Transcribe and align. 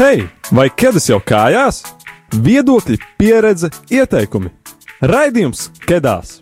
Hei, 0.00 0.22
vai 0.56 0.70
ķēdes 0.72 1.10
jau 1.10 1.18
kājās? 1.20 1.82
Viedokļi, 2.32 2.94
pieredze, 3.20 3.68
ieteikumi. 3.92 4.48
Raidījums 5.04 5.66
Kedās! 5.84 6.38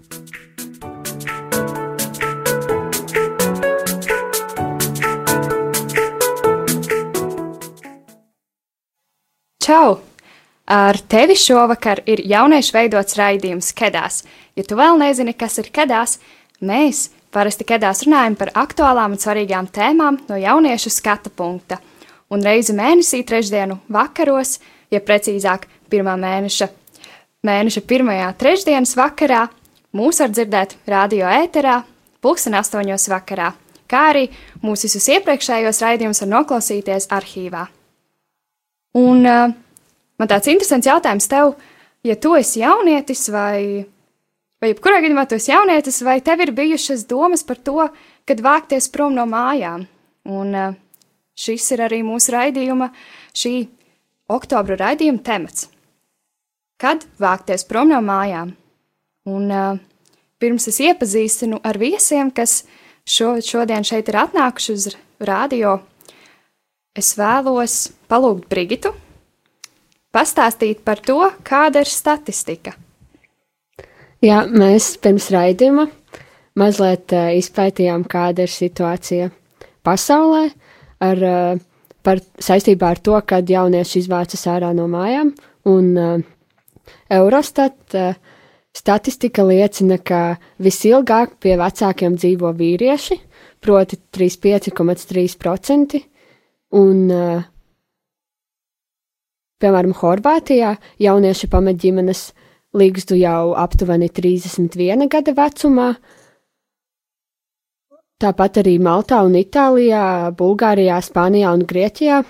Čau! 9.59 9.99
Ar 10.71 11.03
tevi 11.11 11.35
šovakar 11.35 12.04
ir 12.07 12.22
jauniešu 12.31 12.79
veidots 12.79 13.18
raidījums 13.18 13.75
Kedās. 13.75 14.22
Ja 14.54 14.63
tu 14.63 14.79
vēl 14.79 15.03
nezini, 15.03 15.35
kas 15.35 15.59
ir 15.59 15.75
Kedās, 15.75 16.21
mēs 16.63 17.09
parasti 17.35 17.67
Kedās 17.67 18.07
runājam 18.07 18.39
par 18.39 18.54
aktuālām 18.54 19.18
un 19.18 19.27
svarīgām 19.27 19.67
tēmām 19.67 20.22
no 20.31 20.39
jauniešu 20.39 20.95
skata 20.95 21.35
punkta. 21.35 21.82
Un 22.29 22.45
reizi 22.45 22.75
mēnesī, 22.77 23.23
trešdienu 23.25 23.79
vakaros, 23.93 24.59
ja 24.93 25.00
precīzāk, 25.00 25.64
pirmā 25.89 26.17
mēneša, 26.21 26.69
mēneša 27.49 27.82
pirmajā 27.89 28.27
trešdienas 28.41 28.93
vakarā, 28.99 29.46
mūs 29.96 30.21
var 30.21 30.35
dzirdēt 30.35 30.77
radio 30.91 31.31
ēterā, 31.33 31.79
pulksten 32.20 32.56
astoņos 32.59 33.09
vakarā, 33.12 33.53
kā 33.89 34.03
arī 34.12 34.27
mūsu 34.61 34.89
visus 34.89 35.09
iepriekšējos 35.14 35.81
raidījumus 35.84 36.20
var 36.25 36.31
noklausīties 36.34 37.09
arhīvā. 37.17 37.64
Un 38.98 39.25
uh, 39.28 39.55
man 40.20 40.31
tāds 40.31 40.50
interesants 40.53 40.89
jautājums 40.89 41.28
tev, 41.31 41.55
ja 42.05 42.17
tu 42.20 42.34
esi 42.36 42.61
jaunietis 42.61 43.28
vai, 43.33 43.86
vai 44.61 44.72
jebkurā 44.75 45.00
gadījumā 45.05 45.25
tu 45.28 45.39
esi 45.39 45.53
jaunietis, 45.53 46.03
vai 46.05 46.19
tev 46.25 46.45
ir 46.45 46.53
bijušas 46.56 47.06
domas 47.08 47.47
par 47.47 47.61
to, 47.64 47.89
kad 48.28 48.45
vākties 48.45 48.91
prom 48.92 49.17
no 49.17 49.25
mājām? 49.31 49.86
Un 50.28 50.52
uh, 50.52 50.77
šis 51.39 51.70
ir 51.75 51.84
arī 51.86 52.03
mūsu 52.06 52.34
raidījuma, 52.34 52.91
šī 53.36 53.55
oktobra 54.33 54.78
raidījuma 54.83 55.22
temats. 55.25 55.69
Kad 56.78 57.06
vākties 57.19 57.67
prom 57.67 57.91
no 57.91 57.98
mājām? 58.05 58.53
Un 59.28 59.50
uh, 59.50 59.78
pirms 60.39 60.69
es 60.70 60.78
iepazīstinu 60.83 61.61
ar 61.67 61.78
viesiem, 61.80 62.30
kas 62.34 62.62
šo, 63.08 63.39
šodien 63.45 63.86
šeit 63.86 64.11
ir 64.11 64.20
atnākuši 64.22 64.77
uz 64.77 64.89
radio, 65.19 65.78
es 66.97 67.14
vēlos 67.19 67.89
palūgt 68.11 68.47
Brigitu 68.50 68.95
pastāstīt 70.14 70.84
par 70.86 71.02
to, 71.05 71.19
kāda 71.47 71.83
ir 71.84 71.91
statistika. 71.91 72.75
Jā, 74.25 74.42
mēs 74.50 74.97
pirms 75.02 75.28
raidījuma 75.34 75.89
mazliet 76.58 77.12
uh, 77.14 77.28
izpētījām, 77.39 78.06
kāda 78.11 78.47
ir 78.47 78.55
situācija 78.55 79.28
pasaulē 79.86 80.48
ar, 81.04 81.22
uh, 81.22 81.92
par, 82.02 82.22
saistībā 82.42 82.94
ar 82.94 83.02
to, 83.04 83.18
kad 83.27 83.50
jaunieši 83.50 84.02
izvācas 84.04 84.46
ārā 84.50 84.72
no 84.77 84.88
mājām. 84.91 85.34
Un 85.68 85.92
uh, 85.98 86.16
Eurostat 87.12 87.98
uh, 87.98 88.16
statistika 88.77 89.44
liecina, 89.46 89.98
ka 89.98 90.38
visilgāk 90.62 91.38
pie 91.42 91.58
vecākiem 91.60 92.16
dzīvo 92.18 92.52
vīrieši, 92.56 93.20
proti 93.64 93.98
35,3%, 94.14 96.02
un 96.78 97.06
uh, 97.12 97.46
Piemēram, 99.58 99.90
Horvātijā 99.98 100.77
jaunieši 101.02 101.48
pamet 101.50 101.80
ģimenes 101.83 102.28
līgstu 102.78 103.16
jau 103.18 103.56
aptuveni 103.58 104.06
31 104.14 105.08
gada 105.10 105.34
vecumā. 105.34 105.88
Tāpat 108.19 108.58
arī 108.64 108.78
Maltā 108.83 109.20
un 109.22 109.36
Itālijā, 109.38 110.34
Bulgārijā, 110.34 110.98
Spānijā 111.06 111.52
un 111.55 111.62
Grieķijā 111.70 112.22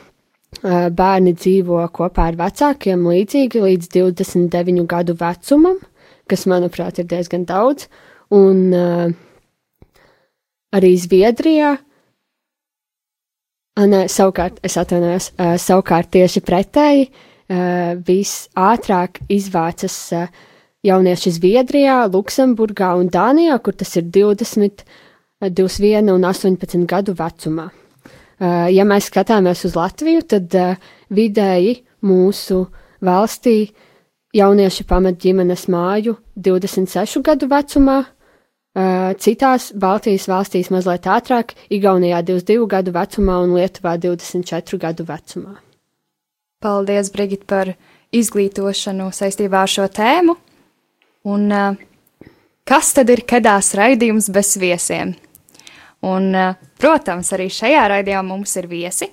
bērni 0.92 1.32
dzīvo 1.32 1.80
kopā 1.96 2.26
ar 2.28 2.36
vecākiem 2.36 3.06
līdzīgi 3.08 3.62
līdz 3.62 3.88
29 3.94 4.84
gadu 4.88 5.16
vecumam, 5.16 5.78
kas, 6.28 6.44
manuprāt, 6.50 7.00
ir 7.00 7.08
diezgan 7.08 7.48
daudz. 7.48 7.88
Un 8.36 8.74
arī 10.76 10.92
Zviedrijā 11.00 11.76
Nē, 13.78 14.08
savukārt, 14.10 14.56
es 14.66 14.74
atvainojos, 14.80 15.28
savukārt 15.62 16.08
tieši 16.16 16.40
pretēji 16.42 17.04
visātrāk 18.08 19.20
izvācas 19.30 19.94
jaunieši 20.82 21.32
Zviedrijā, 21.36 22.00
Luksemburgā 22.10 22.96
un 22.98 23.06
Dānijā, 23.14 23.60
kur 23.62 23.76
tas 23.78 23.94
ir 24.00 24.08
20, 24.10 24.82
21 25.42 26.12
un 26.14 26.26
18 26.26 26.86
gadu 26.88 27.14
vecumā. 27.18 27.68
Uh, 28.38 28.68
ja 28.70 28.86
mēs 28.86 29.10
skatāmies 29.10 29.64
uz 29.66 29.74
Latviju, 29.78 30.22
tad 30.26 30.54
uh, 30.54 30.76
vidēji 31.14 31.80
mūsu 32.06 32.64
valstī 33.02 33.70
jaunieši 34.34 34.86
pamet 34.86 35.18
ģimenes 35.22 35.66
māju 35.70 36.18
26 36.36 37.22
gadu 37.26 37.48
vecumā, 37.50 38.02
Uh, 38.78 39.14
citās 39.18 39.72
Baltijas 39.74 40.28
valstīs 40.28 40.68
mazliet 40.70 41.06
ātrāk, 41.10 41.54
Igaunijā 41.72 42.20
22 42.22 42.66
gadu 42.70 42.92
vecumā 42.94 43.38
un 43.42 43.56
Lietuvā 43.56 43.96
24 43.98 44.78
gadu 44.78 45.06
vecumā. 45.08 45.56
Paldies, 46.62 47.08
Brigit, 47.10 47.46
par 47.48 47.72
izglītošanu 48.14 49.08
saistībā 49.14 49.64
ar 49.64 49.72
šo 49.72 49.88
tēmu. 49.88 50.36
Un 51.26 51.48
kas 52.68 52.92
tad 52.94 53.10
ir 53.10 53.24
kedās 53.26 53.72
raidījums 53.78 54.28
bez 54.36 54.54
viesiem? 54.60 55.16
Un, 56.06 56.28
uh, 56.34 56.54
protams, 56.78 57.32
arī 57.34 57.48
šajā 57.50 57.86
raidījumā 57.90 58.26
mums 58.28 58.54
ir 58.60 58.68
viesi. 58.70 59.08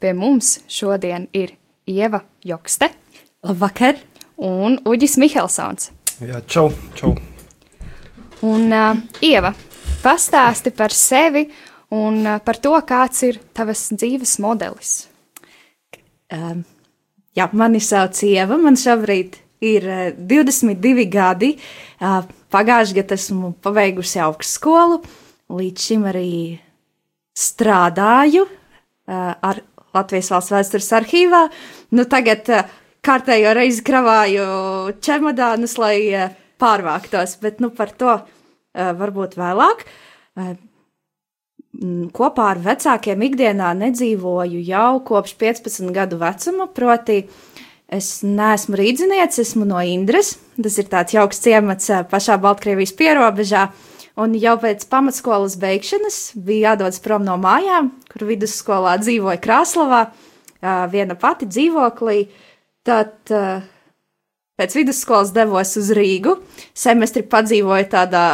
Pie 0.00 0.14
mums 0.16 0.56
šodien 0.70 1.28
ir 1.36 1.52
Ieva 1.86 2.22
Jokste. 2.44 2.88
Labvakar! 3.44 4.00
Un 4.42 4.78
Uģis 4.88 5.18
Mihelsons. 5.20 5.90
Jā, 6.22 6.40
čau, 6.50 6.70
čau! 6.98 7.12
Un, 8.42 8.72
uh, 8.72 8.96
Ieva, 9.22 9.52
pastāsti 10.02 10.72
par 10.74 10.94
sevi 10.96 11.44
un 11.94 12.22
uh, 12.24 12.40
par 12.42 12.58
to, 12.62 12.72
kāds 12.88 13.22
ir 13.28 13.38
tavs 13.54 13.90
dzīves 13.92 14.38
modelis. 14.42 14.94
Um, 16.32 16.64
jā, 17.36 17.46
mani 17.52 17.82
sauc 17.84 18.16
Ieva, 18.26 18.56
man 18.58 18.78
šobrīd 18.80 19.36
ir 19.62 19.86
uh, 19.86 20.04
22 20.16 21.06
gadi. 21.12 21.52
Uh, 22.00 22.22
Pagājušajā 22.52 22.98
gadā 22.98 23.16
esmu 23.16 23.54
pabeigusi 23.64 24.18
augstskolu, 24.20 24.98
līdz 25.52 25.88
šim 25.88 26.06
arī 26.10 26.32
strādāju 27.38 28.46
uh, 28.46 29.32
ar 29.36 29.62
Latvijas 29.92 30.30
valsts 30.32 30.52
vēstures 30.54 30.92
arhīvā. 30.96 31.42
Nu, 31.96 32.06
tagad 32.08 32.48
uh, 32.52 32.68
kārtējo 33.04 33.52
reizi 33.56 33.84
kravāju 33.86 34.44
čemodānus, 35.04 35.76
lai 35.80 35.96
uh, 36.16 36.28
pārvāktos, 36.62 37.38
bet 37.42 37.60
nu, 37.64 37.72
par 37.74 37.92
to 37.98 38.12
uh, 38.18 38.92
varbūt 38.98 39.36
vēlāk. 39.40 39.86
Uh, 40.36 40.54
kopā 42.12 42.52
ar 42.52 42.60
vecākiem 42.62 43.24
ikdienā 43.28 43.72
nedzīvoju 43.80 44.60
jau 44.66 45.00
kopš 45.08 45.36
15 45.40 45.92
gadu 45.94 46.18
vecuma, 46.20 46.68
proti, 46.68 47.22
es 47.92 48.10
neesmu 48.24 48.78
rīdzinieks, 48.78 49.40
esmu 49.42 49.66
no 49.68 49.80
Indras. 49.84 50.36
Tas 50.56 50.76
ir 50.80 50.88
tāds 50.92 51.16
jauks 51.16 51.42
ciemats 51.44 51.90
uh, 51.92 52.04
pašā 52.08 52.38
Baltkrievijas 52.40 52.94
pierobežā. 52.96 53.66
Un 54.20 54.34
jau 54.36 54.58
pēc 54.60 54.84
pamatskolas 54.90 55.56
beigšanas 55.60 56.18
bija 56.36 56.72
jādodas 56.72 57.00
prom 57.00 57.24
no 57.24 57.38
mājām, 57.40 57.94
kur 58.12 58.26
vidusskolā 58.28 58.98
dzīvoja 59.00 59.40
Krāslavā, 59.40 60.02
uh, 60.12 60.82
viena 60.92 61.16
pati 61.16 61.48
dzīvoklī. 61.48 62.26
Tad 62.82 63.32
Pēc 64.60 64.76
vidusskolas 64.76 65.32
devos 65.34 65.72
uz 65.80 65.88
Rīgu. 65.96 66.36
Semestri 66.76 67.24
padzīvoju 67.26 67.86
tādā 67.90 68.26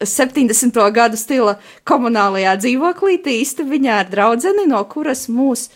70. 0.00 0.78
gadu 0.94 1.18
stila 1.20 1.56
komunālajā 1.88 2.54
dzīvoklī, 2.62 3.18
istabiņā 3.42 3.98
ar 4.04 4.08
draugu, 4.08 4.54
no 4.70 4.80
kuras 4.88 5.26
mūs 5.28 5.66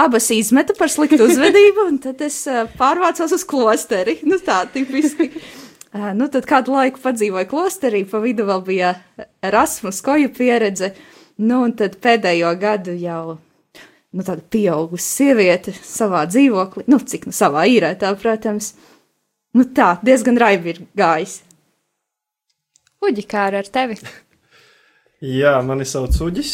abas 0.00 0.30
izmeta 0.30 0.76
par 0.78 0.92
sliktu 0.92 1.26
uzvedību, 1.26 1.88
un 1.90 1.98
tad 2.00 2.22
es 2.24 2.44
pārvācos 2.78 3.34
uz 3.36 3.44
klosteri. 3.44 4.20
Nu, 4.24 4.38
tā 4.40 4.62
tipiski. 4.72 5.32
Nu, 5.94 6.26
tad 6.32 6.46
kādu 6.48 6.74
laiku 6.74 7.00
padzīvoju 7.00 7.48
klosterī, 7.50 8.02
pa 8.08 8.18
vidu 8.20 8.46
vēl 8.48 8.62
bija 8.66 8.92
Erasmus, 9.44 10.02
koju 10.04 10.32
pieredze. 10.34 10.92
Nu, 11.38 11.62
un 11.66 11.74
tad 11.78 11.98
pēdējo 12.02 12.52
gadu 12.60 12.96
jau 12.98 13.36
nu, 14.16 14.24
tāda 14.24 14.40
pieaugusi 14.50 15.06
sieviete 15.06 15.74
savā 15.76 16.24
dzīvoklī, 16.28 16.86
nu, 16.90 16.98
cik 16.98 17.28
nu 17.30 17.36
savā 17.36 17.66
īrē, 17.70 17.94
tā, 18.00 18.12
protams. 18.18 18.74
Nu 19.56 19.64
tā, 19.76 19.94
diezgan 20.04 20.40
raibi 20.40 20.74
ir 20.74 20.80
gājis. 20.98 21.40
Uģi, 23.04 23.24
kā 23.28 23.48
ar 23.52 23.68
tevi? 23.72 23.98
Jā, 25.40 25.54
mani 25.64 25.86
sauc 25.88 26.16
Uģis. 26.26 26.50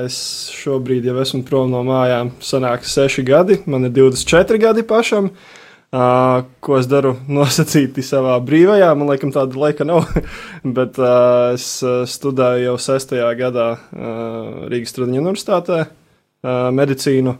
Es 0.00 0.16
šobrīd 0.56 1.04
jau 1.04 1.18
esmu 1.20 1.42
prom 1.48 1.72
no 1.72 1.82
mājām. 1.84 2.32
Sanāk, 2.40 2.86
seši 2.88 3.24
gadi, 3.28 3.58
man 3.68 3.90
ir 3.90 3.92
24 3.92 4.60
gadi 4.62 4.84
pašam. 4.88 5.28
Uh, 5.28 5.61
ko 5.92 6.76
es 6.78 6.88
daru 6.88 7.14
nosacīti 7.38 8.04
savā 8.06 8.38
brīvajā, 8.44 8.90
man 8.96 9.10
liekas, 9.12 9.34
tāda 9.36 9.60
laika 9.60 9.86
nav. 9.88 10.06
Bet 10.78 11.00
uh, 11.02 11.52
es 11.56 11.66
studēju 12.14 12.70
jau 12.70 12.76
sestajā 12.80 13.32
gadā 13.38 13.68
uh, 13.76 14.68
Rīgas 14.72 14.96
Tradiņu 14.96 15.24
universitātē 15.24 15.82
uh, 15.84 16.70
medicīnu. 16.72 17.36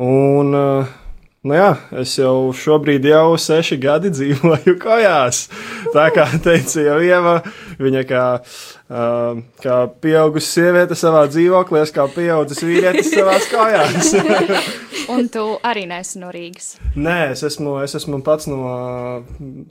Un, 0.00 0.54
uh, 0.56 0.92
nu 1.46 1.56
jā, 1.56 1.70
es 2.02 2.12
jau 2.18 2.50
šobrīd 2.52 3.06
jau 3.08 3.32
seši 3.40 3.78
gadi 3.80 4.10
dzīvoju 4.12 4.74
kājās. 4.80 5.46
Tā 5.94 6.10
kā 6.12 6.26
teica 6.44 6.84
jau 6.84 6.98
Ieva, 7.04 7.36
viņa 7.80 8.02
kā, 8.08 8.24
uh, 8.40 9.40
kā 9.64 9.76
pieaugusi 10.04 10.50
sieviete 10.58 10.98
savā 10.98 11.24
dzīvoklī, 11.32 11.80
es 11.86 11.94
kā 11.96 12.04
pieaugusis 12.12 12.64
vīrietis 12.66 13.12
savās 13.14 13.48
kājās. 13.52 14.12
Un 15.10 15.30
tu 15.32 15.46
arī 15.66 15.86
nesi 15.90 16.20
no 16.20 16.28
Rīgas. 16.30 16.74
Nē, 16.94 17.32
es 17.32 17.42
esmu, 17.46 17.78
es 17.82 17.96
esmu 17.98 18.20
pats 18.26 18.46
no 18.50 19.24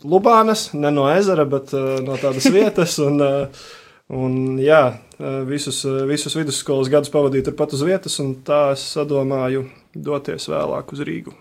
Lubānas, 0.04 0.72
ne 0.74 0.92
no 0.92 1.06
ezera, 1.14 1.46
bet 1.48 1.76
uh, 1.78 2.00
no 2.04 2.18
tādas 2.20 2.50
vietas. 2.56 2.98
Un, 3.04 3.22
uh, 3.22 3.68
un 4.10 4.58
jā, 4.58 4.88
visus, 5.46 5.84
visus 6.10 6.34
vidusskolas 6.34 6.90
gadus 6.90 7.14
pavadīju 7.14 7.52
turpat 7.52 7.78
uz 7.78 7.86
vietas, 7.86 8.18
un 8.24 8.34
tā 8.42 8.72
es 8.74 8.88
sadomāju 8.96 9.68
doties 9.94 10.50
vēlāk 10.50 10.96
uz 10.98 11.06
Rīgu. 11.06 11.36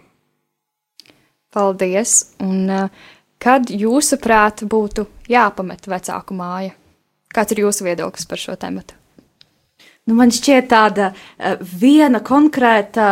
Paldies! 1.58 2.20
Un, 2.44 2.68
uh, 2.70 3.14
kad 3.42 3.70
jūsuprāt 3.72 4.62
būtu 4.70 5.08
jāpamet 5.30 5.88
vecāku 5.90 6.36
māja? 6.38 6.76
Kāds 7.34 7.54
ir 7.54 7.64
jūsu 7.64 7.88
viedoklis 7.88 8.28
par 8.30 8.38
šo 8.38 8.54
tēmu? 8.60 8.84
Nu, 10.08 10.14
man 10.14 10.30
šķiet, 10.32 10.68
tāda 10.70 11.10
uh, 11.10 11.58
viena 11.58 12.22
konkrēta 12.22 13.08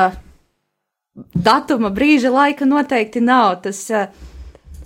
datuma 1.34 1.90
brīža 1.90 2.30
laika 2.30 2.68
noteikti 2.68 3.24
nav. 3.24 3.64
Tas, 3.66 3.82
uh, 3.90 4.06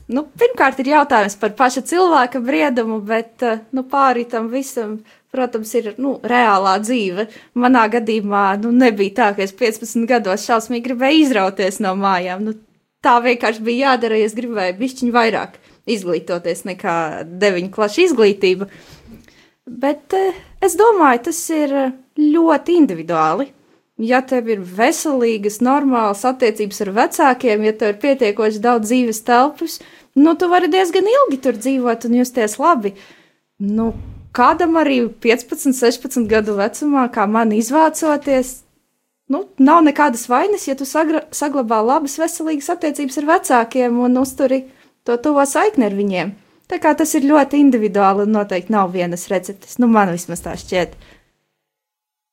nu, 0.09 0.25
pirmkārt, 0.41 0.81
ir 0.81 0.95
jautājums 0.95 1.37
par 1.43 1.53
paša 1.59 1.85
cilvēka 1.93 2.41
briedumu, 2.41 3.03
bet 3.05 3.45
nu, 3.77 3.85
pāri 3.93 4.25
tam 4.31 4.49
visam, 4.49 5.03
protams, 5.31 5.75
ir 5.77 5.93
nu, 6.01 6.17
reālā 6.25 6.79
dzīve. 6.81 7.29
Manā 7.61 7.85
gadījumā 7.93 8.47
nu, 8.65 8.73
nebija 8.73 9.17
tā, 9.21 9.31
ka 9.37 9.45
es 9.45 9.53
15 9.53 10.09
gados 10.09 10.49
šausmīgi 10.49 10.89
gribēju 10.89 11.29
izrauties 11.29 11.83
no 11.85 11.93
mājām. 11.99 12.49
Nu, 12.49 12.57
tā 13.05 13.17
vienkārši 13.25 13.65
bija 13.65 13.93
jādara, 13.93 14.19
ja 14.21 14.29
es 14.29 14.37
gribēju 14.37 14.79
bišķiņu 14.81 15.15
vairāk 15.15 15.57
izglītoties 15.91 16.67
nekā 16.69 16.97
deviņu 17.41 17.73
klašu 17.75 18.05
izglītība. 18.09 18.69
Bet 19.71 20.17
eh, 20.17 20.37
es 20.65 20.77
domāju, 20.79 21.25
tas 21.31 21.41
ir 21.55 21.75
ļoti 22.19 22.77
individuāli. 22.81 23.51
Ja 24.01 24.23
tev 24.25 24.49
ir 24.49 24.63
veselīgas, 24.65 25.59
normālas 25.61 26.23
attiecības 26.25 26.81
ar 26.87 26.93
vecākiem, 26.97 27.67
ja 27.69 27.75
tev 27.77 27.93
ir 27.93 27.99
pietiekoši 28.01 28.63
daudz 28.65 28.89
dzīves 28.89 29.21
telpas, 29.27 29.77
nu, 30.17 30.33
tu 30.41 30.49
vari 30.49 30.71
diezgan 30.73 31.05
ilgi 31.05 31.41
tur 31.45 31.59
dzīvot 31.61 32.07
un 32.09 32.17
justies 32.23 32.57
labi. 32.61 32.95
Nu, 33.61 33.91
kādam 34.33 34.79
arī 34.81 35.03
15, 35.21 35.77
16 35.77 36.25
gadu 36.31 36.57
vecumā, 36.57 37.11
kā 37.13 37.27
man 37.29 37.53
izvācoties, 37.53 38.63
nu, 39.31 39.45
nav 39.63 39.85
nekādas 39.87 40.27
vainas, 40.31 40.67
ja 40.69 40.75
tu 40.79 40.87
sagra, 40.89 41.23
saglabā 41.35 41.81
labas, 41.87 42.19
veselīgas 42.21 42.71
attiecības 42.75 43.21
ar 43.23 43.29
vecākiem 43.35 44.01
un 44.03 44.19
uzturi 44.21 44.65
to 45.07 45.17
tuvo 45.23 45.45
saikni 45.47 45.87
ar 45.87 45.97
viņiem. 45.97 46.35
Tā 46.71 46.79
kā 46.83 46.93
tas 46.99 47.15
ir 47.19 47.27
ļoti 47.27 47.59
individuāli 47.59 48.27
un 48.27 48.37
noteikti 48.37 48.75
nav 48.75 48.93
vienas 48.95 49.27
receptes. 49.31 49.79
Nu, 49.83 49.89
man 49.91 50.13
vismaz 50.15 50.43
tā 50.45 50.55
šķiet. 50.59 50.95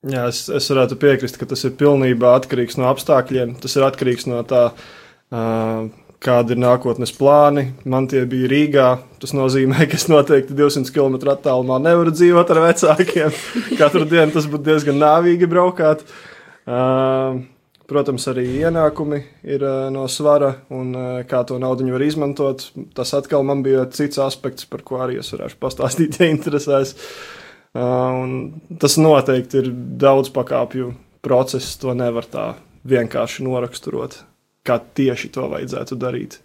Jā, 0.08 0.28
es, 0.30 0.44
es 0.54 0.68
varētu 0.70 1.00
piekrist, 1.02 1.40
ka 1.42 1.48
tas 1.50 1.66
ir 1.66 1.74
pilnībā 1.78 2.36
atkarīgs 2.38 2.78
no 2.78 2.86
apstākļiem. 2.92 3.56
Tas 3.64 3.74
ir 3.80 3.86
atkarīgs 3.88 4.28
no 4.30 4.44
tā, 4.46 4.68
uh, 5.34 5.90
kādi 6.22 6.54
ir 6.54 6.62
nākotnes 6.62 7.16
plāni. 7.18 7.72
Man 7.90 8.06
tie 8.12 8.28
bija 8.30 8.52
Rīgā. 8.54 8.88
Tas 9.24 9.34
nozīmē, 9.34 9.88
ka 9.90 9.98
es 9.98 10.06
noteikti 10.12 10.58
200 10.58 10.94
km 10.94 11.18
attālumā 11.34 11.82
nevaru 11.82 12.14
dzīvot 12.14 12.54
ar 12.54 12.62
vecākiem. 12.68 13.42
Katru 13.82 14.06
dienu 14.06 14.38
tas 14.38 14.46
būtu 14.46 14.70
diezgan 14.70 15.02
nāvīgi 15.02 15.50
braukāt. 15.50 16.06
Uh, 16.06 16.37
Protams, 17.88 18.26
arī 18.28 18.44
ienākumi 18.60 19.22
ir 19.48 19.64
no 19.96 20.04
svara, 20.12 20.50
un 20.76 20.92
kā 21.30 21.40
to 21.48 21.56
naudu 21.64 21.88
var 21.94 22.04
izmantot. 22.04 22.66
Tas 22.98 23.14
atkal 23.16 23.46
man 23.48 23.64
bija 23.64 23.86
cits 23.96 24.20
aspekts, 24.20 24.68
par 24.68 24.84
ko 24.84 25.00
arī 25.06 25.22
es 25.22 25.32
varēšu 25.32 25.60
pastāstīt, 25.62 26.18
ja 26.20 26.28
interesēs. 26.28 26.98
Un 27.78 28.34
tas 28.82 28.98
noteikti 29.00 29.62
ir 29.62 29.72
daudz 29.72 30.34
pakāpju 30.36 30.92
process, 31.24 31.78
to 31.80 31.96
nevar 31.96 32.28
tā 32.28 32.50
vienkārši 32.88 33.46
noraksturot, 33.48 34.20
kā 34.68 34.80
tieši 34.80 35.32
to 35.36 35.48
vajadzētu 35.52 35.98
darīt. 36.00 36.40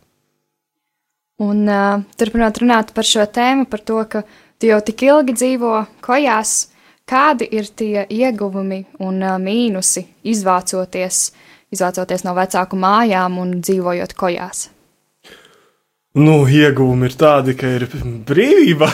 Un 1.43 1.65
uh, 1.67 2.03
turpinot 2.19 2.59
runāt 2.63 2.93
par 2.95 3.09
šo 3.09 3.25
tēmu, 3.27 3.67
par 3.71 3.83
to, 3.83 3.99
ka 4.07 4.23
tu 4.61 4.69
jau 4.69 4.79
tik 4.85 5.03
ilgi 5.09 5.35
dzīvo 5.39 5.73
kojās, 6.05 6.69
Kādi 7.09 7.49
ir 7.51 7.67
tie 7.77 8.05
ieguvumi 8.09 8.85
un 9.03 9.25
mīnusi 9.43 10.05
izvācoties, 10.31 11.25
izvācoties 11.75 12.23
no 12.25 12.37
vecāku 12.37 12.79
mājām 12.79 13.41
un 13.43 13.59
dzīvojot 13.61 14.15
kojās? 14.19 14.69
Nu, 16.13 16.43
ieguvumi 16.45 17.09
ir 17.09 17.15
tādi, 17.17 17.55
ka 17.57 17.71
ir 17.79 17.87
brīvība. 18.29 18.89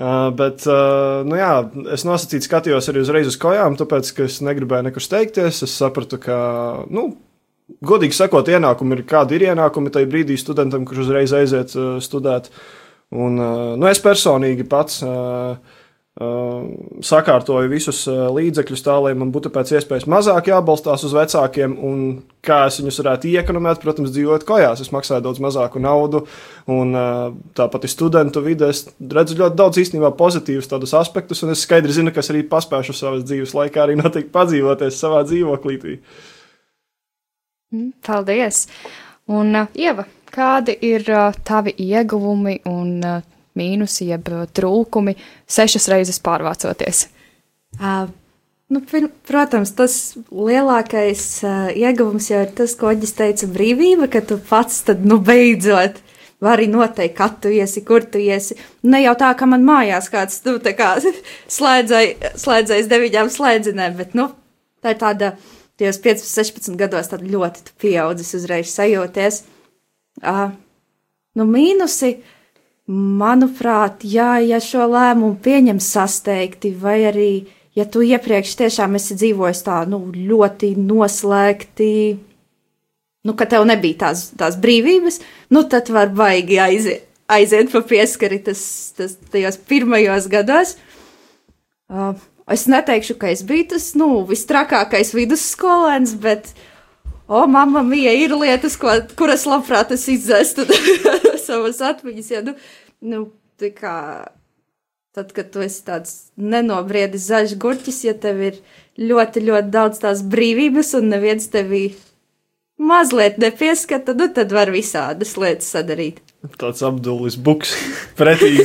Uh, 0.00 0.30
bet, 0.40 0.64
uh, 0.64 1.20
nu 1.28 1.36
jā, 1.36 1.52
es 1.92 2.06
nosacīti 2.08 2.48
skatījos 2.48 2.88
arī 2.88 3.02
uzreiz 3.04 3.28
uz 3.28 3.36
kājām, 3.40 3.76
tāpēc, 3.76 4.14
ka 4.16 4.24
es 4.24 4.40
negribēju 4.44 4.88
nekur 4.88 5.04
steigties. 5.04 5.60
Es 5.66 5.76
sapratu, 5.76 6.16
ka, 6.22 6.38
nu, 6.88 7.10
godīgi 7.84 8.16
sakot, 8.16 8.48
ienākumi 8.48 8.98
ir 8.98 9.04
kādi 9.08 9.36
ir 9.36 9.50
ienākumi 9.52 9.92
tajā 9.92 10.08
brīdī 10.08 10.40
studentam, 10.40 10.88
kurš 10.88 11.04
uzreiz 11.04 11.36
aiziet 11.36 11.76
uh, 11.76 11.94
studēt. 12.02 12.48
Un, 13.12 13.36
nu, 13.76 13.84
es 13.90 14.00
personīgi 14.00 14.64
pats. 14.64 15.02
Uh, 15.04 15.80
sakārtoju 16.20 17.70
visus 17.72 18.02
līdzekļus 18.06 18.82
tā, 18.84 18.98
lai 19.00 19.14
man 19.16 19.30
būtu 19.32 19.48
pēc 19.52 19.70
iespējas 19.78 20.04
mazāk 20.12 20.50
jābalstās 20.50 21.06
uz 21.08 21.14
vecākiem, 21.16 21.72
un 21.80 22.02
kā 22.44 22.66
es 22.68 22.76
viņus 22.82 23.00
varētu 23.00 23.30
iekonomēt, 23.30 23.80
protams, 23.80 24.12
dzīvot 24.12 24.44
kājās. 24.44 24.82
Es 24.84 24.92
maksāju 24.92 25.24
daudz 25.24 25.40
mazāku 25.40 25.80
naudu, 25.80 26.26
un 26.68 26.92
tāpat 27.56 27.88
ir 27.88 27.94
studentu 27.94 28.44
vidē. 28.44 28.68
Es 28.74 28.84
redzu 29.00 29.38
ļoti 29.40 29.56
daudz 29.56 29.80
īstenībā 29.80 30.12
pozitīvus 30.18 30.68
tādus 30.68 30.92
aspektus, 31.00 31.40
un 31.46 31.56
es 31.56 31.64
skaidri 31.64 31.96
zinu, 31.96 32.12
kas 32.12 32.28
arī 32.34 32.44
paspēšu 32.44 32.96
savas 32.98 33.24
dzīves 33.24 33.56
laikā 33.56 33.86
arī 33.86 33.96
noteikti 34.02 34.34
padzīvoties 34.36 35.00
savā 35.00 35.24
dzīvoklītī. 35.24 35.96
Mm, 37.72 37.92
paldies! 38.04 38.66
Un, 39.32 39.54
uh, 39.56 39.70
Ieva, 39.78 40.04
kādi 40.28 40.76
ir 40.84 41.08
tavi 41.46 41.72
ieguvumi 41.80 42.58
un 42.68 42.98
mīnusi, 43.58 44.08
jeb 44.10 44.28
uh, 44.32 44.44
trūkumi 44.48 45.16
sešas 45.50 45.88
reizes 45.92 46.20
pārvācoties? 46.24 47.06
Uh, 47.78 48.06
nu, 48.72 48.82
protams, 49.28 49.74
tas 49.78 49.98
lielākais 50.28 51.26
uh, 51.46 51.68
ieguvums 51.76 52.30
jau 52.32 52.42
ir 52.44 52.54
tas, 52.56 52.76
ko 52.78 52.90
Oģis 52.92 53.16
teica, 53.18 53.50
brīvība, 53.52 54.10
ka 54.12 54.24
tu 54.26 54.40
pats 54.48 54.82
tad, 54.88 55.04
nu, 55.08 55.20
beidzot 55.22 56.02
vari 56.42 56.66
noteikt, 56.66 57.14
kad 57.16 57.38
tu 57.42 57.52
iesi, 57.54 57.84
kur 57.86 58.02
tu 58.02 58.18
iesi. 58.18 58.56
Ne 58.82 59.04
jau 59.04 59.14
tā, 59.18 59.30
ka 59.38 59.46
man 59.46 59.62
mājās 59.66 60.10
kāds, 60.10 60.40
nu, 60.48 60.56
kā 60.58 60.96
slēdzai, 61.56 62.04
slēdzais 62.42 62.90
deviņām 62.90 63.30
slēdzinēm, 63.30 63.98
bet, 64.00 64.16
nu, 64.18 64.32
tā 64.82 64.96
ir 64.96 65.00
tāda, 65.02 65.32
tajos 65.78 66.00
15, 66.02 66.34
16 66.34 66.80
gados 66.80 67.10
tad 67.12 67.22
ļoti 67.26 67.66
tu 67.68 67.76
pieaudzis 67.82 68.34
uzreiz 68.38 68.74
sajūties. 68.74 69.42
Uh, 70.22 70.50
nu, 71.38 71.46
mīnusi. 71.48 72.16
Manuprāt, 72.92 74.02
jā, 74.04 74.34
ja 74.44 74.58
šo 74.60 74.84
lēmumu 74.90 75.38
pieņem 75.40 75.78
sasteigti, 75.80 76.74
vai 76.76 76.98
arī, 77.08 77.30
ja 77.78 77.86
tu 77.88 78.02
iepriekš 78.04 78.56
tiešām 78.58 78.98
esi 78.98 79.16
dzīvojis 79.16 79.62
tā, 79.64 79.78
nu, 79.88 80.02
ļoti 80.12 80.74
noslēgti, 80.76 81.92
nu, 83.24 83.36
ka 83.38 83.46
tev 83.48 83.64
nebija 83.70 84.02
tās, 84.02 84.26
tās 84.36 84.58
brīvības, 84.60 85.22
nu, 85.54 85.62
tad 85.72 85.88
var 85.94 86.12
baigi 86.12 86.58
aiziet, 86.60 87.06
aiziet 87.32 87.72
pa 87.72 87.80
pieskari 87.86 88.42
tas, 88.44 88.60
tas 88.98 89.16
tajos 89.32 89.56
pirmajos 89.70 90.28
gados. 90.28 90.74
Uh, 91.88 92.12
es 92.52 92.66
neteikšu, 92.68 93.16
ka 93.20 93.32
es 93.32 93.44
biju 93.46 93.70
tas, 93.72 93.92
nu, 93.96 94.10
vistrakākais 94.28 95.14
vidusskolēns, 95.16 96.12
bet, 96.20 96.52
o, 97.24 97.46
mamma 97.48 97.80
mija, 97.86 98.12
ir 98.12 98.36
lietas, 98.36 98.76
ko, 98.76 98.98
kuras 99.16 99.46
labprāt 99.48 99.94
es 99.96 100.04
izdzēstu 100.12 100.68
savas 101.46 101.80
atmiņas. 101.84 102.32
Ja, 102.34 102.42
nu, 102.44 102.56
nu, 103.02 103.26
kā, 103.78 103.96
tad, 105.14 105.34
kad 105.36 105.50
tu 105.54 105.62
esi 105.64 105.82
tāds 105.86 106.14
nenobriedis 106.36 107.28
zaļš 107.30 107.58
gurķis, 107.62 108.04
ja 108.08 108.14
tev 108.18 108.40
ir 108.50 108.62
ļoti, 108.98 109.44
ļoti 109.48 109.74
daudz 109.74 110.02
tās 110.02 110.24
brīvības 110.26 110.94
un 110.98 111.12
neviens 111.12 111.50
tevī 111.52 111.90
mazliet 112.82 113.38
nepieskata, 113.38 114.14
nu, 114.18 114.28
tad 114.34 114.52
var 114.54 114.72
visādas 114.74 115.36
lietas 115.38 115.70
sadarīt. 115.74 116.20
Tāds 116.58 116.82
apdulis 116.82 117.36
buks 117.38 117.74
pretī 118.18 118.56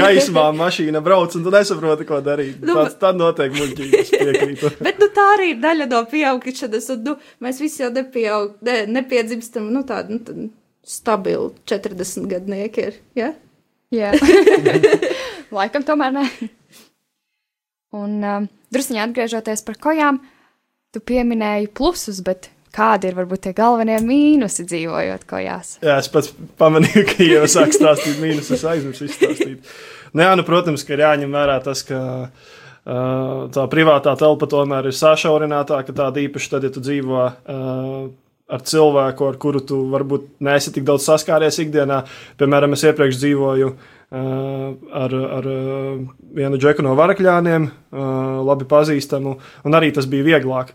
gaismā 0.00 0.48
mašīna 0.56 1.02
brauc, 1.04 1.34
un 1.38 1.44
tu 1.46 1.52
nesaproti, 1.54 2.06
ko 2.08 2.18
darīt. 2.24 2.58
Nu, 2.64 2.74
Tāds, 2.80 2.96
tad 3.02 3.20
noteikti 3.20 3.60
muļķības 3.60 4.10
piekrītu. 4.16 4.72
Bet 4.86 4.98
nu, 5.02 5.10
tā 5.14 5.26
arī 5.36 5.52
ir 5.52 5.60
daļa 5.62 5.86
no 5.92 6.00
pieaugšanas, 6.10 6.88
un 6.96 7.04
nu, 7.06 7.14
mēs 7.44 7.60
visi 7.62 7.84
jau 7.84 7.92
nepieaug, 7.94 8.56
ne, 8.66 8.80
nepiedzimstam, 8.98 9.70
nu 9.70 9.84
tādu 9.86 10.18
nu, 10.18 10.48
stabilu 10.86 11.52
40 11.70 12.26
gadnieki 12.30 12.88
ir, 12.88 12.98
ja? 13.18 13.30
Jā, 13.90 14.12
laikam 15.56 15.84
tomēr 15.86 16.14
ne. 16.14 16.24
Un 17.98 18.20
um, 18.22 18.46
druskuļi 18.70 19.02
atgriežoties 19.02 19.64
par 19.66 19.78
kojām, 19.82 20.20
tu 20.94 21.02
pieminēji 21.02 21.72
plusus, 21.74 22.20
bet 22.26 22.52
kādi 22.74 23.10
ir 23.10 23.16
varbūt 23.18 23.48
tie 23.48 23.54
galvenie 23.56 23.98
mīnusi 24.04 24.66
dzīvojot 24.70 25.26
kojās? 25.30 25.74
Jā, 25.82 25.98
es 25.98 26.10
pats 26.12 26.30
pamanīju, 26.60 27.02
ka 27.10 27.26
jau 27.26 27.42
sāk 27.50 27.74
stāstīt 27.74 28.22
mīnusus, 28.22 28.62
aizmirsu 28.70 29.08
izstāstīt. 29.08 29.74
Nu, 30.14 30.22
jā, 30.22 30.30
nu, 30.38 30.46
protams, 30.46 30.86
ka 30.86 30.94
ir 30.94 31.04
jāņem 31.04 31.34
vērā 31.34 31.58
tas, 31.66 31.82
ka 31.86 32.00
uh, 32.30 33.50
tā 33.54 33.66
privātā 33.74 34.14
telpa 34.18 34.46
tomēr 34.50 34.90
ir 34.90 34.96
sašaurinātāka, 34.96 35.94
tāda 35.98 36.22
īpaši 36.22 36.54
tad, 36.54 36.66
ja 36.66 36.74
tu 36.74 36.82
dzīvo 36.86 37.26
uh, 37.26 38.10
ar 38.50 38.66
cilvēku, 38.66 39.28
ar 39.30 39.38
kuru 39.40 39.62
tu 39.66 39.80
varbūt 39.92 40.28
neesi 40.46 40.72
tik 40.74 40.84
daudz 40.88 41.06
saskāries 41.06 41.60
ikdienā. 41.62 42.02
Piemēram, 42.40 42.74
es 42.76 42.84
iepriekš 42.88 43.20
dzīvoju 43.22 43.70
uh, 43.70 43.99
ar, 44.10 45.12
ar 45.14 45.46
uh, 45.46 45.98
vienu 46.34 46.58
džeku 46.58 46.82
no 46.82 46.96
varakļiem, 46.98 47.66
uh, 47.66 48.40
labi 48.42 48.66
pazīstamu, 48.70 49.36
un 49.66 49.76
arī 49.78 49.92
tas 49.94 50.08
bija 50.10 50.26
vieglāk. 50.26 50.72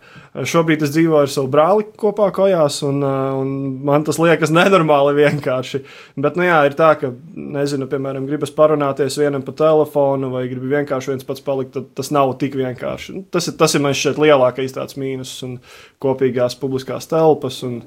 Šobrīd 0.48 0.86
es 0.88 0.94
dzīvoju 0.96 1.25
ar 1.25 1.32
savu 1.32 1.51
brāli 1.51 1.84
kopā 2.00 2.30
kājās, 2.36 2.80
un, 2.88 3.04
un 3.04 3.51
man 3.88 4.08
tas 4.08 4.22
liekas 4.24 4.56
nenormāli 4.56 5.18
vienkārši. 5.20 5.84
Bet, 6.15 6.39
nu 6.39 6.48
jā, 6.48 6.62
ir 6.70 6.80
tā, 6.80 6.94
ka, 7.01 7.12
nezinu, 7.36 7.89
piemēram, 7.92 8.30
gribas 8.30 8.56
parunāties 8.56 9.20
vienam 9.20 9.44
pa 9.44 9.56
telefonu, 9.65 10.32
vai 10.32 10.46
gribi 10.48 10.72
vienkārši 10.77 11.12
viens 11.12 11.27
pats 11.27 11.44
palikt, 11.44 11.75
tad 11.75 11.92
tas 12.00 12.13
nav 12.15 12.38
tik 12.39 12.56
vienkārši. 12.56 13.20
Tas 13.36 13.51
ir, 13.51 13.60
tas 13.60 13.75
ir 13.75 13.84
man 13.84 13.96
šķiet 14.00 14.24
lielākais 14.24 14.80
tāds 14.80 14.96
mīnus 15.01 15.38
un 15.44 15.60
kopīgās 16.04 16.56
publiskās 16.63 17.12
telpas. 17.12 17.63
Un, 17.68 17.82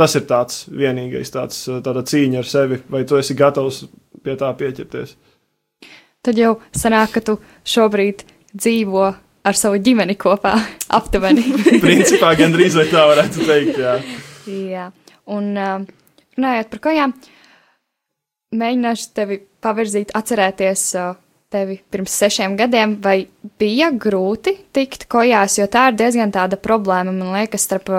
Tas 0.00 0.14
ir 0.16 0.22
tāds 0.24 0.62
vienīgais 0.72 1.28
tāds, 1.34 1.56
tāda 1.84 2.00
cīņa 2.08 2.38
ar 2.40 2.46
sevi, 2.48 2.78
vai 2.88 3.02
tu 3.04 3.18
esi 3.20 3.34
gatavs 3.36 3.82
pie 4.24 4.36
tā 4.40 4.50
pieķerties. 4.56 5.16
Tad 6.20 6.36
jau 6.36 6.58
sanāk, 6.76 7.14
ka 7.16 7.22
tu 7.24 7.38
šobrīd 7.64 8.26
dzīvo 8.52 9.06
ar 9.46 9.56
savu 9.56 9.80
ģimeni 9.80 10.16
kopā, 10.20 10.54
aptuveni. 10.98 11.46
Principā 11.86 12.34
gandrīz 12.38 12.76
tā 12.90 13.06
varētu 13.12 13.46
teikt, 13.48 13.80
jā. 13.80 13.96
jā, 14.50 14.90
un 15.30 15.54
runājot 15.56 16.70
par 16.74 16.84
kājām, 16.88 17.16
mēģināšu 18.60 19.10
tevi 19.16 19.40
pavirzīt, 19.62 20.12
atcerēties 20.16 20.86
tevi 21.50 21.80
pirms 21.90 22.14
sešiem 22.22 22.54
gadiem, 22.58 22.94
vai 23.02 23.24
bija 23.58 23.90
grūti 23.90 24.54
tikt 24.74 25.08
kojās, 25.10 25.58
jo 25.58 25.66
tā 25.70 25.88
ir 25.90 25.98
diezgan 25.98 26.30
tāda 26.34 26.58
problēma, 26.60 27.14
man 27.14 27.32
liekas, 27.34 27.64
starp 27.66 27.90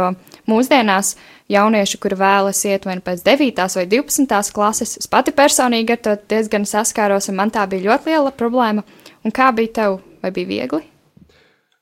mūsdienās 0.50 1.15
jaunieši, 1.51 2.00
kuri 2.01 2.17
vēlas 2.19 2.62
iet 2.69 2.88
vai 2.88 2.98
nu 3.00 3.05
pēc 3.05 3.25
9. 3.25 3.65
vai 3.77 3.88
12. 3.91 4.53
klases. 4.55 4.95
Es 5.01 5.12
pati 5.12 5.33
personīgi 5.36 5.98
ar 5.98 6.01
to 6.05 6.15
diezgan 6.31 6.67
saskāros, 6.69 7.29
un 7.31 7.39
man 7.41 7.53
tā 7.53 7.67
bija 7.69 7.89
ļoti 7.89 8.13
liela 8.13 8.31
problēma. 8.36 8.86
Un 9.25 9.36
kā 9.36 9.51
bija 9.55 9.75
tev? 9.81 10.00
Vai 10.21 10.29
bija 10.33 10.50
viegli? 10.50 10.83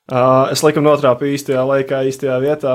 Uh, 0.10 0.48
es 0.50 0.64
laikam 0.66 0.82
notrāpīju 0.88 1.36
īstajā 1.38 1.64
laikā, 1.70 2.00
īstajā 2.10 2.38
vietā, 2.42 2.72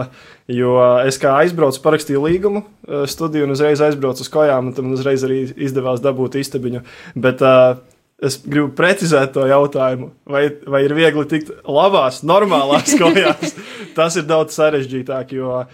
jo 0.47 0.76
es 1.03 1.17
kā 1.19 1.33
aizbraucu, 1.41 1.81
parakstīju 1.83 2.21
līgumu 2.23 2.62
studiju 3.11 3.49
un 3.49 3.55
uzreiz 3.57 3.83
aizbraucu 3.83 4.23
uz 4.23 4.31
kājām, 4.31 4.69
un 4.71 4.76
tam 4.76 4.93
uzreiz 4.95 5.25
arī 5.26 5.41
izdevās 5.67 6.05
dabūt 6.05 6.37
istabiņu. 6.38 6.85
Bet 7.19 7.43
uh, 7.43 7.81
Es 8.25 8.38
gribu 8.40 8.71
precizēt 8.78 9.35
to 9.35 9.45
jautājumu, 9.49 10.11
vai, 10.31 10.47
vai 10.71 10.81
ir 10.87 10.95
viegli 10.97 11.25
tikt 11.28 11.52
labās, 11.69 12.23
normālās 12.26 12.95
kājās. 13.00 13.54
Tas 13.97 14.16
ir 14.21 14.26
daudz 14.28 14.57
sarežģītāk, 14.57 15.37
jo 15.37 15.61
uh, 15.61 15.69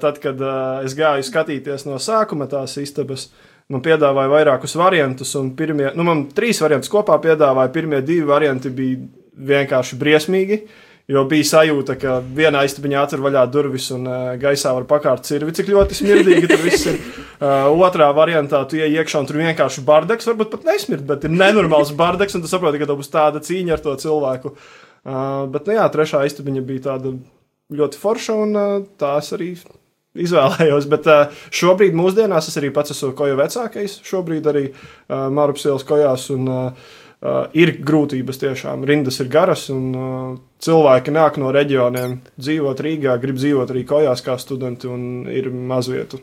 tad, 0.00 0.20
kad 0.22 0.40
uh, 0.40 0.80
es 0.86 0.96
gāju 0.98 1.26
skatīties 1.26 1.86
no 1.88 2.00
sākuma 2.00 2.48
tās 2.50 2.78
istabas, 2.80 3.28
man 3.70 3.84
piedāvāja 3.84 4.32
vairākus 4.32 4.78
variantus, 4.80 5.34
un 5.38 5.52
pirmie, 5.58 5.90
nu, 5.94 6.06
man 6.06 6.28
trīs 6.34 6.62
variantus 6.64 6.92
kopā 6.92 7.20
piedāvāja. 7.22 7.74
Pirmie 7.74 8.00
divi 8.02 8.24
varianti 8.28 8.72
bija 8.74 9.02
vienkārši 9.50 10.00
briesmīgi. 10.00 10.62
Uh, 10.64 10.86
Jo 11.10 11.24
bija 11.26 11.46
sajūta, 11.48 11.96
ka 11.98 12.18
vienā 12.22 12.60
istabiņā 12.68 13.00
atver 13.02 13.22
vaļā 13.24 13.42
durvis 13.50 13.88
un 13.96 14.04
uh, 14.06 14.28
gaisā 14.38 14.70
var 14.76 14.84
pakārt 14.90 15.26
cirvi, 15.26 15.54
cik 15.56 15.72
ļoti 15.72 15.96
smirdīgi 15.98 16.50
tur 16.50 16.62
viss 16.62 16.86
ir. 16.86 17.00
Uh, 17.40 17.66
otrā 17.86 18.12
variantā 18.14 18.60
tu 18.70 18.78
ienāc 18.78 19.00
iekšā 19.00 19.24
un 19.24 19.26
tur 19.26 19.40
vienkārši 19.40 19.82
bardaks, 19.88 20.28
varbūt 20.30 20.52
pat 20.52 20.68
nesmird, 20.68 21.02
bet 21.08 21.26
ir 21.26 21.34
nenormāls 21.34 21.90
bardaks, 21.98 22.38
un 22.38 22.44
tu 22.44 22.52
saproti, 22.52 22.78
ka 22.78 22.86
tev 22.86 23.00
būs 23.00 23.10
tāda 23.10 23.42
cīņa 23.42 23.74
ar 23.74 23.82
to 23.88 23.96
cilvēku. 24.04 24.54
Uh, 25.00 25.50
bet, 25.50 25.66
nu 25.66 25.80
jā, 25.80 25.90
trešā 25.90 26.22
istabiņa 26.28 26.64
bija 26.68 26.86
tāda 26.92 27.16
ļoti 27.74 27.98
forša, 27.98 28.40
un 28.44 28.56
uh, 28.60 28.72
tās 29.00 29.34
arī 29.34 29.54
izvēlējos. 30.14 30.88
Bet 30.94 31.10
uh, 31.10 31.42
šobrīd, 31.50 31.96
mūsdienās, 31.98 32.52
es 32.52 32.58
arī 32.60 32.70
pats 32.74 32.94
esmu 32.94 33.16
koju 33.18 33.38
vecākais. 33.40 33.98
Šobrīd 34.06 34.46
arī 34.50 34.68
uh, 34.70 35.26
Mārupas 35.34 35.66
ielas 35.66 35.86
kojās. 35.90 36.30
Un, 36.36 36.50
uh, 36.50 36.98
uh, 37.20 37.46
ir 37.56 37.76
grūtības 37.86 38.40
tiešām. 38.42 38.84
Rindas 38.88 39.20
ir 39.22 39.30
garas, 39.32 39.68
un 39.74 39.86
uh, 39.94 40.32
cilvēki 40.62 41.14
nāk 41.14 41.38
no 41.42 41.52
reģioniem, 41.54 42.18
dzīvot 42.40 42.82
Rīgā, 42.86 43.16
grib 43.22 43.38
dzīvot 43.40 43.72
arī 43.74 43.84
kojās 43.88 44.24
kā 44.26 44.36
studenti, 44.40 44.90
un 44.90 45.30
ir 45.30 45.50
mazvietu. 45.50 46.20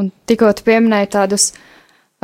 Un 0.00 0.10
tikko 0.26 0.50
pieminēji 0.66 1.12
tādus 1.14 1.52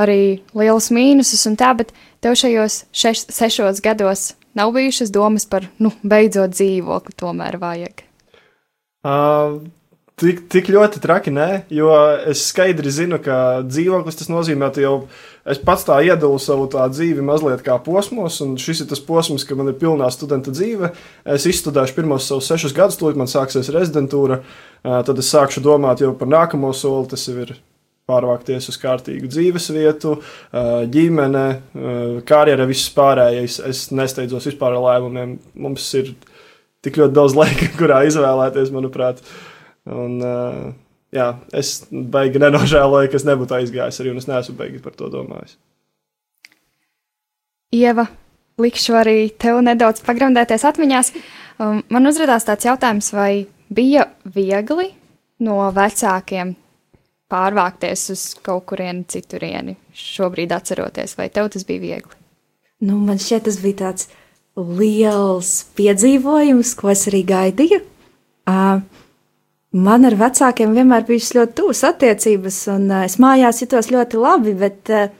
arī 0.01 0.41
lielus 0.57 0.91
mīnusus 0.95 1.47
un 1.47 1.57
tā, 1.61 1.73
bet 1.79 1.93
tev 2.25 2.35
šajos 2.39 2.85
šeš, 2.97 3.27
sešos 3.31 3.83
gados 3.85 4.33
nav 4.59 4.73
bijušas 4.75 5.13
domas 5.15 5.47
par, 5.47 5.69
nu, 5.79 5.93
beidzot 6.03 6.57
dzīvokli 6.57 7.15
tomēr 7.21 7.61
vajag. 7.61 8.03
Uh, 9.07 9.61
Tik, 10.21 10.43
tik 10.53 10.67
ļoti 10.69 11.01
traki, 11.01 11.33
nē, 11.33 11.49
jo 11.73 11.89
es 12.29 12.43
skaidri 12.51 12.91
zinu, 12.93 13.17
ka 13.25 13.63
dzīvoklis 13.65 14.19
tas 14.19 14.29
nozīmē, 14.29 14.69
ka 14.75 14.83
jau 14.83 14.95
es 15.49 15.61
pats 15.65 15.87
tā 15.89 15.97
iedalu 16.05 16.37
savu 16.43 16.67
tā 16.69 16.85
dzīvi 16.93 17.25
mazliet 17.25 17.63
kā 17.65 17.79
posmos, 17.81 18.37
un 18.45 18.59
šis 18.61 18.83
ir 18.85 18.91
tas 18.91 19.01
posms, 19.01 19.47
ka 19.49 19.57
man 19.57 19.73
ir 19.73 19.79
pilnā 19.81 20.11
studenta 20.13 20.53
dzīve. 20.53 20.93
Es 21.25 21.49
izstudēšu 21.49 21.97
pirmos 21.97 22.29
savus 22.29 22.51
sešus 22.53 22.77
gadus, 22.77 23.01
tūlīt 23.01 23.17
man 23.17 23.33
sāksies 23.33 23.73
rezidentūra, 23.73 24.43
tad 24.85 25.25
es 25.25 25.33
sākšu 25.33 25.65
domāt 25.65 26.05
jau 26.05 26.13
par 26.21 26.29
nākamo 26.29 26.75
soli, 26.77 27.09
tas 27.15 27.25
ir 27.33 27.57
pārvākties 28.11 28.69
uz 28.69 28.77
kārtīgu 28.81 29.31
dzīves 29.31 29.71
vietu, 29.73 30.19
ģimene, 30.93 31.47
karjera, 32.29 32.67
viss 32.69 32.91
pārējais. 32.93 33.57
Es 33.71 33.87
nesteidzos 33.95 34.51
vispār 34.51 34.77
ar 34.77 34.85
lēmumiem. 34.85 35.39
Mums 35.65 35.89
ir 35.97 36.13
tik 36.85 37.01
ļoti 37.01 37.17
daudz 37.17 37.39
laika, 37.41 37.71
kurā 37.79 38.03
izvēlēties, 38.11 38.75
manuprāt. 38.75 39.25
Un, 39.89 40.19
uh, 40.21 40.71
jā, 41.15 41.33
es 41.57 41.87
baigi 41.91 42.43
nenožēloju, 42.43 43.11
ka 43.11 43.21
es 43.21 43.27
nebūtu 43.29 43.57
aizgājis 43.61 44.01
arī, 44.03 44.13
un 44.13 44.21
es 44.21 44.29
neesmu 44.29 44.57
baigi 44.59 44.83
par 44.85 44.97
to 44.99 45.09
domājis. 45.13 45.57
Ieva, 47.75 48.09
likšu 48.61 48.97
arī 48.99 49.19
tev 49.41 49.61
nedaudz 49.65 50.03
pagrandēties 50.07 50.67
atmiņās. 50.67 51.13
Um, 51.61 51.85
man 51.93 52.11
uzrādās 52.11 52.47
tāds 52.49 52.67
jautājums, 52.67 53.13
vai 53.15 53.47
bija 53.71 54.09
viegli 54.25 54.91
no 55.47 55.63
vecākiem 55.75 56.57
pārvākties 57.31 58.09
uz 58.13 58.25
kaut 58.43 58.67
kurieni 58.73 59.07
citurieni, 59.09 59.77
šobrīd 59.95 60.51
atceroties, 60.57 61.15
vai 61.19 61.29
tev 61.33 61.53
tas 61.55 61.67
bija 61.69 61.85
viegli? 61.85 62.17
Nu, 62.83 62.97
man 62.99 63.21
šķiet, 63.21 63.45
tas 63.47 63.61
bija 63.63 63.79
tāds 63.85 64.09
liels 64.57 65.53
piedzīvojums, 65.79 66.75
ko 66.81 66.91
es 66.93 67.07
arī 67.11 67.23
gaidīju. 67.29 67.81
Uh, 68.51 68.81
Man 69.71 70.03
ar 70.03 70.17
vecākiem 70.19 70.73
vienmēr 70.75 71.05
bijušas 71.07 71.35
ļoti 71.37 71.55
tuvas 71.61 71.85
attiecības, 71.87 72.57
un 72.73 72.89
uh, 72.91 73.05
es 73.07 73.21
mājās 73.23 73.61
jutos 73.63 73.87
ļoti 73.93 74.19
labi, 74.19 74.55
bet 74.59 74.91
uh, 74.91 75.13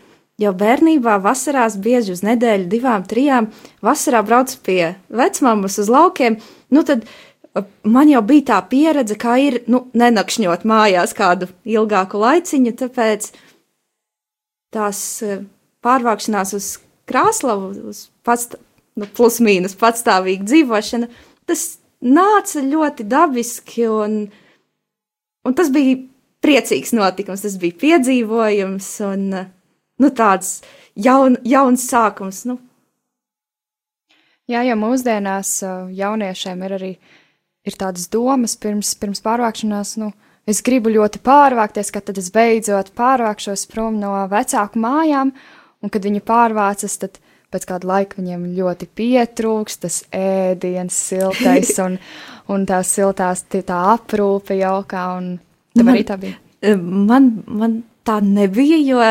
jau 0.43 0.51
bērnībā 0.59 1.21
vasarās 1.23 1.77
bieži 1.79 2.17
uz 2.17 2.25
nedēļu, 2.27 2.67
divām, 2.73 3.05
trijām 3.07 3.53
vasarā 3.87 4.25
braucu 4.27 4.59
pie 4.67 4.97
vecmāmas 5.07 5.79
uz 5.79 5.93
laukiem, 5.95 6.41
nu 6.75 6.83
tad 6.89 7.07
uh, 7.07 7.63
man 7.87 8.11
jau 8.11 8.25
bija 8.27 8.49
tā 8.49 8.59
pieredze, 8.73 9.15
kā 9.15 9.37
ir, 9.39 9.61
nu, 9.71 9.85
nenakšņot 9.95 10.67
mājās 10.67 11.15
kādu 11.15 11.47
ilgāku 11.63 12.19
laiciņu, 12.19 12.75
tāpēc 12.83 13.31
tās 14.75 15.05
pārvākšanās 15.87 16.57
uz 16.59 16.73
Krāslavu, 17.07 17.71
uz 17.91 18.09
pats, 18.27 18.51
nu, 18.99 19.07
plus 19.07 19.39
mīnus 19.43 19.79
patstāvīgu 19.79 20.51
dzīvošanu, 20.51 21.07
tas 21.47 21.69
nāca 22.01 22.63
ļoti 22.65 23.07
dabiski, 23.07 23.87
un, 23.91 24.23
un 25.47 25.57
tas 25.57 25.71
bija 25.75 25.99
priecīgs 26.45 26.95
notikums, 26.97 27.45
tas 27.45 27.57
bija 27.61 27.79
piedzīvojums 27.81 28.91
un 29.11 29.25
nu, 29.31 30.11
tāds 30.17 30.61
jaun, 30.97 31.37
jauns 31.45 31.87
sākums. 31.91 32.45
Nu. 32.49 32.59
Jā, 34.51 34.65
jo 34.67 34.77
mūsdienās 34.81 35.61
jauniešiem 35.95 36.67
ir 36.67 36.77
arī 36.79 36.93
ir 37.67 37.77
tādas 37.79 38.09
domas 38.11 38.57
pirms, 38.61 38.95
pirms 38.99 39.23
pārvākšanās. 39.25 39.97
Nu, 40.01 40.11
es 40.49 40.63
gribu 40.67 40.93
ļoti 40.93 41.21
pārvākties, 41.25 41.93
kad 41.95 42.11
es 42.17 42.31
beidzot 42.35 42.93
pārvākšos 42.99 43.67
prom 43.71 44.01
no 44.01 44.15
vecāku 44.31 44.81
mājām, 44.81 45.35
un 45.81 45.93
kad 45.93 46.07
viņi 46.07 46.25
pārvācas, 46.27 46.99
tad 47.03 47.21
pēc 47.51 47.67
kāda 47.69 47.89
laika 47.91 48.21
viņiem 48.21 48.47
ļoti 48.57 48.89
pietrūks 48.99 49.81
tas 49.85 50.01
ēdiens, 50.15 50.95
siltais 51.11 51.73
un, 51.83 51.99
un 52.53 52.67
tās 52.69 52.95
siltās 52.97 53.45
tā 53.51 53.83
aprūpe 53.95 54.59
jaukā. 54.61 55.05
Tev 55.75 55.85
man, 55.85 55.93
arī 55.95 56.07
tā 56.07 56.19
bija? 56.21 56.39
Man, 56.81 57.31
man 57.47 57.83
tā 58.07 58.19
nebija, 58.25 58.79
jo 58.85 59.03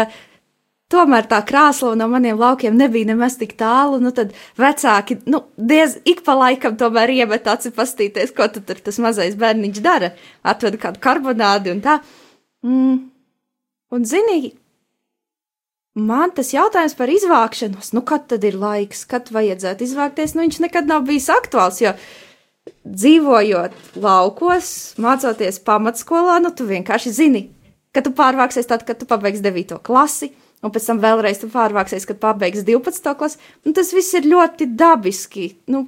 tomēr 0.89 1.27
tā 1.29 1.39
krāsla 1.45 1.93
no 1.97 2.07
maniem 2.09 2.39
laukiem 2.39 2.77
nebija 2.77 3.11
nemaz 3.11 3.37
tik 3.39 3.55
tālu. 3.59 3.99
Nu, 4.03 4.13
tad 4.15 4.33
vecāki 4.59 5.19
nu, 5.29 5.43
diez 5.57 5.99
ik 6.09 6.23
pa 6.25 6.37
laikam 6.39 6.79
tomēr 6.79 7.13
iemet 7.19 7.47
aci 7.51 7.73
pastīties, 7.75 8.33
ko 8.35 8.49
tad 8.49 8.65
tur 8.69 8.81
tas 8.85 8.99
mazais 9.03 9.37
bērniņš 9.39 9.83
dara. 9.85 10.13
Atveda 10.47 10.81
kādu 10.81 11.03
karbonādi 11.03 11.75
un 11.75 11.83
tā. 11.85 11.99
Mm. 12.65 12.97
Un 13.89 14.03
zini, 14.05 14.51
man 15.97 16.33
tas 16.35 16.53
jautājums 16.53 16.95
par 16.97 17.09
izvākšanos, 17.11 17.93
nu 17.95 18.03
kad 18.05 18.27
tad 18.29 18.43
ir 18.45 18.57
laiks, 18.59 19.05
kad 19.09 19.31
vajadzētu 19.33 19.85
izvākties, 19.85 20.35
nu 20.35 20.45
viņš 20.45 20.59
nekad 20.65 20.89
nav 20.89 21.05
bijis 21.07 21.29
aktuāls, 21.33 21.81
jo 21.81 21.93
dzīvojot 22.85 23.97
laukos, 24.01 24.95
mācoties 25.01 25.61
pamatskolā, 25.65 26.37
nu 26.43 26.53
tu 26.53 26.67
vienkārši 26.69 27.13
zini, 27.15 27.43
ka 27.95 28.03
tu 28.05 28.13
pārvāksies 28.15 28.69
tad, 28.69 28.85
kad 28.85 28.99
tu 28.99 29.07
pabeigsi 29.09 29.43
9. 29.45 29.79
klasi, 29.85 30.31
un 30.63 30.73
pēc 30.73 30.89
tam 30.91 30.99
vēlreiz 31.01 31.41
tu 31.41 31.49
pārvāksies, 31.51 32.05
kad 32.09 32.19
pabeigsi 32.21 32.65
12. 32.67 33.15
klasi, 33.17 33.39
un 33.65 33.77
tas 33.77 33.93
viss 33.95 34.13
ir 34.17 34.29
ļoti 34.29 34.69
dabiski, 34.77 35.47
nu, 35.73 35.87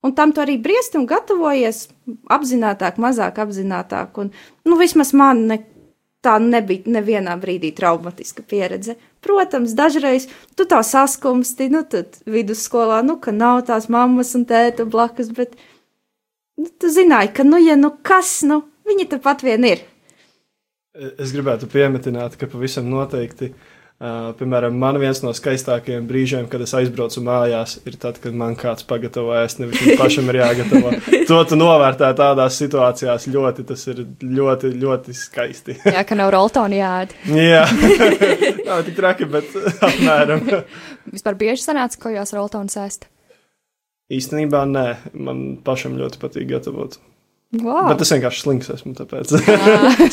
un 0.00 0.14
tam 0.16 0.32
tu 0.32 0.42
arī 0.42 0.56
briesti 0.62 0.96
un 1.00 1.08
gatavojies 1.10 1.88
apzinātāk, 2.32 3.00
mazāk 3.02 3.42
apzinātāk, 3.42 4.16
un, 4.22 4.32
nu, 4.64 4.80
vismaz 4.80 5.12
man 5.16 5.44
ne, 5.50 5.60
tā 6.24 6.36
nebija 6.42 6.88
nevienā 6.98 7.36
brīdī 7.40 7.72
traumatiska 7.76 8.44
pieredze. 8.48 8.96
Protams, 9.24 9.74
dažreiz 9.76 10.28
tu 10.56 10.64
tā 10.68 10.80
saskumsti, 10.86 11.68
nu, 11.72 11.82
tad 11.84 12.20
vidusskolā, 12.28 13.02
nu, 13.04 13.18
ka 13.20 13.34
nav 13.36 13.66
tās 13.68 13.90
mammas 13.92 14.32
un 14.38 14.46
tēta 14.48 14.86
blakus, 14.88 15.28
bet, 15.36 15.58
nu, 16.60 16.70
tu 16.80 16.92
zināji, 16.92 17.34
ka, 17.36 17.44
nu, 17.44 17.60
ja 17.60 17.76
nu 17.76 17.92
kas, 18.02 18.38
nu, 18.48 18.62
viņi 18.88 19.10
tepat 19.16 19.44
vien 19.44 19.66
ir. 19.68 19.84
Es 20.96 21.30
gribētu 21.30 21.68
piemetināt, 21.70 22.34
ka 22.40 22.48
pavisam 22.50 22.88
noteikti 22.90 23.52
uh, 23.52 23.68
Uh, 24.00 24.30
piemēram, 24.32 24.72
man 24.80 24.96
viens 24.96 25.18
no 25.20 25.28
skaistākajiem 25.36 26.06
brīžiem, 26.08 26.46
kad 26.48 26.62
es 26.64 26.72
aizbraucu 26.72 27.20
mājās, 27.20 27.74
ir 27.84 27.98
tad, 28.00 28.16
kad 28.22 28.32
man 28.32 28.54
kāds 28.56 28.86
pagatavo 28.88 29.34
ēst, 29.36 29.60
nevis 29.60 29.82
man 29.84 29.98
pašam 30.00 30.30
ir 30.32 30.38
jāgatavo. 30.40 30.94
to 31.28 31.40
tu 31.50 31.58
novērtē 31.60 32.08
tādās 32.16 32.56
situācijās 32.62 33.28
ļoti, 33.28 33.66
tas 33.68 33.84
ir 33.92 34.00
ļoti, 34.24 34.72
ļoti 34.80 35.18
skaisti. 35.20 35.76
Jā, 35.84 36.06
ka 36.08 36.16
nav 36.16 36.32
roltoni 36.32 36.80
jāēd. 36.80 37.12
Jā, 37.28 37.66
nav 38.70 38.88
tik 38.88 38.96
traki, 38.96 39.28
bet 39.36 39.52
apmēram. 39.90 40.48
Vispār 41.12 41.36
bieži 41.44 41.68
sanāca, 41.68 42.00
ko 42.00 42.16
jūs 42.16 42.32
roltonis 42.40 42.80
ēst? 42.80 43.08
Īstenībā 44.16 44.64
nē, 44.64 44.88
man 45.12 45.48
pašam 45.60 46.00
ļoti 46.00 46.24
patīk 46.24 46.48
gatavot. 46.56 46.96
Wow. 47.60 47.90
Bet 47.92 48.00
es 48.00 48.16
vienkārši 48.16 48.46
slinks 48.48 48.72
esmu, 48.80 48.96
tāpēc 48.96 49.36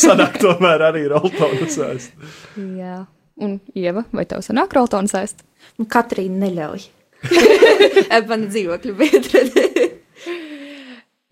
sanāk 0.04 0.42
tomēr 0.44 0.90
arī 0.92 1.08
roltonus 1.08 1.80
ēst. 1.88 2.28
Jā. 2.60 3.06
Un, 3.38 3.60
Ieva, 3.78 4.04
vai 4.16 4.26
tev 4.26 4.42
sanāk 4.46 4.74
roltons 4.74 5.14
ēst? 5.18 5.44
Nu, 5.78 5.86
Katrīna 5.90 6.48
neļauj. 6.48 6.88
Mana 8.30 8.50
dzīvokļa 8.50 8.96
biedra. 8.98 9.44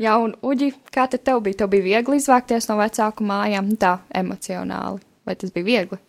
Jā, 0.04 0.18
un 0.20 0.34
Uģi, 0.44 0.74
kā 0.92 1.06
tad 1.08 1.24
tev 1.24 1.42
bija? 1.46 1.62
Tev 1.62 1.72
bija 1.72 1.86
viegli 1.86 2.20
izvākties 2.20 2.68
no 2.68 2.76
vecāku 2.82 3.26
mājām, 3.26 3.74
tā 3.80 3.98
emocionāli. 4.14 5.00
Vai 5.26 5.38
tas 5.40 5.54
bija 5.56 5.66
viegli? 5.70 6.00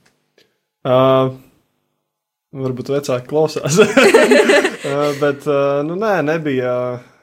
Uh, 0.86 1.32
varbūt 2.56 2.90
vecāki 2.92 3.30
klausās. 3.30 3.78
uh, 3.84 5.12
bet, 5.22 5.46
uh, 5.46 5.80
nu, 5.86 5.96
nē, 6.02 6.18
nebija. 6.26 6.74
Uh, 6.96 7.15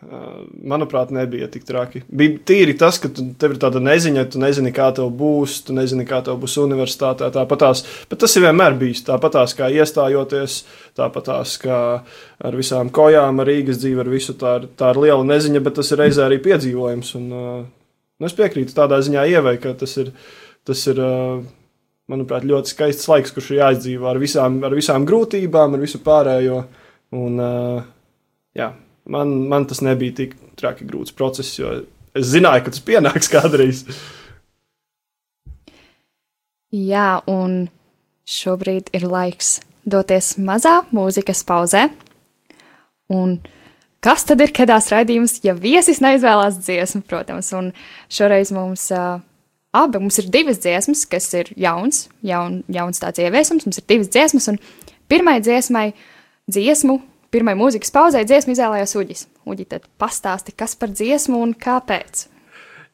manuprāt, 0.73 1.11
nebija 1.15 1.47
tik 1.51 1.65
traki. 1.67 2.03
Bija 2.07 2.41
tīri 2.49 2.75
tas, 2.79 2.99
ka 3.01 3.09
tev 3.11 3.55
ir 3.55 3.59
tāda 3.61 3.81
neziņa, 3.83 4.25
tu 4.33 4.41
nezini, 4.41 4.73
kā 4.75 4.89
tev 4.95 5.09
būs, 5.19 5.59
tu 5.67 5.75
nezini, 5.77 6.05
kā 6.09 6.21
tev 6.25 6.37
būs 6.41 6.57
universitātē. 6.61 7.29
Tāpatās, 7.35 7.83
bet 8.11 8.21
tas 8.23 8.35
ir 8.37 8.45
vienmēr 8.47 8.77
bijis 8.79 9.05
tāpatās, 9.07 9.55
kā 9.57 9.71
iestājoties, 9.73 10.59
tāpatās 10.99 11.55
kā 11.63 11.79
ar 12.43 12.59
visām 12.59 12.91
kojām, 12.93 13.41
ar 13.41 13.51
Rīgas 13.51 13.81
dzīvi, 13.81 14.03
ar 14.03 14.11
visu 14.13 14.37
tā 14.39 14.57
ir, 14.61 14.69
tā 14.79 14.93
ir 14.93 15.01
liela 15.05 15.27
neziņa, 15.33 15.63
bet 15.63 15.79
tas 15.81 15.91
ir 15.93 16.03
reizē 16.03 16.27
arī 16.27 16.39
piedzīvojums. 16.45 17.15
Un, 17.19 17.27
nu, 17.33 18.29
es 18.29 18.37
piekrītu 18.37 18.75
tādā 18.77 19.01
ziņā 19.03 19.27
ievai, 19.37 19.57
ka 19.63 19.75
tas 19.79 19.97
ir. 20.03 20.15
Tas 20.63 20.79
ir 20.87 20.95
manuprāt, 22.07 22.45
ļoti 22.47 22.71
skaists 22.71 23.09
laiks, 23.11 23.33
kurš 23.35 23.49
ir 23.51 23.57
jāizdzīvo 23.57 24.07
ar 24.07 24.19
visām, 24.21 24.61
ar 24.63 24.75
visām 24.75 25.03
grūtībām, 25.07 25.75
ar 25.75 25.83
visu 25.83 25.99
pārējo. 26.03 26.61
Un, 27.19 27.43
jā, 28.57 28.69
man, 29.05 29.35
man 29.51 29.67
tas 29.69 29.81
nebija 29.83 30.15
tik 30.21 30.35
traki 30.59 30.87
grūts 30.87 31.15
process, 31.15 31.57
jo 31.59 31.71
es 32.13 32.29
zināju, 32.31 32.65
ka 32.65 32.73
tas 32.73 32.83
pienāks 32.85 33.31
kādreiz. 33.33 33.83
Jā, 36.73 37.21
un 37.29 37.67
šobrīd 38.25 38.89
ir 38.97 39.05
laiks 39.05 39.59
doties 39.85 40.37
mazā 40.41 40.79
mūzikas 40.95 41.43
pauzē. 41.45 41.89
Un 43.13 43.37
kas 44.03 44.25
tad 44.25 44.41
ir 44.41 44.53
kādās 44.55 44.89
raidījums, 44.93 45.37
ja 45.45 45.53
viesis 45.53 46.01
neizvēlās 46.03 46.57
dziesmu, 46.63 47.03
protams, 47.07 47.51
un 47.53 47.69
šoreiz 48.11 48.53
mums 48.55 48.87
uh, 48.95 49.19
abi, 49.75 50.01
mums 50.01 50.17
ir 50.21 50.31
divas 50.33 50.61
dziesmas, 50.63 51.05
kas 51.09 51.29
ir 51.37 51.51
jauns, 51.59 52.07
jaun, 52.25 52.61
jauns 52.71 53.03
tāds 53.03 53.21
ieviesums, 53.21 53.67
mums 53.67 53.81
ir 53.81 53.87
divas 53.89 54.11
dziesmas, 54.13 54.49
un 54.53 54.59
pirmai 55.11 55.39
dziesmai 55.43 55.91
dziesmu 56.49 56.99
pirmai 57.33 57.55
mūzikas 57.57 57.93
pauzē 57.93 58.21
dziesmu 58.27 58.53
izvēlējās 58.53 58.93
Uģis. 58.99 59.25
Uģi, 59.49 59.65
tad 59.73 59.89
pastāsti, 60.01 60.53
kas 60.57 60.77
par 60.79 60.93
dziesmu 60.93 61.41
un 61.41 61.57
kāpēc? 61.57 62.27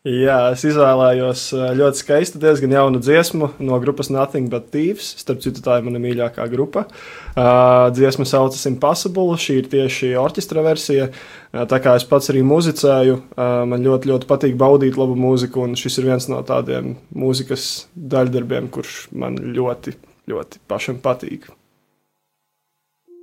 Jā, 0.07 0.53
es 0.53 0.61
izvēlējos 0.63 1.41
ļoti 1.75 1.99
skaistu, 1.99 2.39
diezgan 2.39 2.71
jaunu 2.71 3.01
dziesmu 3.03 3.49
no 3.67 3.79
grupas 3.83 4.07
Nothing 4.07 4.47
But 4.47 4.69
Thieves. 4.71 5.09
Starp 5.19 5.41
citu, 5.43 5.59
tā 5.65 5.75
ir 5.81 5.83
mana 5.83 5.99
mīļākā 5.99 6.45
grupa. 6.53 6.85
Uh, 7.33 7.89
dziesma 7.91 8.23
saucas 8.23 8.63
Impossible. 8.69 9.35
Šī 9.35 9.57
ir 9.59 9.67
tieši 9.73 10.13
orķestra 10.21 10.63
versija. 10.63 11.09
Uh, 11.11 11.65
tā 11.67 11.81
kā 11.83 11.97
es 11.99 12.07
pats 12.07 12.31
arī 12.31 12.45
muzicēju, 12.47 13.19
uh, 13.19 13.43
man 13.67 13.83
ļoti, 13.83 14.13
ļoti 14.13 14.29
patīk 14.31 14.55
baudīt 14.61 14.95
labu 15.01 15.19
mūziku, 15.19 15.67
un 15.67 15.75
šis 15.79 15.99
ir 15.99 16.07
viens 16.13 16.29
no 16.31 16.39
tādiem 16.47 16.95
mūzikas 17.11 17.67
daļdarbiem, 18.15 18.71
kurš 18.71 19.09
man 19.19 19.35
ļoti, 19.59 19.97
ļoti 20.31 20.63
pašam 20.71 21.03
patīk. 21.03 21.51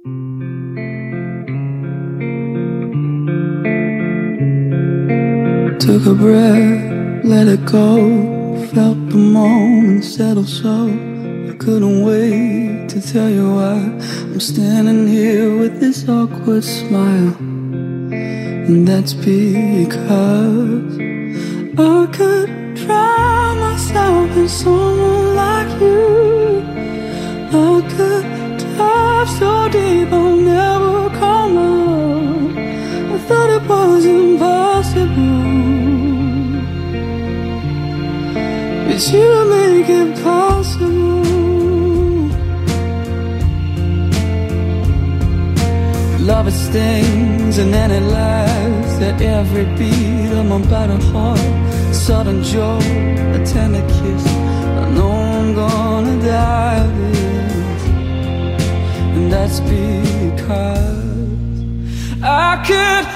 Mm. 0.04 0.65
Took 5.78 6.06
a 6.06 6.14
breath, 6.14 7.24
let 7.24 7.46
it 7.48 7.64
go. 7.66 8.56
Felt 8.72 9.10
the 9.10 9.16
moment 9.16 10.04
settle 10.04 10.44
so. 10.44 10.88
I 11.50 11.54
couldn't 11.58 12.04
wait 12.04 12.88
to 12.88 13.00
tell 13.00 13.28
you 13.28 13.54
why 13.54 13.76
I'm 14.32 14.40
standing 14.40 15.06
here 15.06 15.56
with 15.56 15.78
this 15.78 16.08
awkward 16.08 16.64
smile. 16.64 17.36
And 18.68 18.88
that's 18.88 19.12
because 19.12 20.98
I 21.78 22.08
could 22.10 22.74
drown 22.74 23.60
myself 23.60 24.36
in 24.36 24.48
someone 24.48 25.36
like 25.36 25.80
you. 25.80 26.64
I 27.52 27.80
could 27.94 28.24
dive 28.76 29.28
so 29.38 29.68
deep 29.68 30.10
I'll 30.10 30.36
never 30.36 31.10
come 31.20 31.56
up. 31.58 32.56
I 33.14 33.18
thought 33.28 33.50
it 33.50 33.68
was 33.68 34.04
impossible. 34.04 35.35
But 38.96 39.12
you 39.12 39.30
make 39.50 39.90
it 39.90 40.24
possible. 40.24 41.22
Love 46.24 46.48
it 46.48 46.52
stings 46.52 47.58
and 47.58 47.74
then 47.74 47.90
it 47.90 48.00
lasts 48.00 49.02
at 49.02 49.20
every 49.20 49.66
beat 49.76 50.32
of 50.32 50.46
my 50.46 50.62
battered 50.70 51.02
heart. 51.12 51.38
Sudden 51.94 52.42
joy, 52.42 52.78
a 53.36 53.44
tender 53.44 53.86
kiss. 53.86 54.26
I 54.82 54.88
know 54.96 55.12
I'm 55.12 55.54
gonna 55.54 56.16
die 56.22 56.86
this, 56.96 57.82
and 59.14 59.30
that's 59.30 59.60
because 59.60 61.02
I 62.22 62.64
could 62.66 63.15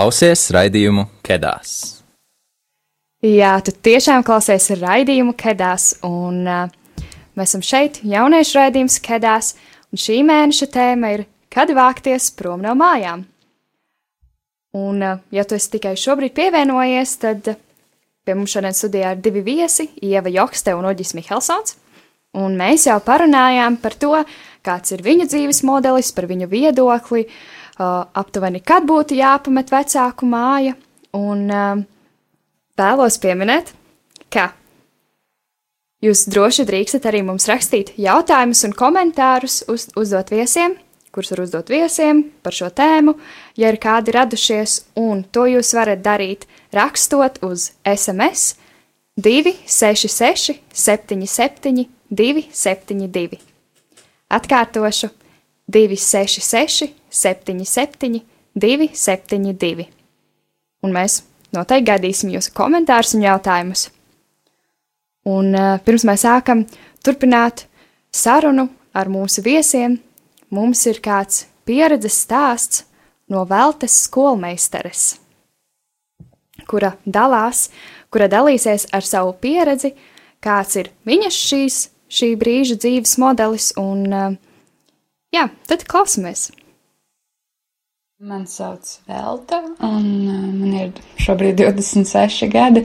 klausies 0.00 0.46
raidījumu 0.54 1.02
Kedās. 1.20 1.70
Jā, 3.20 3.50
tu 3.60 3.74
tiešām 3.84 4.22
klausies 4.24 4.70
raidījumu 4.80 5.34
Kedās, 5.36 5.90
un 6.08 6.38
uh, 6.48 6.70
mēs 7.36 7.50
esam 7.50 7.64
šeit, 7.66 7.98
jauniešu 8.08 8.56
raidījums 8.56 8.96
Kedās, 9.04 9.50
un 9.92 10.00
šī 10.00 10.22
mēneša 10.24 10.70
tēma 10.72 11.12
ir 11.18 11.26
Kad 11.52 11.74
vākties 11.76 12.30
prom 12.38 12.62
no 12.64 12.72
mājām? 12.78 13.26
Un, 14.78 15.04
uh, 15.04 15.20
ja 15.34 15.44
tu 15.44 15.58
esi 15.58 15.74
tikai 15.74 15.92
šobrīd 16.00 16.32
pievienojies, 16.38 17.14
tad 17.20 17.52
uh, 17.52 17.60
pie 18.24 18.38
mums 18.38 18.56
šodien 18.56 18.80
studijā 18.80 19.12
ir 19.12 19.20
divi 19.20 19.44
viesi, 19.44 19.90
Ieva 20.00 20.32
Jokste 20.32 20.78
un 20.78 20.88
Oģis 20.88 21.12
Mihelsons, 21.18 21.76
un 22.40 22.56
mēs 22.56 22.88
jau 22.88 22.96
parunājām 23.04 23.76
par 23.84 24.00
to, 24.00 24.16
kāds 24.64 24.96
ir 24.96 25.04
viņu 25.04 25.28
dzīves 25.28 25.60
modelis, 25.68 26.14
par 26.16 26.30
viņu 26.30 26.48
viedokli, 26.48 27.26
uh, 27.28 27.59
aptuveni, 27.80 28.60
kad 28.60 28.86
būtu 28.88 29.16
jāpamet 29.18 29.72
vecāku 29.72 30.28
māja, 30.28 30.76
un 31.16 31.46
uh, 31.50 31.82
vēlos 32.78 33.18
pieminēt, 33.22 33.72
ka 34.32 34.50
jūs 36.04 36.26
droši 36.30 36.66
drīkstat 36.68 37.08
arī 37.10 37.24
mums 37.26 37.48
rakstīt 37.50 37.94
jautājumus 38.00 38.62
un 38.68 38.76
komentārus, 38.76 39.62
uz, 39.70 39.88
uzdot 39.98 40.32
viesiem, 40.32 40.76
kurus 41.10 41.32
var 41.34 41.44
uzdot 41.44 41.70
viesiem 41.72 42.24
par 42.44 42.54
šo 42.54 42.70
tēmu, 42.70 43.16
ja 43.58 43.72
ir 43.72 43.80
kādi 43.82 44.14
radušies, 44.14 44.80
un 45.00 45.24
to 45.34 45.46
jūs 45.50 45.74
varat 45.74 46.02
darīt 46.04 46.46
rakstot 46.76 47.40
uz 47.46 47.72
SMS 47.84 48.54
266 49.20 50.60
77 50.72 51.88
272. 52.10 53.40
Atkārtošu 54.30 55.10
266 55.70 56.90
77 57.10 58.22
272. 58.54 59.86
Un 60.82 60.94
mēs 60.94 61.20
noteikti 61.54 61.90
gaidīsim 61.90 62.32
jūsu 62.34 62.52
komentārus 62.56 63.14
un 63.16 63.24
jautājumus. 63.26 63.88
Un 65.30 65.52
uh, 65.54 65.76
pirms 65.84 66.06
mēs 66.08 66.24
sākam 66.24 66.64
turpināt 67.04 67.66
sarunu 68.14 68.68
ar 68.96 69.10
mūsu 69.12 69.44
viesiem, 69.44 69.98
mums 70.50 70.86
ir 70.88 71.00
kāds 71.04 71.44
pieredzes 71.68 72.22
stāsts 72.24 72.84
no 73.30 73.44
Veltes 73.46 73.94
skolmeistares, 74.08 75.20
kura 76.66 76.96
dalās, 77.04 77.68
kura 78.10 78.26
dalīsies 78.32 78.88
ar 78.96 79.06
savu 79.06 79.36
pieredzi, 79.38 79.92
kāds 80.42 80.80
ir 80.80 80.90
viņas 81.06 81.42
šīs, 81.50 81.80
šī 82.10 82.32
brīža 82.40 82.80
dzīves 82.80 83.18
modelis, 83.22 83.70
un 83.78 84.06
uh, 84.08 84.32
jā, 85.34 85.48
tad 85.70 85.84
klausamies! 85.90 86.50
Man 88.20 88.44
sauc 88.44 88.84
Velta, 89.08 89.62
un 89.80 90.08
uh, 90.28 90.40
man 90.52 90.74
ir 90.76 90.90
šobrīd 91.24 91.56
26 91.62 92.50
gadi. 92.52 92.84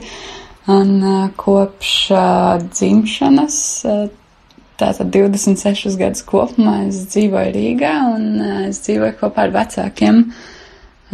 Un 0.72 0.94
uh, 1.02 1.26
kopš 1.38 1.90
uh, 2.10 2.56
dzimšanas, 2.64 3.58
tātad 4.80 5.12
26 5.12 5.98
gadus 6.00 6.24
kopumā, 6.26 6.78
es 6.88 7.04
dzīvoju 7.12 7.52
Rīgā 7.54 7.92
un 8.14 8.26
es 8.70 8.80
dzīvoju 8.86 9.18
kopā 9.20 9.46
ar 9.46 9.54
vecākiem. 9.54 10.24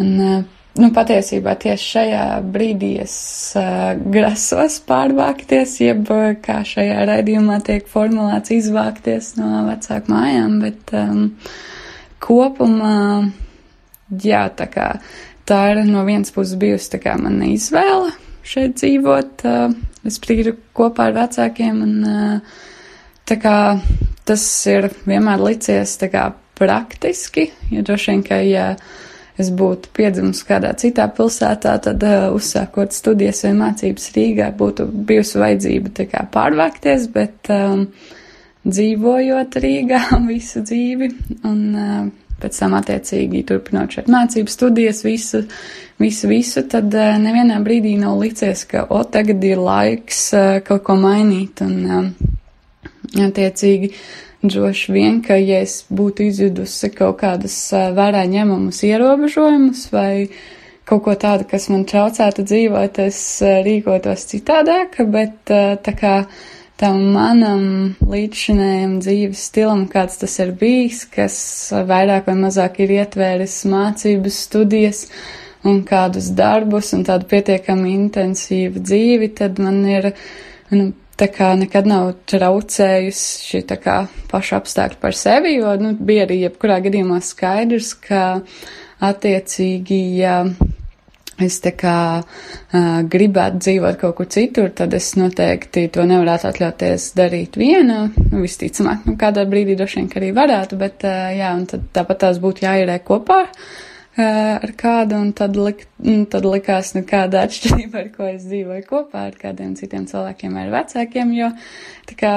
Un, 0.01 0.14
nu, 0.81 0.89
patiesībā 0.95 1.55
tieši 1.61 1.89
šajā 1.97 2.25
brīdī 2.55 2.93
es 3.03 3.15
uh, 3.59 3.93
grasos 4.15 4.79
pārvākties, 4.89 5.77
jeb 5.85 6.09
uh, 6.13 6.33
kā 6.43 6.63
šajā 6.69 7.05
raidījumā 7.11 7.61
tiek 7.67 7.89
formulēts 7.91 8.55
izvākties 8.57 9.35
no 9.41 9.67
vecāku 9.69 10.15
mājām, 10.15 10.59
bet 10.65 10.95
um, 10.97 11.23
kopumā. 12.23 12.99
Jā, 14.23 14.45
tā 14.53 14.67
kā 14.69 14.89
tā 15.49 15.63
ir 15.73 15.87
no 15.89 16.03
vienas 16.05 16.35
puses 16.35 16.59
bijusi 16.61 16.91
tā 16.93 16.99
kā 17.01 17.17
mana 17.17 17.49
izvēle 17.49 18.13
šeit 18.47 18.77
dzīvot, 18.81 19.45
uh, 19.49 19.73
respektīvi 20.05 20.57
kopā 20.77 21.09
ar 21.09 21.17
vecākiem, 21.23 21.83
un 21.85 21.95
uh, 22.09 22.61
tā 23.29 23.39
kā 23.41 23.57
tas 24.29 24.45
ir 24.71 24.91
vienmēr 25.07 25.43
licies 25.43 25.97
tā 26.01 26.11
kā 26.13 26.29
praktiski, 26.59 27.49
jo 27.73 27.83
droši 27.87 28.13
vien, 28.13 28.25
ka, 28.27 28.39
ja 28.45 28.67
es 29.40 29.51
būtu 29.57 29.92
piedzimusi 29.97 30.47
kādā 30.49 30.73
citā 30.79 31.07
pilsētā, 31.16 31.77
tad 31.85 32.03
uh, 32.07 32.31
uzsākot 32.37 32.95
studijas 32.95 33.45
vai 33.47 33.53
mācības 33.61 34.11
Rīgā 34.16 34.51
būtu 34.59 34.88
bijusi 35.09 35.40
vajadzība 35.42 35.95
tā 35.97 36.09
kā 36.11 36.25
pārvākties, 36.35 37.07
bet 37.14 37.53
um, 37.53 37.87
dzīvojot 38.66 39.61
Rīgā 39.64 40.03
visu 40.31 40.64
dzīvi 40.66 41.12
un 41.49 41.62
uh, 41.73 42.03
pēc 42.42 42.59
tam 42.59 42.77
attiecīgi 42.79 43.45
turpinot 43.49 43.97
šeit 43.97 44.11
mācību 44.12 44.51
studijas, 44.51 45.05
visu, 45.07 45.45
visu, 46.03 46.29
visu, 46.31 46.66
tad 46.68 46.92
uh, 46.92 47.14
nevienā 47.23 47.61
brīdī 47.64 47.95
nav 48.01 48.18
licies, 48.21 48.66
ka, 48.68 48.85
o, 48.90 49.03
tagad 49.05 49.45
ir 49.47 49.62
laiks 49.62 50.27
uh, 50.37 50.59
kaut 50.66 50.85
ko 50.88 50.99
mainīt, 50.99 51.62
un 51.64 51.79
uh, 51.87 52.11
attiecīgi 53.29 53.92
droši 54.42 54.92
vien, 54.92 55.20
ka, 55.22 55.37
ja 55.38 55.61
es 55.62 55.83
būtu 55.90 56.26
izjudusi 56.26 56.90
kaut 56.94 57.20
kādus 57.22 57.57
uh, 57.74 57.90
vērā 57.96 58.24
ņemamus 58.31 58.83
ierobežojumus 58.88 59.87
vai 59.94 60.28
kaut 60.88 61.05
ko 61.05 61.14
tādu, 61.14 61.46
kas 61.50 61.68
man 61.70 61.85
traucētu 61.88 62.44
dzīvot, 62.48 62.98
es 63.07 63.20
uh, 63.44 63.61
rīkotos 63.66 64.26
citādāk, 64.33 64.98
bet 65.14 65.55
uh, 65.55 65.76
tā 65.83 65.94
kā 65.98 66.16
tam 66.83 66.98
manam 67.14 67.66
līdzšinējam 68.02 68.96
dzīves 69.05 69.44
stilam, 69.50 69.85
kāds 69.90 70.18
tas 70.18 70.35
ir 70.42 70.50
bijis, 70.59 71.05
kas 71.07 71.37
vairāk 71.87 72.26
vai 72.26 72.35
mazāk 72.40 72.81
ir 72.83 72.96
ietvēris 72.96 73.61
mācības, 73.70 74.40
studijas 74.48 75.05
un 75.62 75.85
kādus 75.87 76.33
darbus 76.35 76.90
un 76.96 77.05
tādu 77.07 77.28
pietiekami 77.31 77.94
intensīvu 77.94 78.83
dzīvi, 78.83 79.31
tad 79.38 79.62
man 79.62 79.78
ir, 79.87 80.11
nu, 80.74 80.90
tā 81.20 81.29
kā 81.33 81.53
nekad 81.59 81.88
nav 81.88 82.12
traucējusi 82.31 83.48
šī 83.48 83.62
tā 83.70 83.79
kā 83.83 83.96
paša 84.31 84.61
apstākļa 84.62 85.01
par 85.03 85.16
sevi, 85.16 85.57
jo, 85.59 85.75
nu, 85.81 85.94
bija 85.98 86.27
arī 86.27 86.42
jebkurā 86.46 86.81
gadījumā 86.85 87.20
skaidrs, 87.25 87.92
ka 88.07 88.22
attiecīgi, 89.03 90.01
ja 90.20 90.42
es 91.42 91.59
tā 91.64 91.72
kā 91.75 91.98
uh, 92.22 92.98
gribētu 93.11 93.62
dzīvot 93.64 94.01
kaut 94.01 94.16
kur 94.18 94.29
citur, 94.31 94.68
tad 94.79 94.94
es 94.94 95.12
noteikti 95.18 95.88
to 95.92 96.05
nevarētu 96.07 96.51
atļauties 96.53 97.09
darīt 97.18 97.59
viena. 97.59 98.05
Nu, 98.29 98.42
visticamāk, 98.44 99.09
nu, 99.09 99.16
kādā 99.18 99.46
brīdī 99.48 99.75
droši 99.79 100.01
vien 100.01 100.11
ka 100.12 100.20
arī 100.22 100.31
varētu, 100.37 100.79
bet 100.79 101.09
uh, 101.09 101.33
jā, 101.35 101.55
un 101.59 101.66
tad 101.70 101.88
tāpat 101.96 102.22
tās 102.27 102.38
būtu 102.42 102.68
jāierē 102.68 103.01
kopā 103.07 103.40
uh, 103.48 103.64
ar 104.20 104.75
kādu, 104.79 105.16
un 105.16 105.31
tad, 105.37 105.57
lik, 105.57 105.87
un 106.05 106.27
tad 106.31 106.44
likās, 106.48 106.92
nu, 106.96 107.05
kāda 107.09 107.46
atšķirība, 107.46 108.03
ar 108.03 108.11
ko 108.16 108.27
es 108.29 108.42
dzīvoju 108.48 108.85
kopā 108.88 109.29
ar 109.31 109.38
kādiem 109.40 109.72
citiem 109.79 110.05
cilvēkiem, 110.11 110.59
ar 110.61 110.75
vecākiem, 110.75 111.33
jo 111.38 111.48
tā 112.11 112.18
kā, 112.20 112.35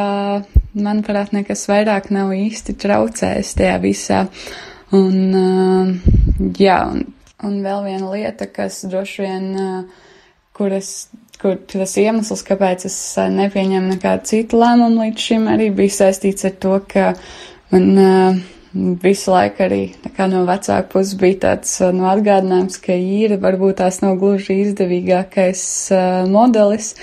manuprāt, 0.75 1.33
nekas 1.35 1.67
vairāk 1.71 2.11
nav 2.15 2.31
īsti 2.35 2.77
traucējis 2.85 3.57
tajā 3.59 3.75
visā. 3.83 4.23
Un, 4.95 5.19
uh, 5.35 6.51
jā, 6.55 6.79
un 6.93 7.03
Un 7.43 7.59
vēl 7.65 7.83
viena 7.89 8.09
lieta, 8.13 8.47
kas 8.47 8.79
droši 8.87 9.25
vien, 9.25 9.47
kur, 10.55 10.71
es, 10.73 11.09
kur 11.41 11.57
tas 11.69 11.95
iemesls, 11.99 12.45
kāpēc 12.47 12.87
es 12.87 12.97
nepieņemu 13.35 13.91
nekādu 13.91 14.29
citu 14.31 14.61
lēmumu 14.61 15.03
līdz 15.03 15.25
šim, 15.27 15.49
arī 15.51 15.69
bija 15.75 15.97
saistīts 15.97 16.47
ar 16.47 16.55
to, 16.63 16.77
ka 16.87 17.11
man 17.73 17.89
visu 18.75 19.31
laiku 19.31 19.63
arī 19.65 19.83
no 20.31 20.43
vecāka 20.47 20.89
puses 20.91 21.15
bija 21.19 21.39
tāds 21.47 21.77
no 21.95 22.09
atgādinājums, 22.11 22.77
ka 22.83 22.93
īra 22.93 23.39
varbūt 23.41 23.79
tās 23.79 24.01
nav 24.03 24.19
gluži 24.19 24.59
izdevīgākais 24.65 25.63
modelis. 26.31 26.93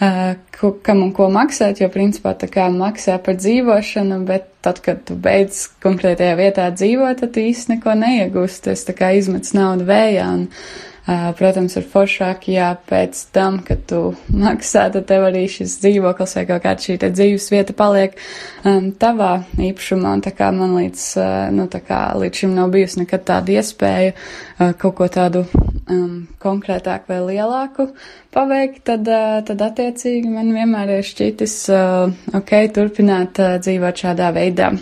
Uh, 0.00 0.36
kam 0.82 1.02
un 1.04 1.10
ko 1.12 1.26
maksāt, 1.28 1.82
jo 1.82 1.90
principā 1.92 2.32
tā 2.40 2.48
kā 2.48 2.70
maksā 2.72 3.18
par 3.20 3.36
dzīvošanu, 3.36 4.22
bet 4.24 4.46
tad, 4.64 4.80
kad 4.84 5.02
tu 5.04 5.16
beidz 5.16 5.66
konkrētajā 5.84 6.38
vietā 6.38 6.70
dzīvot, 6.72 7.20
tad 7.20 7.36
īsti 7.36 7.74
neko 7.74 7.96
neiegūst. 8.00 8.64
Tas 8.64 8.86
tā 8.88 8.96
kā 8.96 9.12
izmets 9.18 9.52
naudu 9.56 9.84
vējā. 9.90 10.24
Un, 10.38 10.46
uh, 10.48 10.89
protams, 11.38 11.74
ir 11.78 11.86
foršāk, 11.90 12.44
ja 12.52 12.68
pēc 12.86 13.18
tam, 13.34 13.58
kad 13.66 13.82
tu 13.90 14.12
maksā, 14.30 14.84
tad 14.94 15.08
tev 15.08 15.24
arī 15.26 15.46
šis 15.50 15.78
dzīvoklis 15.82 16.36
vai 16.38 16.44
kaut 16.46 16.62
kāda 16.66 16.84
šī 16.84 16.98
dzīves 17.02 17.48
vieta 17.50 17.74
paliek 17.76 18.14
um, 18.62 18.90
tavā 18.94 19.32
īpašumā. 19.58 20.12
Un 20.18 20.22
tā 20.22 20.34
kā 20.36 20.52
man 20.54 20.76
līdz, 20.78 21.06
uh, 21.18 21.48
nu, 21.56 21.66
tā 21.72 21.82
kā 21.86 22.00
līdz 22.20 22.42
šim 22.42 22.54
nav 22.54 22.70
bijusi 22.74 23.02
nekad 23.02 23.26
tāda 23.32 23.56
iespēja 23.58 24.14
uh, 24.14 24.70
kaut 24.78 24.96
ko 25.00 25.10
tādu 25.10 25.44
um, 25.90 26.28
konkrētāku 26.42 27.10
vai 27.10 27.20
lielāku 27.32 27.90
paveikt, 28.34 28.84
tad, 28.92 29.10
uh, 29.10 29.40
tad 29.46 29.66
attiecīgi 29.66 30.30
man 30.30 30.54
vienmēr 30.54 30.98
ir 31.00 31.10
šķitis 31.10 31.58
uh, 31.74 32.32
ok 32.38 32.56
turpināt 32.76 33.42
uh, 33.42 33.58
dzīvot 33.58 34.06
šādā 34.06 34.30
veidā. 34.36 34.74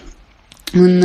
Un 0.77 0.99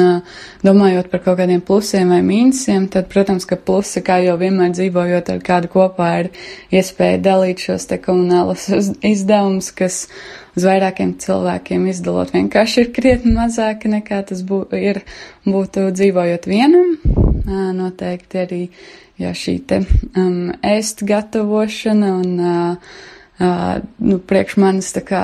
domājot 0.65 1.07
par 1.11 1.21
kaut 1.23 1.37
kādiem 1.39 1.61
plusiem 1.63 2.09
vai 2.11 2.19
mīnusiem, 2.25 2.89
tad, 2.91 3.07
protams, 3.11 3.45
ka 3.47 3.55
plusi, 3.55 4.01
kā 4.03 4.17
jau 4.25 4.35
vienmēr 4.41 4.73
dzīvojot 4.75 5.29
ar 5.31 5.43
kādu 5.45 5.69
kopā, 5.71 6.09
ir 6.23 6.31
iespēja 6.75 7.21
dalīt 7.23 7.63
šos 7.63 7.87
te 7.87 7.99
komunālos 8.03 8.67
izdevumus, 8.99 9.71
kas 9.71 10.01
uz 10.57 10.67
vairākiem 10.67 11.15
cilvēkiem 11.23 11.87
izdalot 11.93 12.33
vienkārši 12.35 12.83
ir 12.83 12.91
krietni 12.95 13.31
mazāki 13.37 13.93
nekā 13.93 14.19
tas 14.29 14.43
bū, 14.43 14.65
ir 14.75 14.99
būtu 15.47 15.87
dzīvojot 15.95 16.49
vienam. 16.51 16.97
Noteikti 17.77 18.39
arī 18.39 18.61
ja 19.21 19.33
šī 19.37 19.57
te 19.67 19.81
um, 20.17 20.51
ēst 20.65 21.03
gatavošana 21.07 22.11
un, 22.17 22.31
uh, 22.39 22.93
uh, 23.39 23.75
nu, 23.99 24.19
priekš 24.19 24.57
manis 24.61 24.93
tā 24.95 25.03
kā 25.05 25.23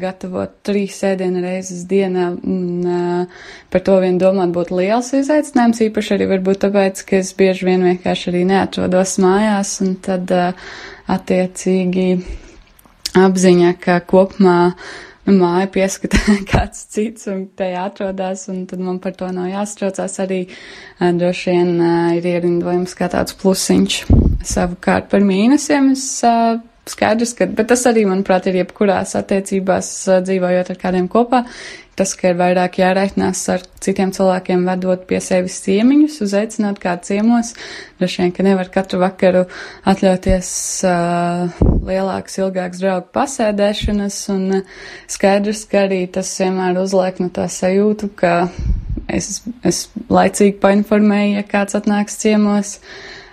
gatavot 0.00 0.52
trīs 0.66 0.98
ēdienu 1.06 1.42
reizes 1.44 1.84
dienā 1.90 2.28
un 2.36 2.86
uh, 2.86 3.44
par 3.72 3.84
to 3.86 3.96
vien 4.02 4.18
domāt 4.20 4.52
būtu 4.56 4.78
liels 4.80 5.12
izaicinājums, 5.16 5.82
īpaši 5.88 6.14
arī 6.16 6.28
varbūt 6.34 6.62
tāpēc, 6.66 7.02
ka 7.08 7.20
es 7.22 7.32
bieži 7.38 7.68
vien 7.68 7.86
vienkārši 7.86 8.30
arī 8.32 8.44
neatrodos 8.50 9.16
mājās 9.22 9.76
un 9.86 9.96
tad 10.04 10.32
uh, 10.34 10.70
attiecīgi 11.16 12.08
apziņa, 13.16 13.74
ka 13.80 14.00
kopumā 14.10 14.58
māja 15.26 15.66
pieskata 15.74 16.20
kāds 16.52 16.84
cits 16.92 17.26
un 17.32 17.46
tajā 17.58 17.86
atrodas, 17.90 18.46
un 18.52 18.64
tad 18.70 18.82
man 18.82 19.00
par 19.02 19.16
to 19.18 19.30
nav 19.34 19.48
jāstraucās. 19.50 20.20
Arī 20.22 20.44
uh, 20.46 21.10
droši 21.16 21.54
vien 21.56 21.74
uh, 21.80 22.14
ir 22.18 22.30
ierindojums 22.36 22.94
kā 22.98 23.10
tāds 23.12 23.36
plusiņš. 23.40 24.00
Savukārt 24.46 25.10
par 25.10 25.26
mīnusiem 25.26 25.92
es 25.96 26.06
uh, 26.26 26.58
skaidrs, 26.90 27.34
ka, 27.36 27.48
bet 27.50 27.70
tas 27.72 27.82
arī, 27.90 28.04
manuprāt, 28.08 28.46
ir 28.50 28.60
jebkurās 28.62 29.16
attiecībās 29.18 29.90
uh, 30.10 30.20
dzīvojot 30.26 30.70
ar 30.72 30.80
kādiem 30.80 31.10
kopā. 31.10 31.44
Tas, 31.96 32.10
ka 32.12 32.28
ir 32.28 32.36
vairāk 32.36 32.74
jāreikinās 32.76 33.40
ar 33.48 33.62
citiem 33.80 34.10
cilvēkiem, 34.12 34.66
vedot 34.68 35.06
pie 35.08 35.16
sevis 35.24 35.56
ciemiņus, 35.64 36.18
uzaicināt 36.26 36.76
kādu 36.82 37.08
ciemos. 37.08 37.54
Droši 37.96 38.20
vien, 38.20 38.34
ka 38.36 38.44
nevar 38.44 38.68
katru 38.74 39.00
vakaru 39.00 39.46
atļauties 39.88 40.50
uh, 40.84 41.56
lielākas, 41.88 42.36
ilgākas 42.42 42.84
draugu 42.84 43.08
pasēdēšanas, 43.16 44.20
un 44.34 44.58
uh, 44.58 44.76
skaidrs, 45.08 45.64
ka 45.72 45.86
arī 45.86 46.02
tas 46.12 46.34
vienmēr 46.42 46.82
uzliek 46.84 47.24
no 47.24 47.32
tā 47.32 47.48
sajūtu, 47.56 48.12
ka 48.20 48.36
es, 49.08 49.40
es 49.64 49.86
laicīgi 50.12 50.58
painformēju, 50.60 51.38
ja 51.40 51.48
kāds 51.48 51.80
atnāks 51.80 52.20
ciemos, 52.20 52.76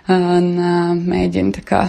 un 0.07 0.51
uh, 0.55 0.93
mēģinu 1.03 1.57
tā 1.59 1.67
kā 1.67 1.85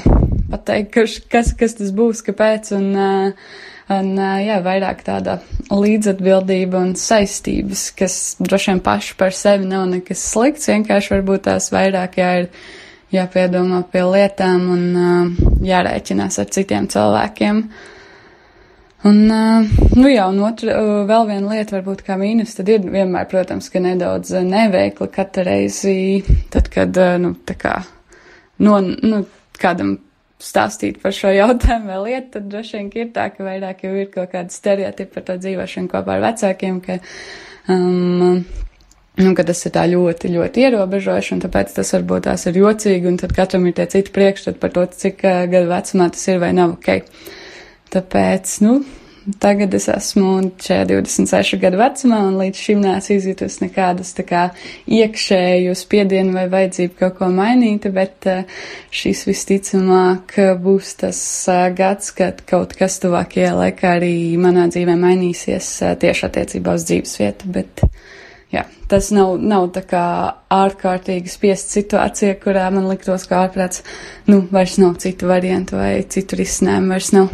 pateikt, 0.55 0.95
kas, 0.95 1.21
kas, 1.31 1.55
kas 1.59 1.79
tas 1.83 1.93
būs, 1.95 2.25
kāpēc, 2.25 2.73
un 2.79 2.91
uh, 2.95 3.49
Un, 3.93 4.15
jā, 4.17 4.63
vairāk 4.65 5.03
tāda 5.05 5.39
līdzatbildība 5.69 6.81
un 6.81 6.95
saistības, 6.97 7.91
kas 7.99 8.15
droši 8.41 8.71
vien 8.71 8.81
paši 8.85 9.17
par 9.21 9.35
sevi 9.37 9.69
nav 9.69 9.85
nekas 9.91 10.23
slikts, 10.25 10.71
vienkārši 10.71 11.13
varbūt 11.13 11.45
tās 11.51 11.69
vairāk 11.73 12.17
jā, 12.17 12.31
ir 12.41 12.47
jāpiedomā 13.13 13.83
pie 13.93 14.07
lietām 14.09 14.71
un 14.73 14.87
jārēķinās 15.69 16.41
ar 16.41 16.49
citiem 16.57 16.89
cilvēkiem. 16.95 17.61
Un, 19.05 19.21
nu 19.29 20.09
jā, 20.09 20.25
un 20.33 20.41
otra, 20.49 20.79
vēl 21.05 21.29
viena 21.29 21.53
lieta, 21.53 21.77
varbūt 21.77 22.07
kā 22.07 22.17
mīnus, 22.17 22.57
tad 22.57 22.73
ir 22.73 22.89
vienmēr, 22.89 23.29
protams, 23.29 23.69
ka 23.69 23.85
nedaudz 23.85 24.33
neveikli 24.49 25.11
katru 25.13 25.45
reizi, 25.45 26.25
tad, 26.49 26.73
kad, 26.73 26.97
nu, 27.21 27.35
tā 27.45 27.61
kā, 27.61 27.77
no, 28.65 28.81
nu, 28.81 29.27
kādam 29.61 29.99
stāstīt 30.43 31.01
par 31.03 31.15
šo 31.15 31.31
jautājumu 31.35 31.91
vai 31.91 32.01
lietu, 32.09 32.35
tad 32.37 32.49
droši 32.51 32.79
vien 32.79 32.91
ir 32.99 33.11
tā, 33.15 33.29
ka 33.35 33.47
vairāk 33.47 33.85
jau 33.87 33.95
ir 33.97 34.11
kaut 34.13 34.33
kāda 34.35 34.53
stereotipa 34.53 35.19
par 35.19 35.27
to 35.29 35.39
dzīvošanu 35.45 35.91
kopā 35.93 36.17
ar 36.17 36.25
vecākiem, 36.25 36.81
ka, 36.85 36.99
um, 37.73 38.43
nu, 39.21 39.31
ka 39.39 39.47
tas 39.47 39.63
ir 39.65 39.75
tā 39.77 39.87
ļoti, 39.93 40.33
ļoti 40.35 40.67
ierobežoši, 40.67 41.37
un 41.37 41.45
tāpēc 41.47 41.77
tas 41.79 41.95
varbūt 41.97 42.27
tās 42.29 42.49
ir 42.51 42.61
jocīgi, 42.61 43.09
un 43.11 43.21
tad 43.23 43.37
katram 43.37 43.69
ir 43.71 43.79
tie 43.79 43.89
citi 43.95 44.15
priekšstati 44.15 44.61
par 44.63 44.75
to, 44.75 44.85
cik 45.05 45.25
uh, 45.25 45.45
gadu 45.51 45.71
vecumā 45.71 46.11
tas 46.15 46.29
ir 46.29 46.43
vai 46.43 46.53
nav 46.57 46.77
ok. 46.77 46.93
Tāpēc, 47.95 48.59
nu, 48.67 48.79
Tagad 49.25 49.73
es 49.73 49.87
esmu 49.89 50.51
šajā 50.61 50.85
26 50.91 51.57
gadu 51.63 51.79
vecumā, 51.81 52.19
un 52.29 52.35
līdz 52.37 52.59
šim 52.61 52.83
neesmu 52.85 53.15
izjutusi 53.17 53.63
nekādus 53.63 54.11
kā 54.29 54.43
iekšēju 54.85 55.73
spiedienu 55.81 56.35
vai 56.35 56.45
vajadzību 56.53 56.99
kaut 56.99 57.17
ko 57.21 57.31
mainīt, 57.33 57.89
bet 57.95 58.29
eh, 58.29 58.43
šis 58.93 59.23
visticamāk 59.25 60.37
būs 60.61 60.91
tas 61.01 61.21
eh, 61.49 61.63
gads, 61.79 62.13
kad 62.19 62.43
kaut 62.45 62.77
kas 62.77 62.99
tuvākajā 63.01 63.55
laikā 63.63 63.95
arī 63.97 64.13
manā 64.37 64.67
dzīvē 64.69 64.99
mainīsies 65.07 65.71
eh, 65.81 65.97
tieši 66.05 66.29
attiecībā 66.29 66.77
uz 66.77 66.85
dzīves 66.91 67.17
vietu, 67.23 67.49
bet 67.57 67.87
jā, 68.53 68.67
tas 68.93 69.09
nav, 69.17 69.39
nav 69.41 69.71
tā 69.79 69.87
kā 69.89 70.05
ārkārtīgi 70.53 71.33
spiest 71.33 71.73
situācija, 71.73 72.37
kurā 72.45 72.69
man 72.77 72.93
liktos 72.93 73.25
kā 73.31 73.41
ārprāts, 73.47 73.87
nu, 74.29 74.45
vairs 74.53 74.77
nav 74.85 75.01
citu 75.01 75.33
variantu 75.33 75.81
vai 75.81 75.95
citu 76.05 76.45
risinājumu 76.45 76.93
vairs 76.99 77.13
nav. 77.17 77.33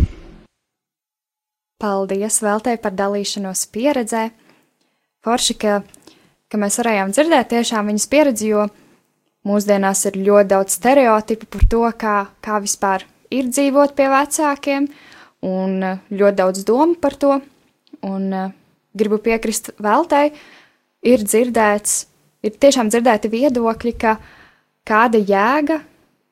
Paldies 1.81 2.41
Veltei 2.45 2.77
par 2.81 2.93
dalīšanos 2.97 3.65
pieredzē. 3.73 4.29
Forši, 5.25 5.57
ka, 5.61 5.81
ka 6.49 6.61
mēs 6.61 6.79
varējām 6.81 7.13
dzirdēt 7.15 7.51
tiešām 7.55 7.89
viņas 7.91 8.09
pieredzi, 8.13 8.51
jo 8.53 8.67
mūsdienās 9.49 10.05
ir 10.11 10.21
ļoti 10.21 10.51
daudz 10.53 10.77
stereotipu 10.77 11.49
par 11.55 11.65
to, 11.73 11.83
kā, 12.01 12.17
kā 12.45 12.61
vispār 12.61 13.07
ir 13.33 13.49
dzīvot 13.49 13.95
pie 13.97 14.09
vecākiem, 14.13 14.89
un 15.49 15.77
eh, 15.85 16.01
ļoti 16.13 16.41
daudz 16.43 16.65
domu 16.69 16.99
par 17.01 17.17
to. 17.21 17.39
Un 18.01 18.31
uh, 18.33 18.53
gribu 18.97 19.19
piekrist 19.21 19.75
Veltei, 19.83 20.31
ir 21.05 21.21
dzirdēts, 21.21 21.97
ir 22.41 22.55
tiešām 22.57 22.89
dzirdēti 22.89 23.29
viedokļi, 23.29 23.93
ka 24.01 24.15
kāda 24.89 25.21
jēga 25.21 25.83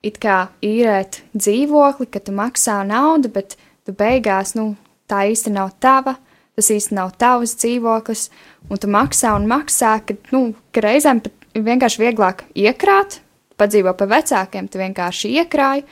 it 0.01 0.17
kā 0.23 0.47
īrēt 0.65 1.23
dzīvokli, 1.37 2.09
ka 2.09 2.23
tu 2.25 2.33
maksā 2.33 2.81
naudu, 2.89 3.29
bet 3.35 3.59
tu 3.85 3.93
beigās, 3.97 4.55
nu, 4.57 4.71
tā 5.11 5.25
īsti 5.33 5.53
nav 5.55 5.75
tava, 5.83 6.17
tas 6.59 6.71
īsti 6.75 6.97
nav 6.99 7.15
tavs 7.21 7.55
dzīvoklis, 7.61 8.29
un 8.69 8.83
tu 8.83 8.91
maksā 8.91 9.35
un 9.39 9.47
maksā, 9.51 9.99
ka, 10.07 10.17
nu, 10.35 10.53
ka 10.75 10.85
reizēm 10.85 11.23
pat 11.25 11.49
vienkārši 11.55 12.03
vieglāk 12.03 12.45
iekrāt, 12.59 13.21
padzīvo 13.59 13.95
pa 13.99 14.09
vecākiem, 14.11 14.69
tu 14.71 14.81
vienkārši 14.81 15.35
iekrāji, 15.43 15.87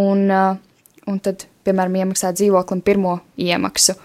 un, 0.00 0.24
uh, 0.28 0.56
un 1.10 1.20
tad, 1.24 1.46
piemēram, 1.66 2.00
iemaksā 2.02 2.32
dzīvoklim 2.36 2.82
pirmo 2.84 3.18
iemaksu, 3.40 3.96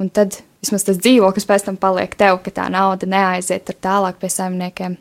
un 0.00 0.10
tad 0.12 0.40
vismaz 0.62 0.86
tas 0.86 1.00
dzīvoklis 1.00 1.48
pēc 1.48 1.68
tam 1.68 1.78
paliek 1.80 2.14
tev, 2.18 2.40
ka 2.44 2.52
tā 2.54 2.68
nauda 2.72 3.08
neaiziet 3.08 3.66
tur 3.68 3.78
tālāk 3.82 4.20
pie 4.20 4.30
saimniekiem. 4.32 4.98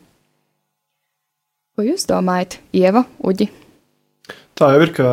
Ko 1.77 1.85
jūs 1.87 2.03
domājat, 2.09 2.59
Ieva, 2.75 3.05
Uģi? 3.23 3.47
Tā 4.59 4.73
jau 4.73 4.81
ir, 4.83 4.91
ka 4.93 5.05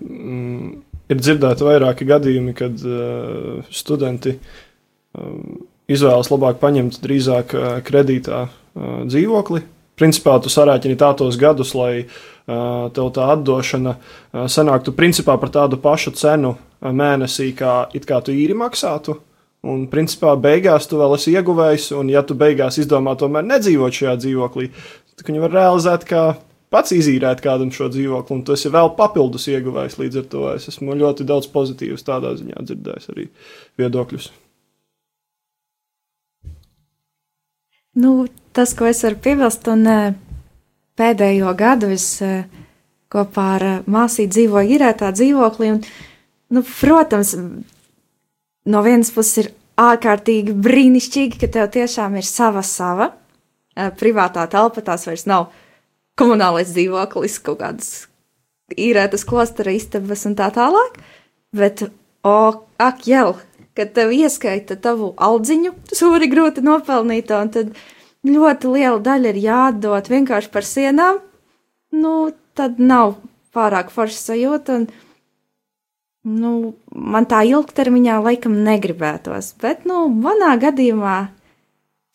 mm, 0.00 0.70
ir 1.08 1.20
dzirdēti 1.20 1.66
vairāki 1.66 2.06
gadījumi, 2.08 2.54
kad 2.56 2.84
uh, 2.84 3.66
studenti 3.74 4.36
um, 4.36 5.66
izvēlas 5.88 6.30
labāk 6.32 6.60
paņemt 6.62 7.00
drīzāk 7.04 7.54
uh, 7.56 7.68
kredītā 7.84 8.44
uh, 8.46 9.04
dzīvokli. 9.08 9.64
Principā 9.98 10.36
tu 10.38 10.50
sarēķini 10.52 10.98
tā 10.98 11.10
tos 11.18 11.38
gadus, 11.40 11.72
lai 11.74 12.04
uh, 12.04 12.88
tev 12.94 13.12
tā 13.16 13.30
atdošana 13.34 13.96
uh, 13.96 14.44
sanāktu 14.46 14.94
principā 14.94 15.38
par 15.40 15.50
tādu 15.54 15.80
pašu 15.82 16.14
cenu 16.18 16.54
uh, 16.54 16.92
mēnesī, 16.92 17.50
kā 17.58 17.88
it 17.96 18.06
kā 18.08 18.20
tu 18.22 18.36
īri 18.36 18.56
maksātu. 18.58 19.18
Un, 19.66 19.88
principā, 19.90 20.36
beigās 20.38 20.86
tu 20.86 21.00
vēl 21.00 21.16
esi 21.16 21.32
ieguvējis, 21.34 21.88
un, 21.98 22.12
ja 22.12 22.22
tu 22.22 22.36
beigās 22.38 22.78
izdomā 22.78 23.16
tomēr 23.18 23.42
nedzīvot 23.42 23.96
šajā 23.96 24.12
dzīvoklī, 24.22 24.68
tad 25.18 25.26
viņu 25.26 25.42
var 25.42 25.56
realizēt 25.56 26.06
kā 26.06 26.22
pats 26.72 26.92
izīrēt 26.96 27.40
kādam 27.44 27.70
šo 27.74 27.88
dzīvokli, 27.92 28.36
un 28.36 28.44
tu 28.44 28.56
esi 28.56 28.72
vēl 28.72 28.92
papildus 28.98 29.48
ieguvējis. 29.52 29.98
Līdz 30.02 30.20
ar 30.22 30.28
to 30.34 30.44
es 30.54 30.68
esmu 30.72 30.98
ļoti 30.98 31.26
daudz 31.28 31.48
pozitīvas 31.54 32.06
tādā 32.06 32.34
ziņā 32.38 32.64
dzirdējis 32.68 33.10
arī 33.14 33.28
viedokļus. 33.80 34.30
Nu, 37.98 38.26
tas, 38.52 38.74
ko 38.78 38.86
es 38.86 39.02
varu 39.02 39.18
piebilst, 39.22 39.66
un 39.72 39.86
eh, 39.90 40.16
pēdējo 40.98 41.54
gadu 41.58 41.88
es 41.90 42.06
eh, 42.22 42.44
kopā 43.10 43.46
ar 43.56 43.64
eh, 43.66 43.78
māsīti 43.90 44.36
dzīvoju 44.36 44.76
īrētā 44.76 45.08
dzīvoklī. 45.16 45.70
Un, 45.74 45.80
nu, 46.54 46.62
protams, 46.62 47.32
no 48.68 48.82
vienas 48.86 49.10
puses 49.14 49.42
ir 49.42 49.48
ārkārtīgi 49.82 50.54
brīnišķīgi, 50.62 51.40
ka 51.40 51.50
tev 51.56 51.72
tiešām 51.74 52.20
ir 52.20 52.26
sava 52.26 52.62
sava 52.66 53.12
privātā 53.98 54.46
telpa. 54.50 54.82
Tās 54.82 55.06
vairs 55.06 55.26
nav 55.30 55.50
komunālais 56.18 56.72
dzīvoklis, 56.74 57.38
kaut 57.46 57.60
kādas 57.62 57.92
īrētas 58.76 59.24
klostera 59.28 59.72
istabas 59.74 60.26
un 60.28 60.36
tā 60.38 60.50
tālāk. 60.54 60.98
Bet, 61.56 61.86
o, 62.26 62.38
ak, 62.82 63.06
jau, 63.08 63.38
kad 63.78 63.94
tev 63.96 64.12
ieskaita 64.12 64.76
tavu 64.82 65.12
aldziņu, 65.16 65.72
sūri 65.94 66.28
grūti 66.30 66.64
nopelnīt, 66.66 67.32
un 67.32 67.52
tad 67.54 67.72
ļoti 68.28 68.74
liela 68.74 68.98
daļa 69.04 69.32
ir 69.32 69.42
jādod 69.46 70.10
vienkārši 70.12 70.52
par 70.52 70.66
sienām, 70.66 71.20
nu, 71.96 72.14
tad 72.58 72.80
nav 72.82 73.16
pārāk 73.54 73.92
forša 73.94 74.18
sajūta. 74.18 74.80
Un, 74.80 74.88
nu, 76.38 76.52
man 76.92 77.28
tā 77.30 77.44
ilgtermiņā 77.48 78.18
laikam 78.26 78.58
negribētos, 78.66 79.54
bet, 79.62 79.86
nu, 79.88 80.08
manā 80.12 80.56
gadījumā 80.60 81.20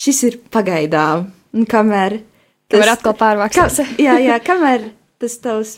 šis 0.04 0.22
ir 0.30 0.38
pagaidām. 0.54 1.32
Un 1.54 1.68
kamēr 1.70 2.20
Kamēr 2.74 2.94
atkal 2.96 3.16
pārvāksies. 3.20 3.80
Ka, 3.80 3.88
jā, 4.02 4.18
jā, 4.24 4.38
kamēr 4.44 4.90
tas 5.22 5.38
tavs, 5.44 5.78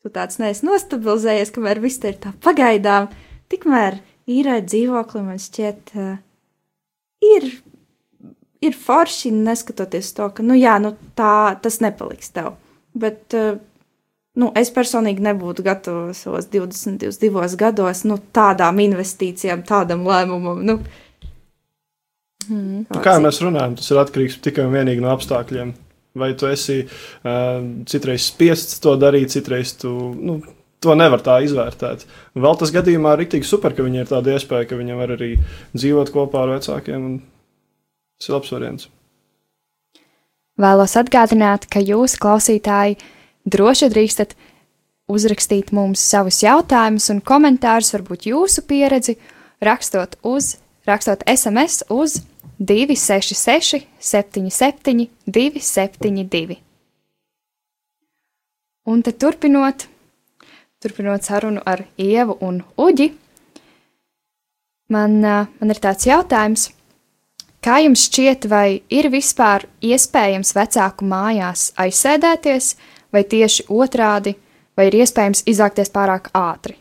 tu 0.00 0.12
tāds 0.14 0.40
neesi 0.40 0.66
nostabilizējies, 0.68 1.52
kamēr 1.54 1.82
viss 1.82 2.00
te 2.02 2.12
ir 2.12 2.20
tā 2.22 2.32
pagaidām, 2.44 3.10
tikmēr 3.52 3.98
īrēt 4.30 4.68
dzīvokli 4.70 5.24
man 5.26 5.40
šķiet 5.42 5.94
uh, 5.98 6.12
ir, 7.24 7.48
ir 8.64 8.78
forši, 8.78 9.32
neskatoties 9.34 10.12
to, 10.16 10.30
ka, 10.34 10.46
nu 10.46 10.56
jā, 10.58 10.78
nu 10.82 10.94
tā, 11.18 11.56
tas 11.62 11.80
nepaliks 11.84 12.32
tev. 12.36 12.54
Bet, 12.96 13.22
uh, 13.36 13.58
nu, 14.40 14.50
es 14.58 14.72
personīgi 14.74 15.24
nebūtu 15.24 15.66
gatava 15.66 16.14
savos 16.16 16.48
20, 16.52 16.98
22 17.02 17.60
gados, 17.60 18.04
nu, 18.08 18.18
tādām 18.34 18.80
investīcijām, 18.86 19.64
tādam 19.68 20.06
lēmumam, 20.08 20.64
nu. 20.66 20.80
Hmm, 22.48 22.86
Kā 22.88 23.18
jau 23.18 23.22
mēs 23.22 23.38
runājam, 23.44 23.76
tas 23.78 23.92
ir 23.92 24.00
atkarīgs 24.00 24.40
tikai 24.42 24.64
un 24.66 24.74
vienīgi 24.74 25.04
no 25.04 25.12
apstākļiem. 25.12 25.74
Vai 26.18 26.32
tu 26.34 26.48
esi 26.50 26.80
uh, 26.82 27.60
citreiz 27.86 28.24
spiests 28.32 28.80
to 28.82 28.96
darīt, 28.98 29.30
citreiz 29.30 29.76
tu 29.78 29.92
nu, 30.18 30.40
to 30.82 30.96
nevar 30.98 31.22
tā 31.22 31.38
izvērtēt. 31.44 32.06
Un 32.34 32.44
vēl 32.44 32.56
tas 32.58 32.72
gadījumā 32.74 33.14
ir 33.14 33.22
rīktīgi 33.24 33.46
super, 33.46 33.76
ka 33.76 33.84
viņiem 33.86 34.06
ir 34.06 34.10
tāda 34.10 34.34
iespēja, 34.34 34.68
ka 34.70 34.78
viņi 34.80 34.96
var 34.98 35.14
arī 35.16 35.34
dzīvot 35.76 36.12
kopā 36.14 36.46
ar 36.46 36.56
vecākiem. 36.56 37.10
Tas 38.20 38.30
ir 38.30 38.36
labs 38.36 38.54
variants. 38.54 38.88
Vēlos 40.60 40.96
atgādināt, 41.00 41.68
ka 41.72 41.80
jūs, 41.80 42.18
klausītāji, 42.20 42.98
droši 43.48 43.88
drīkstat 43.92 44.34
uzrakstīt 45.10 45.70
mums 45.76 46.02
savus 46.04 46.42
jautājumus 46.44 47.08
un 47.14 47.22
komentārus, 47.24 47.94
varbūt 47.96 48.28
jūsu 48.28 48.64
pieredzi, 48.68 49.16
rakstot, 49.64 50.18
uz, 50.26 50.56
rakstot 50.88 51.24
SMS 51.28 51.84
uz 51.92 52.20
266, 52.58 53.86
77, 53.98 55.08
272. 55.26 56.56
Un 58.90 59.02
tad 59.02 59.18
turpinot, 59.20 59.86
turpinot 60.80 61.24
sarunu 61.24 61.60
ar 61.64 61.84
Ievu 62.00 62.36
un 62.40 62.62
Uģi, 62.80 63.10
man, 64.88 65.18
man 65.20 65.74
ir 65.74 65.80
tāds 65.82 66.08
jautājums. 66.08 66.70
Kā 67.60 67.76
jums 67.84 68.06
šķiet, 68.08 68.46
vai 68.48 68.80
ir 68.88 69.10
vispār 69.12 69.66
iespējams 69.84 70.54
vecāku 70.56 71.04
mājās 71.04 71.74
aizsēdēties, 71.76 72.70
vai 73.12 73.22
tieši 73.28 73.66
otrādi, 73.68 74.32
vai 74.76 74.88
ir 74.88 74.96
iespējams 75.02 75.44
izākties 75.52 75.92
pārāk 75.92 76.32
ātri? 76.32 76.78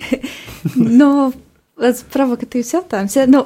nu, 1.00 1.32
tas 1.80 2.04
provokatīvs 2.14 2.74
jautājums. 2.76 3.16
Ja? 3.18 3.26
Nu, 3.30 3.44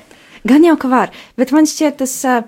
gan 0.50 0.66
jau 0.66 0.76
ka 0.80 0.90
var, 0.92 1.14
bet 1.40 1.54
man 1.56 1.68
šķiet, 1.68 2.00
tas, 2.02 2.14
ā, 2.28 2.40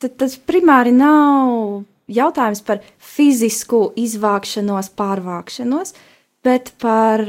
ta- 0.00 0.12
tas 0.22 0.36
primāri 0.38 0.94
nav 0.96 1.84
jautājums 2.08 2.62
par 2.64 2.80
fizisku 2.96 3.88
izvākšanos, 4.00 4.92
pārvākšanos, 4.96 5.94
bet 6.46 6.72
par 6.80 7.24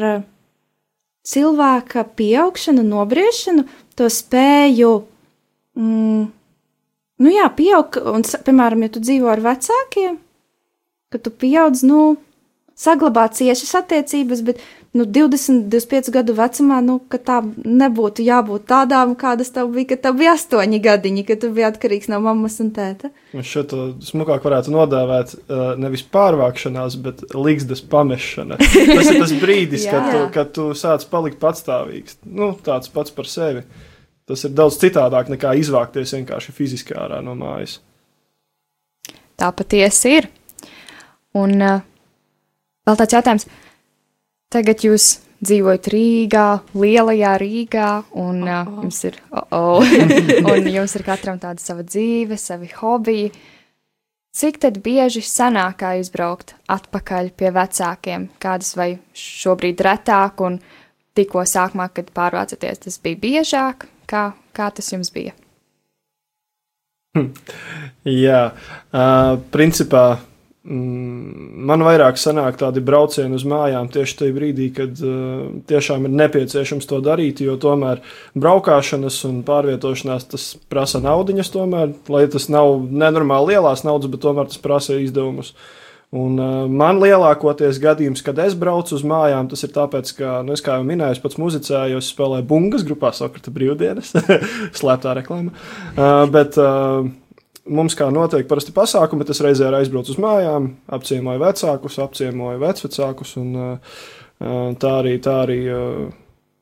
cilvēka 1.30 2.06
pieaugšanu, 2.18 2.86
nobriešanu, 2.88 3.66
to 4.00 4.08
spēju. 4.10 4.94
Mm, 5.80 6.24
nu 7.20 7.34
jā, 7.34 7.50
pieaug, 7.56 8.00
un, 8.14 8.24
piemēram, 8.24 8.88
ja 8.88 8.94
tu 8.96 9.04
dzīvo 9.04 9.30
ar 9.32 9.44
vecākiem, 9.44 10.18
ka 11.12 11.22
tu 11.22 11.34
pieaudz, 11.34 11.84
nu, 11.88 12.16
saglabāt 12.80 13.36
ciešas 13.40 13.76
attiecības, 13.82 14.44
bet 14.48 14.64
nu, 14.92 15.06
20, 15.06 15.68
25 15.70 16.10
gadu 16.14 16.34
vecumā, 16.34 16.80
nu, 16.82 16.98
ka 17.12 17.20
tā 17.22 17.38
nebūtu 17.46 18.24
jābūt 18.26 18.66
tādām, 18.70 19.14
kādas 19.20 19.52
tev 19.54 19.70
bija, 19.76 19.92
kad 19.92 20.02
tev 20.08 20.18
bija 20.18 20.34
8 20.38 20.80
gadiņi, 20.86 21.26
kad 21.28 21.42
tu 21.44 21.52
biji 21.54 21.68
atkarīgs 21.68 22.10
no 22.10 22.22
mammas 22.24 22.58
un 22.64 22.72
tēta. 22.74 23.12
Un 23.38 23.46
šo 23.46 23.64
to 23.70 23.84
smukāk 24.06 24.46
varētu 24.46 24.74
nodēvēt 24.74 25.36
uh, 25.38 25.62
nevis 25.82 26.06
pārvākšanās, 26.10 26.98
bet 27.06 27.22
līgstas 27.38 27.84
pamešana. 27.92 28.58
Tas 28.96 29.12
ir 29.12 29.22
tas 29.22 29.36
brīdis, 29.42 29.86
kad 29.90 30.10
tu, 30.10 30.24
kad 30.34 30.56
tu 30.58 30.72
sāc 30.78 31.06
palikt 31.12 31.38
patstāvīgs. 31.42 32.20
Nu, 32.26 32.56
tāds 32.66 32.90
pats 32.94 33.14
par 33.14 33.30
sevi. 33.30 33.64
Tas 34.30 34.44
ir 34.46 34.54
daudz 34.54 34.78
citādāk 34.82 35.30
nekā 35.30 35.56
izvākties 35.58 36.14
vienkārši 36.18 36.54
fiziski 36.54 36.98
ārā 36.98 37.22
no 37.26 37.38
mājas. 37.38 37.80
Tā 39.40 39.54
patiesi 39.56 40.18
ir. 40.20 40.28
Un 41.38 41.54
uh, 41.62 41.82
vēl 42.90 42.98
tāds 43.00 43.16
jautājums. 43.16 43.50
Tagad 44.50 44.82
jūs 44.82 45.20
dzīvojat 45.46 45.88
Rīgā, 45.94 46.46
lielajā 46.74 47.36
Rīgā, 47.38 47.90
un 48.18 48.42
uh, 48.48 48.66
jums 48.82 49.04
ir, 49.06 49.20
oh 49.30 49.46
-oh, 49.54 49.92
un 50.52 50.70
jums 50.74 50.96
ir 50.98 51.04
katram 51.06 51.38
tāda 51.40 51.62
sava 51.62 51.86
dzīve, 51.86 52.38
savi 52.38 52.72
hobiji. 52.74 53.32
Cik 54.34 54.58
tad 54.62 54.80
bieži 54.82 55.22
sanāk, 55.22 55.80
kā 55.82 55.92
izbraukt 56.00 56.56
atpakaļ 56.68 57.30
pie 57.38 57.52
vecākiem? 57.54 58.28
Kādas 58.40 58.76
vai 58.78 59.00
šobrīd 59.14 59.82
retāk, 59.86 60.42
un 60.42 60.60
tikko 61.14 61.46
sākumā, 61.46 61.90
kad 61.94 62.10
pārvācaties, 62.10 62.80
tas 62.86 63.00
bija 63.00 63.22
biežāk? 63.22 63.86
Kā, 64.10 64.34
kā 64.54 64.72
tas 64.74 64.92
jums 64.94 65.12
bija? 65.14 65.34
Jā, 68.26 68.42
uh, 68.94 69.38
principā 69.52 70.20
man 70.68 71.84
vairāk 71.86 72.20
sanāk 72.20 72.58
tādi 72.60 72.82
braucieni 72.84 73.38
uz 73.38 73.46
mājām 73.48 73.88
tieši 73.94 74.18
tajā 74.20 74.36
brīdī, 74.36 74.68
kad 74.76 75.00
uh, 75.00 75.48
tiešām 75.70 76.06
ir 76.06 76.16
nepieciešams 76.20 76.90
to 76.90 77.00
darīt, 77.06 77.40
jo 77.46 77.56
tomēr 77.62 78.02
braukšanas 78.36 79.22
un 79.30 79.42
pārvietošanās 79.48 80.28
tas 80.34 80.50
prasa 80.70 81.00
naudiņas, 81.04 81.52
tomēr, 81.56 81.94
lai 82.12 82.26
tas 82.32 82.50
nav 82.52 82.76
nenormāli 82.92 83.56
lielās 83.56 83.86
naudas, 83.88 84.12
bet 84.12 84.24
tomēr 84.26 84.52
tas 84.52 84.60
prasa 84.60 85.00
izdevumus. 85.00 85.54
Un, 86.10 86.36
uh, 86.42 86.66
man 86.66 87.00
lielākoties 87.00 87.80
gadījums, 87.80 88.24
kad 88.26 88.42
es 88.42 88.58
braucu 88.58 88.98
uz 88.98 89.06
mājām, 89.06 89.48
tas 89.48 89.64
ir 89.64 89.72
tāpēc, 89.76 90.12
ka, 90.18 90.36
nu, 90.44 90.58
kā 90.60 90.80
jau 90.80 90.86
minēju, 90.90 91.16
es 91.16 91.24
pats 91.24 91.40
muzicēju, 91.40 92.02
es 92.02 92.12
spēlēju 92.12 92.50
bungas 92.50 92.84
grupā 92.84 93.14
Sokrata 93.16 93.54
brīvdienas, 93.54 94.12
slēptā 94.82 95.16
reklāma. 95.22 95.54
Uh, 95.94 96.26
bet 96.34 96.58
uh, 96.60 97.08
mums 97.70 97.98
kā 97.98 98.10
notiek 98.14 98.48
parasti 98.50 98.74
pasākumi, 98.76 99.28
es 99.30 99.44
reizē 99.46 99.70
arī 99.70 99.84
aizbraucu 99.84 100.16
uz 100.16 100.22
mājām, 100.22 100.72
apciemoju 100.98 101.44
vecākus, 101.44 102.00
apciemoju 102.06 102.64
vecvecākus, 102.64 103.36
un 103.42 103.54
uh, 103.60 104.02
tā 104.82 104.96
arī, 105.02 105.20
tā 105.24 105.38
arī 105.46 105.62
uh, 105.70 106.10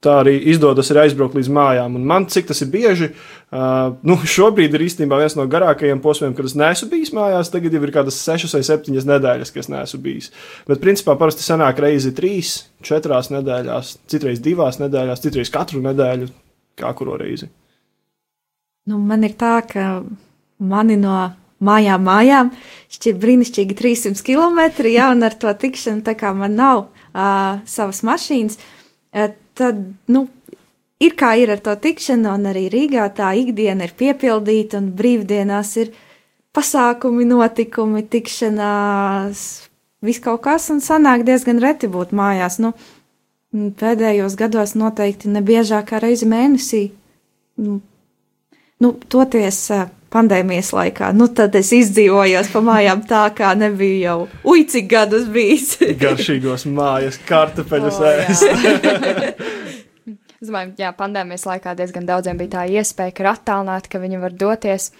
tā 0.04 0.20
arī 0.22 0.36
izdodas 0.52 0.92
arī 0.92 1.06
aizbraukt 1.06 1.36
līdz 1.38 1.50
mājām. 1.54 1.98
Un 1.98 2.06
man, 2.08 2.28
cik 2.32 2.50
tas 2.50 2.62
ir 2.64 2.70
bieži, 2.74 3.10
uh, 3.12 3.96
nu, 4.08 4.18
šobrīd 4.36 4.76
ir 4.76 4.86
īstenībā 4.88 5.20
viens 5.22 5.36
no 5.38 5.48
garākajiem 5.50 6.02
posmiem, 6.04 6.36
kad 6.38 6.50
es 6.50 6.56
neesmu 6.60 6.90
bijis 6.92 7.14
mājās. 7.18 7.52
Tagad 7.54 7.74
jau 7.74 7.82
ir 7.84 7.94
kādas 7.96 8.20
sešas 8.22 8.56
vai 8.58 8.64
septiņas 8.68 9.08
nedēļas, 9.10 9.54
kas 9.56 9.72
neesmu 9.74 10.02
bijis. 10.06 10.32
Bet, 10.70 10.82
principā, 10.84 11.18
parasti 11.20 11.46
sanāk 11.46 11.82
reizi 11.84 12.14
trīs, 12.18 12.60
četrās 12.86 13.32
nedēļās, 13.34 13.96
citreiz 14.12 14.44
divās 14.44 14.80
nedēļās, 14.84 15.24
citreiz 15.26 15.54
katru 15.54 15.82
nedēļu, 15.86 16.30
kā 16.78 16.94
kuru 16.98 17.18
reizi. 17.24 17.50
Nu, 18.88 19.02
man 19.04 19.26
ir 19.28 19.34
tā, 19.40 19.58
ka 19.68 19.90
mani 20.60 20.98
no 21.00 21.18
mājām, 21.64 22.04
mājām 22.06 22.52
šķiet 22.94 23.20
brīnišķīgi 23.22 23.78
300 23.78 24.26
km. 24.26 24.88
Jā, 24.92 25.12
un 25.14 25.26
ar 25.26 25.36
to 25.40 25.54
tikšanu, 25.54 26.04
tā 26.06 26.16
kā 26.18 26.34
man 26.38 26.58
nav 26.58 26.88
uh, 26.88 27.62
savas 27.70 28.04
mašīnas, 28.08 28.58
uh, 28.58 29.32
tad, 29.58 29.80
nu, 30.12 30.28
ir 31.04 31.16
kā 31.18 31.34
ir 31.42 31.54
ar 31.54 31.64
to 31.64 31.76
tikšanu, 31.82 32.34
un 32.34 32.50
arī 32.52 32.68
Rīgā 32.74 33.08
tā 33.18 33.34
ikdiena 33.38 33.88
ir 33.88 33.96
piepildīta, 33.98 34.82
un 34.82 34.92
brīvdienās 34.98 35.74
ir 35.84 35.96
pasākumi, 36.58 37.26
notikumi, 37.30 38.06
tikšanās, 38.10 39.44
viss 40.06 40.24
kaut 40.24 40.44
kas, 40.46 40.70
un 40.74 40.82
sanāk 40.82 41.26
diezgan 41.28 41.62
reti 41.62 41.90
būt 41.92 42.14
mājās. 42.18 42.62
Nu, 42.64 42.74
pēdējos 43.54 44.38
gados 44.38 44.74
noteikti 44.78 45.30
nebiežāk 45.34 45.92
kā 45.92 46.02
reizi 46.04 46.30
mēnesī. 46.30 46.88
Nu, 47.62 47.80
nu, 48.84 48.92
toties 49.10 49.62
uh, 49.74 49.88
pandēmijas 50.14 50.72
laikā, 50.76 51.12
nu 51.18 51.28
tad 51.36 51.56
es 51.60 51.72
izdzīvojos 51.76 52.52
pa 52.54 52.62
mājām 52.64 53.04
tā, 53.10 53.24
kā 53.36 53.54
nebija 53.60 54.12
jau 54.12 54.18
ui, 54.48 54.66
cik 54.70 54.90
gadus 54.92 55.28
bijis. 55.32 55.78
Garšīgos 56.04 56.68
mājas, 56.72 57.20
kartupeļus 57.28 58.02
O, 58.02 58.08
jā. 58.08 58.28
ēst. 58.28 59.46
Es 60.38 60.52
domāju, 60.52 60.76
jā, 60.78 60.92
pandēmijas 60.94 61.48
laikā 61.50 61.72
diezgan 61.74 62.06
daudziem 62.06 62.38
bija 62.38 62.60
tā 62.60 62.66
iespēja, 62.70 63.14
ka 63.18 63.24
ir 63.24 63.30
attālināti, 63.32 63.90
ka 63.90 64.02
viņi 64.04 64.20
var 64.22 64.36
doties, 64.38 64.92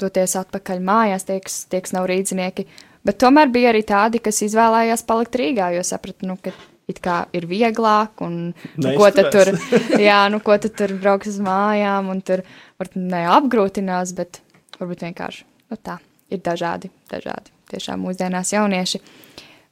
doties 0.00 0.38
atpakaļ 0.40 0.80
mājās, 0.80 1.26
tie, 1.28 1.36
kas, 1.44 1.58
tie, 1.68 1.82
kas 1.84 1.92
nav 1.92 2.06
rīznieki. 2.08 2.64
Bet 3.04 3.18
tomēr 3.20 3.52
bija 3.52 3.74
arī 3.74 3.82
tādi, 3.84 4.22
kas 4.24 4.40
izvēlējās 4.46 5.04
palikt 5.04 5.36
Rīgā, 5.36 5.68
jo 5.76 5.84
sapratu, 5.84 6.30
nu, 6.30 6.38
ka 6.40 6.54
it 6.88 7.02
kā 7.04 7.18
ir 7.36 7.44
vieglāk, 7.50 8.22
un 8.24 8.54
nu, 8.54 8.94
ko 8.96 9.10
tad 9.14 9.28
tur, 9.34 9.52
jā, 10.08 10.20
nu, 10.32 10.40
ko 10.40 10.56
tad 10.62 10.76
tur 10.78 10.96
brauks 11.02 11.34
uz 11.34 11.38
mājām, 11.44 12.10
un 12.14 12.24
tur 12.24 12.46
var 12.80 12.90
neapgrūtinās, 12.96 14.14
bet 14.16 14.40
varbūt 14.80 15.04
vienkārši, 15.06 15.44
nu, 15.70 15.78
tā, 15.82 15.98
ir 16.32 16.42
dažādi, 16.44 16.90
dažādi, 17.10 17.52
tiešām 17.70 18.02
mūsdienās 18.06 18.52
jaunieši. 18.54 19.00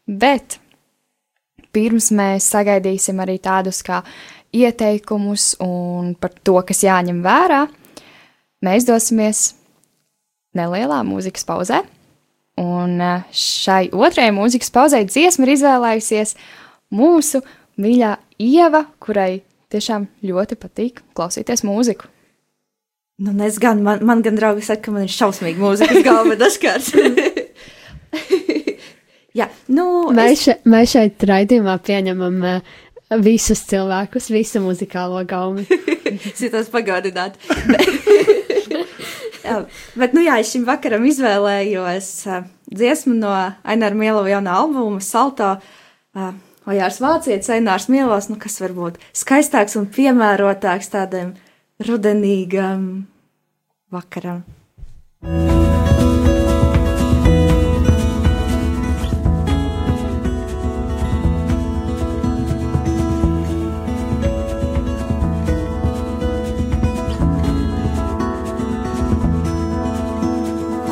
Bet 0.07 0.59
pirms 1.75 2.11
mēs 2.15 2.49
sagaidīsim 2.53 3.21
arī 3.25 3.39
tādus 3.43 3.83
kā 3.87 4.03
ieteikumus 4.55 5.55
un 5.65 6.15
par 6.21 6.35
to, 6.47 6.61
kas 6.67 6.85
jāņem 6.87 7.23
vērā, 7.25 7.65
mēs 8.65 8.87
dosimies 8.89 9.51
nelielā 10.55 11.03
mūzikas 11.07 11.47
pauzē. 11.49 11.83
Un 12.61 13.01
eh, 13.03 13.25
šai 13.35 13.89
otrajai 13.91 14.35
mūzikas 14.35 14.71
pauzē 14.75 15.03
dziesmu 15.09 15.47
ir 15.47 15.57
izvēlējusies 15.57 16.37
mūsu 16.95 17.43
mīļā 17.83 18.15
Ieva, 18.45 18.85
kurai 19.03 19.43
tiešām 19.75 20.07
ļoti 20.27 20.59
patīk 20.59 21.03
klausīties 21.15 21.65
mūziku. 21.67 22.07
Nu, 23.23 23.31
es 23.47 23.61
gan, 23.63 23.83
man, 23.83 24.01
man 24.03 24.23
gan 24.23 24.35
draugi 24.35 24.65
saka, 24.67 24.89
ka 24.89 24.95
man 24.95 25.05
ir 25.07 25.13
šausmīgi 25.15 25.63
mūzikas 25.63 26.03
galva 26.03 26.35
dažkārt. 26.39 26.89
Jā, 29.39 29.49
nu, 29.75 29.85
Mēs, 30.15 30.45
še, 30.47 30.55
mēs 30.71 30.95
šeit 30.95 31.23
raidījumā 31.27 31.75
pieņemam 31.83 32.37
uh, 32.47 32.75
visus 33.23 33.65
cilvēkus, 33.71 34.31
visu 34.35 34.63
muzikālo 34.63 35.23
gaumi. 35.27 35.67
Citos 36.39 36.71
pagādināt. 36.71 37.39
jā, 39.47 39.61
bet, 39.99 40.15
nu 40.15 40.23
jā, 40.23 40.39
es 40.43 40.55
šim 40.55 40.67
vakaram 40.69 41.07
izvēlējos 41.11 42.11
uh, 42.31 42.47
dziesmu 42.71 43.19
no 43.19 43.35
Aināra 43.35 43.99
Mielova 43.99 44.31
jaunā 44.31 44.59
albuma 44.63 45.03
Salto. 45.03 45.57
Uh, 46.15 46.31
vai 46.67 46.79
Jārs 46.79 47.01
Vācietis, 47.03 47.51
Ainārs 47.53 47.91
Mielos, 47.91 48.31
nu 48.31 48.39
kas 48.43 48.61
var 48.63 48.75
būt 48.75 49.03
skaistāks 49.19 49.75
un 49.79 49.91
piemērotāks 49.91 50.95
tādam 50.95 51.35
rudenīgam 51.83 53.07
vakaram. 53.91 54.45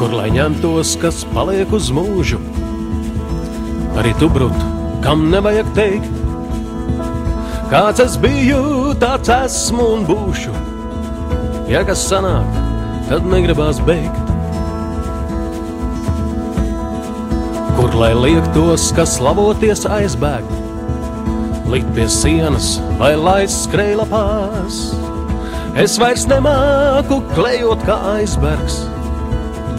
kur 0.02 0.16
lai 0.18 0.32
ņemtos, 0.34 0.96
kas 0.98 1.20
paliek 1.30 1.70
uz 1.70 1.92
mūžu. 1.94 2.40
Arī 3.94 4.10
tu, 4.18 4.26
brut, 4.26 4.56
kam 5.04 5.28
nevajag 5.30 5.70
teikt, 5.78 6.10
kāds 7.70 8.02
es 8.02 8.18
biju, 8.18 8.96
tāds 8.98 9.30
esmu 9.30 9.86
un 9.94 10.06
būšu. 10.10 10.71
Ja 11.72 11.80
kas 11.88 12.02
sanāk, 12.04 12.56
tad 13.08 13.24
negribās 13.24 13.78
beigt. 13.86 14.32
Kur 17.78 17.94
lai 17.96 18.10
liektos, 18.12 18.90
kas 18.92 19.14
lavoties 19.24 19.86
aizbēgt, 19.88 20.50
likt 21.72 21.88
pie 21.96 22.04
sienas 22.12 22.74
vai 22.98 23.14
laist 23.16 23.62
skrejlapās. 23.70 24.82
Es 25.80 25.96
vairs 26.02 26.26
nemāku 26.28 27.22
klejot 27.32 27.88
kā 27.88 27.96
aizbergs 28.18 28.82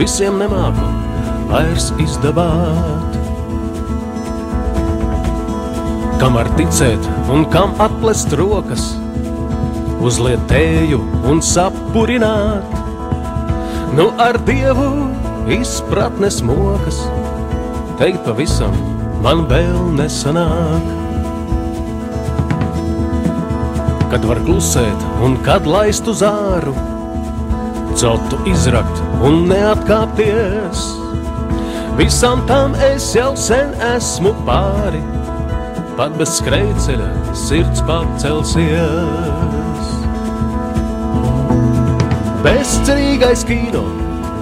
visiem 0.02 0.42
nemāku 0.42 0.90
vairs 1.54 1.92
izdabāt. 2.02 3.22
Kam 6.18 6.42
var 6.42 6.50
ticēt 6.58 7.06
un 7.30 7.46
kam 7.54 7.78
atplest 7.86 8.34
rokas, 8.42 8.96
uzliet 10.04 10.42
tēju 10.52 11.00
un 11.30 11.40
sapurināt. 11.44 12.80
Nu 13.96 14.10
ar 14.22 14.40
dievu 14.48 14.90
izpratnes 15.54 16.42
mokas, 16.46 17.04
teikt 18.00 18.24
pavisam 18.28 18.76
man 19.24 19.46
vēl 19.52 19.94
nesanāk. 19.98 20.90
Kad 24.14 24.28
var 24.30 24.42
klusēt 24.46 25.08
un 25.26 25.40
kad 25.46 25.66
laist 25.70 26.10
uz 26.12 26.22
āru, 26.26 26.76
celtu 27.98 28.38
izrakt 28.50 29.02
un 29.26 29.46
neatkāpties. 29.50 30.84
Visam 31.98 32.42
tam 32.50 32.76
es 32.90 33.12
jau 33.16 33.32
sen 33.38 33.74
esmu 33.94 34.34
pāri, 34.48 35.02
pat 35.98 36.18
bez 36.18 36.40
skrejceļa 36.42 37.10
sirds 37.46 37.86
pacelsies. 37.90 39.53
Bezcerīgais 42.44 43.46
kino, 43.48 43.82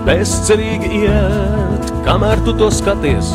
bezcerīgi 0.07 1.03
iet, 1.03 1.89
kamēr 2.01 2.39
tu 2.41 2.55
to 2.57 2.71
skaties. 2.73 3.27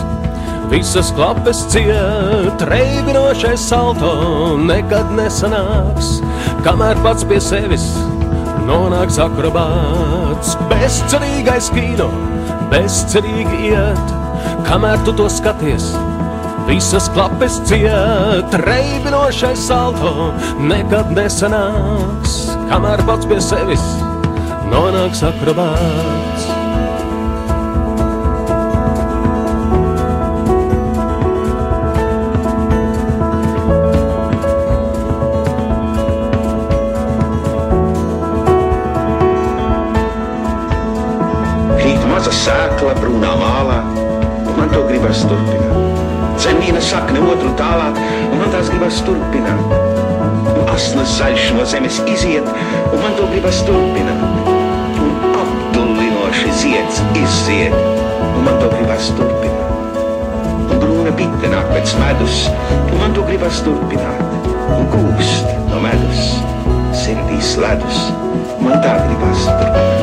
Visas 0.73 1.13
klapes 1.15 1.61
ciet, 1.71 2.65
reibinošais 2.67 3.63
salto 3.63 4.11
nekad 4.59 5.13
nesanāks, 5.15 6.17
kamēr 6.67 6.99
pats 7.05 7.23
pie 7.31 7.39
sevis 7.39 7.85
nonāks 8.67 9.21
akrobāts. 9.23 10.57
Bezcerīgais 10.73 11.71
kino, 11.77 12.09
bezcerīgi 12.75 13.71
iet, 13.71 14.13
kamēr 14.67 14.99
tu 15.07 15.15
to 15.15 15.29
skaties. 15.31 15.93
Visas 16.67 17.07
klapes 17.15 17.61
ciet, 17.71 18.59
reibinošais 18.67 19.63
salto 19.69 20.33
nekad 20.59 21.15
nesanāks, 21.15 22.37
kamēr 22.67 23.07
pats 23.07 23.31
pie 23.31 23.39
sevis 23.53 23.87
nonāks 24.73 25.25
akrobāts. 25.27 26.53
Maza 42.17 42.33
sēkla 42.33 42.95
brūnā 42.97 43.33
mālā, 43.37 43.75
un 44.49 44.55
man 44.57 44.71
to 44.73 44.81
gribas 44.89 45.21
turpināt. 45.29 46.01
Zem 46.41 46.63
viena 46.63 46.81
sakne 46.81 47.21
otru 47.21 47.53
tālāk, 47.61 48.01
un 48.31 48.41
man 48.41 48.57
tās 48.57 48.73
gribas 48.73 49.03
turpināt. 49.05 49.77
Un 50.57 50.73
asnas 50.73 51.13
zaļš 51.21 51.53
no 51.61 51.69
zemes 51.69 52.01
iziet, 52.09 52.53
un 52.89 53.01
man 53.05 53.21
to 53.21 53.29
gribas 53.35 53.61
turpināt. 53.69 54.56
Zieds 56.67 56.99
izziet, 57.15 57.75
un 58.35 58.43
man 58.43 58.57
to 58.59 58.67
gribas 58.73 59.13
turpināt. 59.15 59.99
Un 60.67 60.81
brūna 60.83 61.13
bite 61.15 61.51
nāk 61.53 61.69
pēc 61.71 61.93
medus, 62.01 62.41
un 62.89 62.97
man 62.99 63.15
to 63.15 63.23
gribas 63.29 63.61
turpināt. 63.63 64.49
Un 64.75 64.89
kūst 64.91 65.53
no 65.69 65.79
medus, 65.85 66.25
sirdīs 67.05 67.53
ledus, 67.63 68.01
man 68.65 68.83
tā 68.83 68.97
gribas 69.05 69.47
turpināt. 69.47 70.03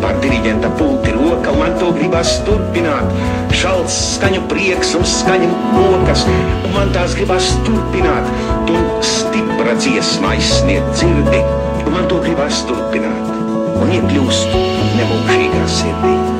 Par 0.00 0.16
diriģenta 0.24 0.72
pulti 0.80 1.12
roka, 1.18 1.52
man 1.60 1.76
to 1.82 1.92
gribas 1.98 2.38
turpināt. 2.48 3.12
Šalts, 3.52 4.00
skaņu 4.14 4.46
prieks 4.48 4.96
un 4.96 5.04
skaņu 5.12 5.52
mokas, 5.76 6.24
un 6.30 6.72
man 6.78 6.96
tās 6.96 7.18
gribas 7.20 7.52
turpināt. 7.68 8.32
Un 8.72 8.88
stipra 9.04 9.76
dziesma 9.76 10.38
izsniedz 10.40 11.04
dzirdi, 11.04 11.44
un 11.84 11.96
man 11.98 12.08
to 12.08 12.24
gribas 12.24 12.64
turpināt. 12.64 13.33
Un 13.80 13.90
iekļūst 13.98 14.54
nemūžīgā 14.98 15.66
sirdī. 15.78 16.14
Bet 16.14 16.33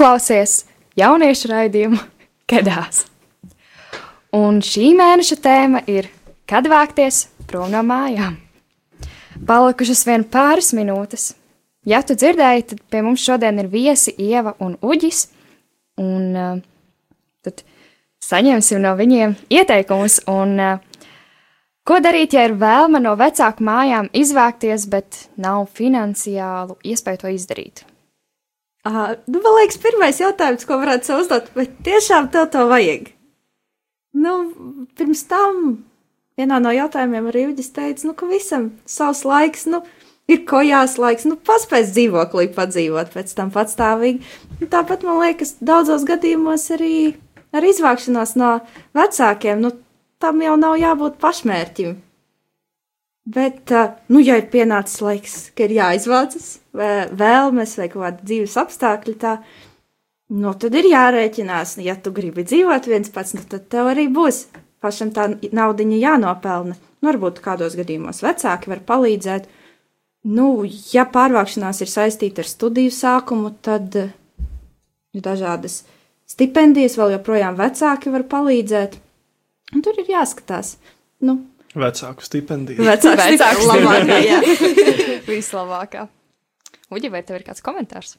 klausies 0.00 0.64
jauniešu 0.98 1.52
raidījumu 1.52 2.00
Kedās. 2.50 3.04
Un 4.34 4.62
šī 4.64 4.94
mēneša 4.96 5.36
tēma 5.44 5.84
ir 5.90 6.08
Kad 6.50 6.66
vākties 6.66 7.28
prom 7.46 7.68
no 7.70 7.78
mājām? 7.86 8.32
Palikušas 9.46 10.00
vien 10.08 10.24
pāris 10.26 10.72
minūtes. 10.74 11.28
Ja 11.86 12.00
tu 12.02 12.16
dzirdēji, 12.18 12.64
tad 12.72 12.80
pie 12.90 13.02
mums 13.06 13.22
šodien 13.22 13.60
ir 13.62 13.68
viesi 13.70 14.16
Ieva 14.18 14.56
un 14.58 14.74
Uģis. 14.82 15.28
Un 16.02 16.24
uh, 16.34 16.58
tad 17.46 17.62
saņemsim 18.26 18.82
no 18.82 18.96
viņiem 18.98 19.36
ieteikumus. 19.46 20.18
Un, 20.26 20.56
uh, 20.58 21.06
ko 21.86 22.00
darīt, 22.02 22.34
ja 22.34 22.48
ir 22.48 22.56
vēlme 22.58 22.98
no 22.98 23.14
vecāku 23.20 23.62
mājām 23.70 24.10
izvākties, 24.10 24.88
bet 24.90 25.28
nav 25.38 25.68
finansiālu 25.78 26.80
iespēju 26.82 27.22
to 27.22 27.34
izdarīt? 27.36 27.84
Uh, 28.86 29.12
nu, 29.28 29.40
man 29.44 29.56
liekas, 29.58 29.76
pirmais 29.82 30.20
jautājums, 30.22 30.64
ko 30.64 30.78
varētu 30.80 31.10
sev 31.10 31.18
uzdot, 31.20 31.50
vai 31.52 31.66
tiešām 31.84 32.30
tev 32.32 32.46
to 32.54 32.64
vajag? 32.70 33.10
Nu, 34.16 34.36
pirms 34.96 35.26
tam 35.28 35.82
vienā 36.40 36.58
no 36.64 36.72
jautājumiem 36.72 37.28
arī 37.28 37.44
Uģis 37.50 37.74
teica, 37.76 38.06
nu, 38.08 38.14
ka 38.16 38.28
visam 38.30 38.70
savs 38.88 39.26
laiks, 39.28 39.66
nu, 39.68 39.82
ir 40.32 40.46
kojās 40.48 40.96
laiks, 41.02 41.28
nu, 41.28 41.36
paspēs 41.36 41.92
dzīvoklī 41.92 42.48
padzīvot 42.56 43.12
pēc 43.12 43.34
tam 43.36 43.52
patstāvīgi. 43.52 44.24
Nu, 44.62 44.70
tāpat 44.72 45.04
man 45.04 45.20
liekas, 45.26 45.58
daudzos 45.60 46.06
gadījumos 46.08 46.64
arī 46.72 46.94
ar 47.52 47.66
izvākšanos 47.66 48.36
no 48.40 48.56
vecākiem, 48.96 49.60
nu, 49.60 49.74
tam 50.24 50.40
jau 50.40 50.56
nav 50.60 50.80
jābūt 50.80 51.20
pašmērķim. 51.20 51.98
Bet, 53.30 53.70
uh, 53.70 53.92
nu, 54.10 54.22
ja 54.24 54.38
ir 54.40 54.48
pienācis 54.50 55.02
laiks, 55.04 55.34
ka 55.54 55.66
ir 55.66 55.76
jāizvācas, 55.76 56.46
vai 56.74 57.04
vēlmes 57.14 57.76
vai 57.78 57.90
kaut 57.92 58.02
kāda 58.02 58.26
dzīves 58.26 58.56
apstākļi, 58.62 59.14
tā, 59.20 59.36
nu, 60.34 60.54
tad 60.58 60.74
ir 60.80 60.88
jārēķinās. 60.90 61.76
Ja 61.84 61.94
tu 62.00 62.14
gribi 62.16 62.46
dzīvot 62.48 62.88
viens 62.90 63.12
pats, 63.14 63.36
nu, 63.36 63.44
tad 63.46 63.68
tev 63.70 63.92
arī 63.92 64.08
būs 64.10 64.46
pašam 64.80 65.12
tā 65.14 65.28
naudiņa 65.40 66.00
jānopelna. 66.00 66.76
Nu, 67.00 67.08
varbūt 67.08 67.40
kādos 67.44 67.76
gadījumos 67.78 68.22
vecāki 68.24 68.72
var 68.72 68.82
palīdzēt. 68.88 69.48
Nu, 70.28 70.64
ja 70.92 71.06
pārvākšanās 71.08 71.80
ir 71.80 71.88
saistīta 71.88 72.42
ar 72.42 72.48
studiju 72.48 72.92
sākumu, 72.92 73.54
tad 73.64 73.94
eh, 73.96 74.10
dažādas 75.16 75.82
stipendijas, 76.28 76.98
vēl 77.00 77.16
joprojām 77.16 77.56
vecāki 77.56 78.12
var 78.12 78.26
palīdzēt. 78.28 78.98
Un 79.74 79.86
tur 79.86 79.96
ir 80.02 80.12
jāskatās. 80.12 80.74
Nu, 81.24 81.38
Vecāku 81.78 82.24
stipendiju. 82.26 82.82
Stipri 82.82 83.68
labākā, 83.70 84.16
jā. 84.26 84.40
Vislabākā. 85.30 86.08
Uģi, 86.90 87.12
vai 87.14 87.22
tev 87.22 87.38
ir 87.38 87.46
kāds 87.46 87.62
komentārs? 87.62 88.16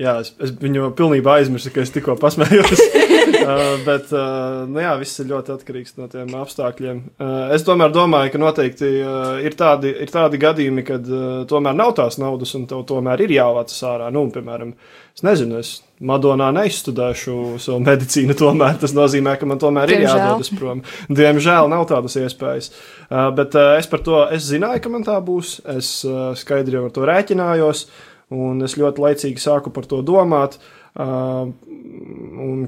Jā, 0.00 0.16
es, 0.22 0.32
es 0.40 0.54
viņu 0.56 0.94
pilnībā 0.96 1.40
aizmirsu, 1.40 1.72
ka 1.74 1.82
es 1.84 1.92
tikko 1.92 2.16
pasmējos. 2.20 2.80
uh, 3.44 3.84
bet, 3.84 4.08
uh, 4.14 4.62
nu 4.70 4.80
jā, 4.82 4.94
viss 5.00 5.20
ir 5.22 5.28
ļoti 5.30 5.54
atkarīgs 5.54 5.96
no 5.98 6.08
tiem 6.10 6.32
apstākļiem. 6.40 7.02
Uh, 7.20 7.52
es 7.56 7.64
tomēr 7.66 7.92
domāju, 7.94 8.32
ka 8.34 8.40
noteikti 8.40 8.90
uh, 9.02 9.36
ir, 9.44 9.56
tādi, 9.58 9.92
ir 10.04 10.12
tādi 10.12 10.40
gadījumi, 10.40 10.84
kad 10.86 11.06
uh, 11.10 11.28
tomēr 11.50 11.76
nav 11.76 11.94
tās 11.98 12.18
naudas 12.22 12.54
un 12.58 12.66
tev 12.70 12.84
tomēr 12.88 13.26
ir 13.26 13.36
jāvācas 13.36 13.84
ārā. 13.90 14.10
Nu, 14.14 14.24
piemēram, 14.32 14.72
es 15.16 15.24
nezinu, 15.26 15.60
es 15.60 15.76
Madonā 16.00 16.48
neizstudēšu 16.56 17.58
savu 17.60 17.82
medicīnu, 17.84 18.36
tomēr 18.40 18.78
tas 18.80 18.94
nozīmē, 18.96 19.36
ka 19.36 19.48
man 19.48 19.60
tomēr 19.60 19.90
ir 19.92 20.00
Diemžēl. 20.00 20.20
jādodas 20.22 20.52
prom. 20.56 20.84
Diemžēl 21.12 21.68
nav 21.72 21.84
tādas 21.90 22.16
iespējas. 22.22 22.70
Uh, 23.10 23.28
bet 23.36 23.56
uh, 23.58 23.74
es 23.76 23.90
par 23.90 24.04
to 24.06 24.22
es 24.32 24.48
zināju, 24.48 24.80
ka 24.84 24.92
man 24.92 25.04
tā 25.06 25.18
būs. 25.24 25.58
Es 25.76 25.98
uh, 26.08 26.30
skaidri 26.38 26.80
jau 26.80 26.86
ar 26.88 26.96
to 26.96 27.04
rēķinājos. 27.08 27.84
Un 28.30 28.62
es 28.62 28.76
ļoti 28.78 29.02
laicīgi 29.02 29.42
sāku 29.42 29.72
par 29.74 29.88
to 29.90 30.00
domāt. 30.06 30.58
Uh, 30.90 31.50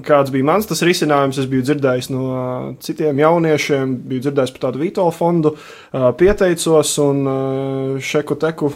kāds 0.03 0.31
bija 0.31 0.47
mans 0.47 0.67
tas 0.67 0.81
risinājums? 0.83 1.39
Es 1.39 1.47
biju 1.51 1.63
dzirdējis 1.67 2.09
no 2.11 2.23
uh, 2.29 2.65
citiem 2.83 3.19
jauniešiem, 3.19 3.97
biju 4.09 4.25
dzirdējis 4.25 4.53
par 4.55 4.65
tādu 4.67 4.81
Vītola 4.83 5.13
fondu, 5.15 5.53
uh, 5.55 6.09
pieteicos 6.19 6.97
un 7.03 7.21
uh, 7.23 8.01
šeku 8.03 8.37
teku. 8.39 8.73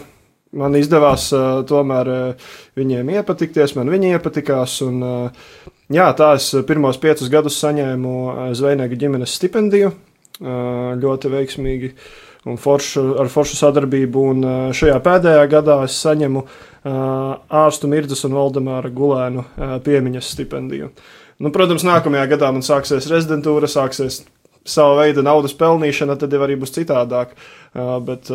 Man 0.56 0.76
izdevās 0.78 1.26
uh, 1.36 1.60
tomēr 1.68 2.12
uh, 2.12 2.46
viņiem 2.80 3.12
iepatikties, 3.18 3.74
man 3.76 3.92
viņi 3.92 4.14
iepatikās. 4.16 4.78
Un, 4.86 5.02
uh, 5.04 5.74
jā, 5.92 6.08
tā 6.16 6.30
es 6.38 6.48
pirmos 6.68 7.00
piecus 7.00 7.28
gadus 7.32 7.60
saņēmu 7.60 8.14
uh, 8.14 8.46
Zvejnieka 8.56 9.00
ģimenes 9.00 9.36
stipendiju. 9.36 9.92
Uh, 10.38 10.96
ļoti 10.96 11.34
veiksmīgi 11.34 11.92
un 12.48 12.56
foršu, 12.60 13.10
ar 13.20 13.28
foršu 13.32 13.60
sadarbību. 13.60 14.24
Un 14.32 14.42
uh, 14.48 14.58
šajā 14.76 14.96
pēdējā 15.04 15.44
gadā 15.52 15.82
es 15.84 16.00
saņemu 16.00 16.44
uh, 16.46 16.58
ārstu 16.84 17.90
Mirdzas 17.90 18.24
un 18.28 18.36
Valdemāra 18.36 18.90
Gulēnu 18.94 19.44
uh, 19.44 19.74
piemiņas 19.84 20.32
stipendiju. 20.36 20.92
Nu, 21.38 21.52
protams, 21.54 21.86
nākamajā 21.86 22.28
gadā 22.34 22.52
man 22.54 22.66
sāksies 22.66 23.10
rezidentūra, 23.10 23.70
sāksies 23.70 24.24
sava 24.68 25.02
veida 25.02 25.22
naudas 25.24 25.54
pelnīšana, 25.58 26.18
tad 26.18 26.34
jau 26.34 26.42
arī 26.46 26.58
būs 26.60 26.74
citādāk. 26.74 27.36
Uh, 27.74 27.98
bet, 28.04 28.30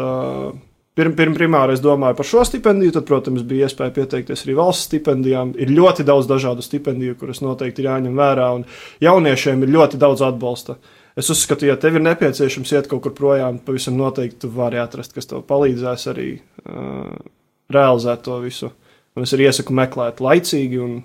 Pirm, 0.93 1.15
pirm, 1.17 1.33
primāri 1.33 1.73
es 1.73 1.81
domāju 1.81 2.13
par 2.19 2.27
šo 2.29 2.43
stipendiju, 2.45 2.93
tad, 2.93 3.07
protams, 3.07 3.41
bija 3.49 3.65
iespēja 3.65 3.95
pieteikties 3.95 4.43
arī 4.45 4.53
valsts 4.59 4.85
stipendijām. 4.91 5.55
Ir 5.57 5.71
ļoti 5.73 6.05
daudz 6.05 6.27
dažādu 6.29 6.61
stipendiju, 6.61 7.15
kuras 7.17 7.41
noteikti 7.41 7.81
ir 7.81 7.87
jāņem 7.87 8.19
vērā, 8.19 8.51
un 8.59 8.67
jauniešiem 9.01 9.65
ir 9.65 9.73
ļoti 9.73 9.97
daudz 10.03 10.21
atbalsta. 10.27 10.77
Es 11.17 11.31
uzskatu, 11.33 11.65
ja 11.65 11.79
tev 11.81 11.97
ir 11.97 12.05
nepieciešams 12.05 12.75
iet 12.75 12.91
kaut 12.91 13.01
kur 13.07 13.15
projām, 13.17 13.57
pavisam 13.65 13.97
noteikti 13.97 14.51
vari 14.53 14.77
atrast, 14.81 15.15
kas 15.17 15.31
tev 15.31 15.41
palīdzēs 15.49 16.05
arī 16.13 16.27
uh, 16.37 17.09
realizēt 17.75 18.23
to 18.25 18.37
visu. 18.43 18.71
Un 19.13 19.27
es 19.27 19.33
arī 19.35 19.47
iesaku 19.49 19.75
meklēt 19.77 20.21
laicīgi 20.23 20.79
un 20.81 20.95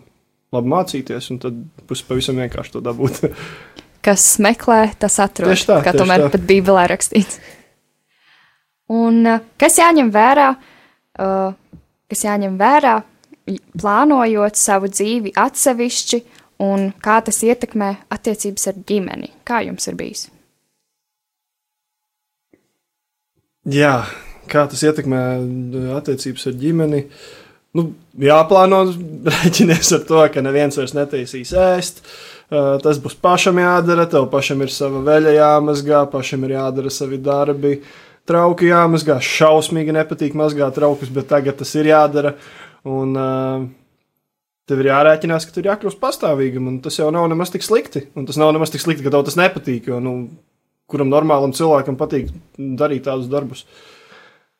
labi 0.55 0.73
mācīties, 0.73 1.29
un 1.35 1.41
tad 1.43 1.59
būs 1.89 2.05
pavisam 2.09 2.41
vienkārši 2.41 2.77
to 2.77 2.83
dabūt. 2.85 3.21
Kas 4.07 4.25
meklē, 4.41 4.95
tas 5.01 5.19
atrod. 5.21 5.51
Tieši 5.53 5.67
tā, 5.69 5.79
kā 5.83 5.93
tieši 5.93 6.01
tomēr 6.01 6.23
tā. 6.25 6.33
pat 6.33 6.45
Bībelē 6.49 6.85
rakstīts. 6.89 7.41
Un 8.95 9.27
uh, 9.27 9.43
kas 9.61 9.75
jāņem 9.77 10.09
vērā, 10.15 10.47
uh, 11.21 11.83
kas 12.09 12.23
jāņem 12.25 12.55
vērā, 12.57 12.95
plānojot 13.77 14.57
savu 14.57 14.89
dzīvi 14.93 15.35
atsevišķi, 15.37 16.23
un 16.65 16.89
kā 17.05 17.19
tas 17.27 17.43
ietekmē 17.45 17.91
attiecības 18.15 18.71
ar 18.71 18.81
ģimeni? 18.89 19.33
Kā 19.45 19.61
jums 19.67 19.91
ir 19.91 19.99
bijis? 19.99 20.25
Jā, 23.69 24.07
kā 24.51 24.65
tas 24.71 24.83
ietekmē 24.89 25.21
uh, 25.39 25.93
attiecības 25.99 26.49
ar 26.51 26.59
ģimeni? 26.63 27.05
Nu, 27.77 27.91
jāplāno, 28.23 28.83
rēķinies 29.35 29.93
ar 29.99 30.09
to, 30.09 30.25
ka 30.35 30.45
neviens 30.45 30.81
vairs 30.81 30.97
netaisīs 30.97 31.55
ēst. 31.55 32.03
Uh, 32.03 32.39
Tas 32.49 32.97
būs 32.97 33.13
pašam 33.21 33.59
jādara, 33.61 34.07
tev 34.09 34.31
pašam 34.33 34.63
ir 34.65 34.71
sava 34.73 35.03
veļa 35.05 35.35
jāmazgā, 35.37 36.07
pašam 36.09 36.47
ir 36.47 36.55
jādara 36.57 36.93
savi 36.93 37.19
darbi. 37.21 37.83
trauki 38.29 38.69
jāmazgā. 38.69 39.19
Šausmīgi 39.25 39.93
nepatīk 39.97 40.35
mazgāt 40.37 40.75
traukus, 40.77 41.09
bet 41.09 41.29
tagad 41.29 41.57
tas 41.61 41.75
ir 41.75 41.89
jādara. 41.93 42.35
Un, 42.85 43.17
uh, 43.17 43.69
Tev 44.69 44.83
ir 44.83 44.91
jārēķinās, 44.91 45.47
ka 45.49 45.55
tur 45.55 45.65
ir 45.65 45.71
jākļūst 45.71 45.97
pastāvīgam, 45.97 46.67
un 46.69 46.75
tas 46.85 46.99
jau 46.99 47.07
nav 47.09 47.25
nemaz 47.33 47.49
tik 47.49 47.63
slikti. 47.65 48.03
Un 48.21 48.27
tas 48.29 48.37
nav 48.37 48.53
nemaz 48.53 48.69
tik 48.69 48.83
slikti, 48.83 49.01
ka 49.01 49.13
tev 49.15 49.23
tas 49.25 49.39
nepatīk. 49.41 49.89
Jo, 49.89 49.97
nu, 50.05 50.13
kuram 50.93 51.09
normālam 51.09 51.55
cilvēkam 51.57 51.97
patīk 51.97 52.29
darīt 52.59 53.07
tādus 53.09 53.31
darbus. 53.33 53.65
Uh, 53.65 53.98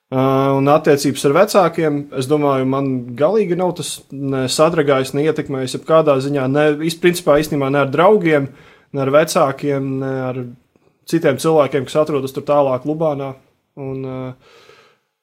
un 0.09 0.71
attiecības 0.73 1.27
ar 1.29 1.35
vecākiem, 1.37 1.99
es 2.17 2.29
domāju, 2.31 2.65
man 2.71 2.87
galīgi 3.17 3.59
nav 3.61 3.75
tas 3.77 3.99
ne 4.13 4.47
sadragājis, 4.49 5.13
ne 5.13 5.27
ietekmējis 5.29 5.77
jebkādā 5.77 6.15
ziņā. 6.25 6.47
Ne, 6.49 6.65
principā 7.03 7.37
īstenībā 7.43 7.69
ne 7.73 7.83
ar 7.83 7.93
draugiem, 7.93 8.49
ne 8.97 9.05
ar 9.05 9.13
vecākiem, 9.13 9.91
ne 10.01 10.13
ar 10.31 10.41
citiem 11.09 11.41
cilvēkiem, 11.41 11.85
kas 11.89 11.99
atrodas 12.01 12.33
tur 12.37 12.47
tālāk 12.49 12.87
Lubānā. 12.89 13.35
Un, 13.79 14.01
uh, 14.09 14.55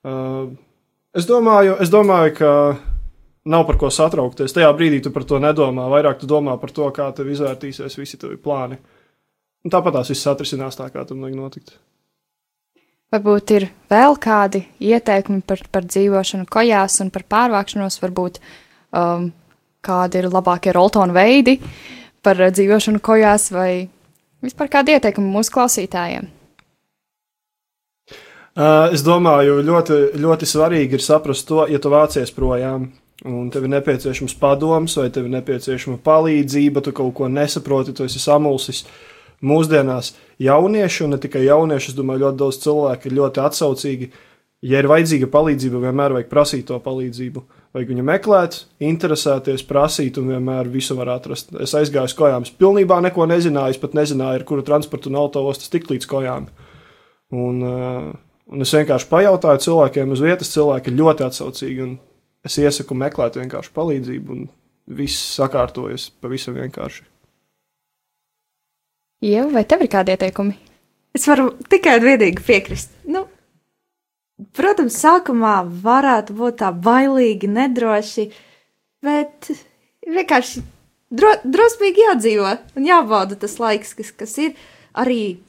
uh, 0.06 0.44
es, 1.18 1.26
domāju, 1.30 1.80
es 1.82 1.90
domāju, 1.94 2.36
ka 2.38 2.52
nav 3.50 3.66
par 3.66 3.82
ko 3.82 3.90
satraukties. 3.94 4.54
Tajā 4.54 4.70
brīdī 4.78 5.02
tu 5.04 5.14
par 5.16 5.26
to 5.26 5.42
nedomā. 5.42 5.90
Vairāk 5.92 6.22
tu 6.22 6.30
domā 6.30 6.56
par 6.62 6.74
to, 6.74 6.88
kā 6.94 7.10
tev 7.18 7.30
izvērtīsies 7.34 7.98
visi 8.00 8.22
tavi 8.22 8.38
plāni. 8.42 8.78
Un 9.66 9.74
tāpat 9.74 9.98
tās 9.98 10.14
viss 10.14 10.30
atrisinās 10.30 10.78
tā, 10.78 10.92
kā 10.94 11.06
tam 11.10 11.26
vajag 11.26 11.38
notikt. 11.38 11.78
Varbūt 13.16 13.52
ir 13.56 13.70
vēl 13.88 14.18
kādi 14.20 14.66
ieteikumi 14.84 15.40
par, 15.48 15.62
par 15.72 15.86
dzīvošanu 15.88 16.50
kojās 16.52 16.98
un 17.00 17.12
par 17.16 17.24
pārvākšanos, 17.32 18.02
varbūt 18.02 18.42
um, 18.44 19.30
kādi 19.86 20.20
ir 20.20 20.28
labākie 20.28 20.74
roltonu 20.76 21.16
veidi 21.16 21.62
par 22.26 22.42
uh, 22.42 22.52
dzīvošanu 22.52 23.00
kojās 23.06 23.48
vai 23.56 23.86
vispār 24.44 24.72
kādi 24.74 24.98
ieteikumi 24.98 25.32
mūsu 25.32 25.54
klausītājiem. 25.56 26.28
Uh, 28.56 28.92
es 28.92 29.04
domāju, 29.04 29.62
ļoti, 29.64 30.02
ļoti 30.20 30.52
svarīgi 30.52 31.00
ir 31.00 31.04
saprast 31.04 31.48
to, 31.48 31.64
ja 31.72 31.80
tu 31.80 31.92
vācies 31.92 32.36
projām. 32.36 32.90
Un 33.24 33.48
tev 33.52 33.64
ir 33.64 33.72
nepieciešams 33.78 34.36
padoms, 34.42 34.98
vai 35.00 35.08
tev 35.08 35.30
ir 35.30 35.38
nepieciešama 35.38 36.02
palīdzība, 36.04 36.84
tu 36.84 36.92
kaut 36.96 37.16
ko 37.16 37.32
nesaproti, 37.32 37.96
tu 37.96 38.04
esi 38.04 38.20
samulsis. 38.20 38.84
Mūsdienās 39.46 40.14
jaunieši, 40.42 41.04
un 41.06 41.16
ne 41.16 41.20
tikai 41.22 41.44
jaunieši, 41.48 41.92
es 41.92 41.98
domāju, 41.98 42.26
ļoti 42.26 42.42
daudz 42.44 42.62
cilvēku 42.64 43.10
ir 43.10 43.18
ļoti 43.20 43.44
atsaucīgi. 43.44 44.10
Ja 44.66 44.80
ir 44.82 44.88
vajadzīga 44.90 45.28
palīdzība, 45.30 45.82
vienmēr 45.84 46.16
vajag 46.16 46.32
prasīt 46.32 46.66
to 46.70 46.80
palīdzību. 46.82 47.44
Vajag 47.76 47.92
viņu 47.92 48.06
meklēt, 48.08 48.58
interesēties, 48.88 49.66
prasīt, 49.68 50.18
un 50.18 50.32
vienmēr 50.32 50.72
visu 50.72 50.96
var 50.98 51.12
atrast. 51.18 51.52
Es 51.62 51.76
aizgāju 51.78 52.10
uz 52.10 52.16
kājām, 52.18 52.48
es 52.48 52.56
pilnībā 52.56 53.02
neko 53.04 53.28
nezināju, 53.30 53.76
es 53.76 53.82
pat 53.82 53.98
nezināju, 54.00 54.40
ar 54.40 54.48
kuru 54.48 54.66
transportu 54.66 55.12
un 55.12 55.20
autostas 55.22 55.70
tik 55.74 55.92
līdz 55.92 56.10
kājām. 56.10 56.48
Un, 57.36 57.62
uh, 57.62 58.10
un 58.48 58.66
es 58.66 58.74
vienkārši 58.74 59.12
pajautāju 59.12 59.66
cilvēkiem 59.68 60.16
uz 60.16 60.24
vietas, 60.24 60.54
cilvēki 60.56 60.94
ir 60.94 61.02
ļoti 61.04 61.28
atsaucīgi. 61.28 61.86
un 61.86 61.98
Es 62.46 62.60
iesaku 62.62 62.94
meklēt 62.98 63.40
vienkārši 63.40 63.72
palīdzību, 63.74 64.36
un 64.36 64.46
viss 64.98 65.34
sakārtojas 65.34 66.12
pavisam 66.22 66.58
vienkārši. 66.60 67.02
Ieva, 69.26 69.48
vai 69.58 69.64
tev 69.66 69.82
ir 69.82 69.90
kādi 69.90 70.14
ieteikumi? 70.14 70.54
Es 71.16 71.26
varu 71.30 71.54
tikai 71.72 71.96
un 71.98 72.06
vienīgi 72.06 72.44
piekrist. 72.46 72.92
Nu, 73.10 73.24
protams, 74.58 75.00
sākumā 75.02 75.56
varētu 75.86 76.36
būt 76.38 76.60
tā 76.62 76.70
bailīgi, 76.86 77.50
nedroši, 77.50 78.28
bet 79.06 79.50
vienkārši 80.06 80.62
dro, 81.10 81.32
drosmīgi 81.42 82.06
jādzīvo 82.10 82.52
un 82.78 82.88
jābauda 82.90 83.40
tas 83.40 83.58
laiks, 83.62 83.96
kas, 83.98 84.12
kas 84.20 84.38
ir 84.44 84.54
arī 84.94 85.40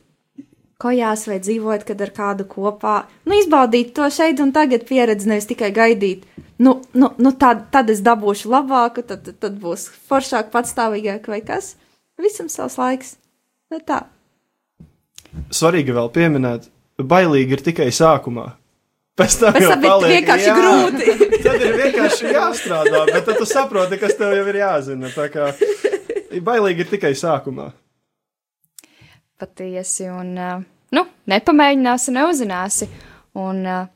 kojās 0.81 1.27
vai 1.29 1.39
dzīvot, 1.41 1.85
kad 1.89 2.01
ar 2.05 2.14
kādu 2.16 2.47
kopā. 2.49 2.97
Nu, 3.29 3.37
izbaudīt 3.37 3.95
to 3.97 4.09
šeit 4.12 4.41
un 4.45 4.55
tagad 4.57 4.87
pieredzi, 4.89 5.29
nevis 5.29 5.49
tikai 5.51 5.72
gaidīt. 5.77 6.24
Nu, 6.62 6.79
nu, 6.97 7.12
nu 7.20 7.33
tad, 7.37 7.66
tad 7.72 7.93
es 7.93 8.01
dabūšu 8.05 8.53
labāku, 8.53 9.05
tad, 9.05 9.29
tad 9.41 9.61
būs 9.61 9.89
foršāk, 10.09 10.53
patstāvīgāk 10.55 11.29
vai 11.33 11.43
kas. 11.45 11.74
Visam 12.20 12.49
savs 12.53 12.79
laiks. 12.81 13.16
Nu, 13.73 13.81
tā. 13.83 14.05
Svarīgi 15.53 15.95
vēl 15.97 16.09
pieminēt, 16.14 16.69
bailīgi 17.03 17.59
ir 17.59 17.64
tikai 17.67 17.89
sākumā. 17.95 18.53
Pēc 19.17 19.39
tam, 19.41 19.57
Pēc 19.57 19.64
jau 19.64 19.77
paliek, 19.81 20.12
vienkārši 20.12 20.49
jā, 20.49 20.55
grūti. 20.59 21.17
Tad 21.47 21.62
ir 21.64 21.77
vienkārši 21.81 22.33
jāstrādā, 22.35 23.03
bet 23.09 23.25
tad 23.25 23.39
tu 23.41 23.47
saproti, 23.49 23.97
kas 24.01 24.17
tev 24.19 24.35
jau 24.37 24.45
ir 24.51 24.59
jāzina. 24.61 25.09
Tā 25.14 25.29
kā 25.33 25.49
bailīgi 26.45 26.85
ir 26.85 26.91
tikai 26.91 27.14
sākumā. 27.17 27.71
Patiesi, 29.41 30.11
un 30.12 30.35
uh, 30.37 30.61
nu, 30.97 31.05
nepamēģināsi, 31.33 32.12
neuzzināsi. 32.17 32.91
Un 33.41 33.62
uh, 33.64 33.89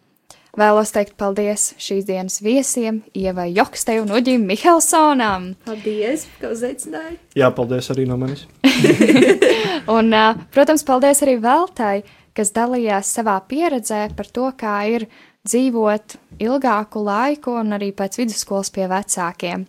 vēlos 0.59 0.93
teikt 0.95 1.17
paldies 1.21 1.71
šīs 1.81 2.07
dienas 2.09 2.41
viesiem, 2.43 3.03
Ievai 3.15 3.51
Jokstei 3.55 4.01
un 4.03 4.11
Uģim 4.15 4.47
Mihelsonam. 4.49 5.53
Paldies, 5.67 6.27
ka 6.41 6.53
uzaicināji. 6.55 7.19
Jā, 7.39 7.51
paldies 7.55 7.91
arī 7.95 8.07
no 8.11 8.19
manis. 8.21 8.47
Un, 9.97 10.13
protams, 10.55 10.85
paldies 10.87 11.23
arī 11.25 11.39
Veltai, 11.43 12.03
kas 12.37 12.53
dalījās 12.57 13.11
savā 13.17 13.39
pieredzē 13.49 14.09
par 14.17 14.31
to, 14.31 14.51
kā 14.59 14.77
ir 14.91 15.07
dzīvot 15.49 16.17
ilgāku 16.43 17.03
laiku 17.05 17.57
un 17.63 17.77
arī 17.77 17.91
pēc 17.97 18.21
vidusskolas 18.21 18.73
pie 18.75 18.87
vecākiem. 18.91 19.65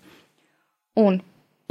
Un, 0.99 1.21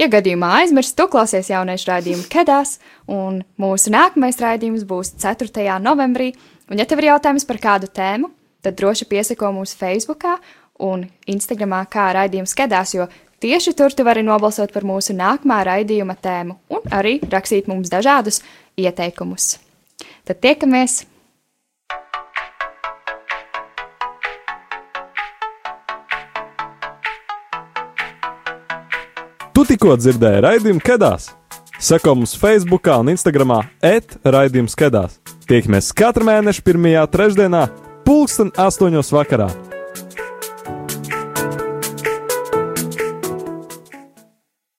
ja 0.01 0.09
gadījumā 0.09 0.55
aizmirst, 0.61 0.95
tu 0.97 1.05
klausies 1.11 1.51
jauniešu 1.51 1.91
raidījumu 1.91 2.25
Kedās, 2.31 2.79
un 3.05 3.43
mūsu 3.61 3.93
nākamais 3.93 4.41
raidījums 4.41 4.87
būs 4.89 5.13
4. 5.21 5.77
novembrī. 5.83 6.31
Un, 6.71 6.79
ja 6.81 6.87
tev 6.89 7.03
ir 7.03 7.11
jautājums 7.11 7.45
par 7.45 7.59
kādu 7.61 7.91
tēmu, 7.91 8.31
tad 8.61 8.77
droši 8.79 9.07
piesako 9.09 9.51
mūsu 9.55 9.77
Facebook 9.79 10.25
un 10.81 11.05
Instagram 11.29 11.81
kā 11.91 12.09
raidījums 12.17 12.55
Kedās, 12.57 12.95
jo 12.95 13.07
tieši 13.41 13.75
tur 13.77 13.93
tu 13.93 14.05
vari 14.07 14.23
nobalsot 14.25 14.73
par 14.73 14.87
mūsu 14.87 15.15
nākamā 15.17 15.61
raidījuma 15.67 16.17
tēmu 16.17 16.57
un 16.73 16.91
arī 16.93 17.19
rakstīt 17.29 17.69
mums 17.71 17.91
dažādus 17.93 18.41
ieteikumus. 18.79 19.57
Tad 20.25 20.41
tiekamies! 20.41 21.03
Tu 29.51 29.67
tikko 29.67 29.93
dzirdēji 29.99 30.41
raidījumu 30.41 30.81
Kedās. 30.81 31.27
Seko 31.81 32.15
mums 32.17 32.31
Facebook 32.37 32.87
un 32.93 33.11
Instagram 33.13 33.59
et 33.85 34.15
raidījums 34.25 34.73
Kedās. 34.77 35.19
Tiekamies 35.49 35.91
katru 35.97 36.25
mēnešu 36.25 36.63
pirmajā 36.65 37.03
trešdienā, 37.13 37.67
pulksten 38.11 38.49
astoņos 38.59 39.13
vakarā. 39.15 39.70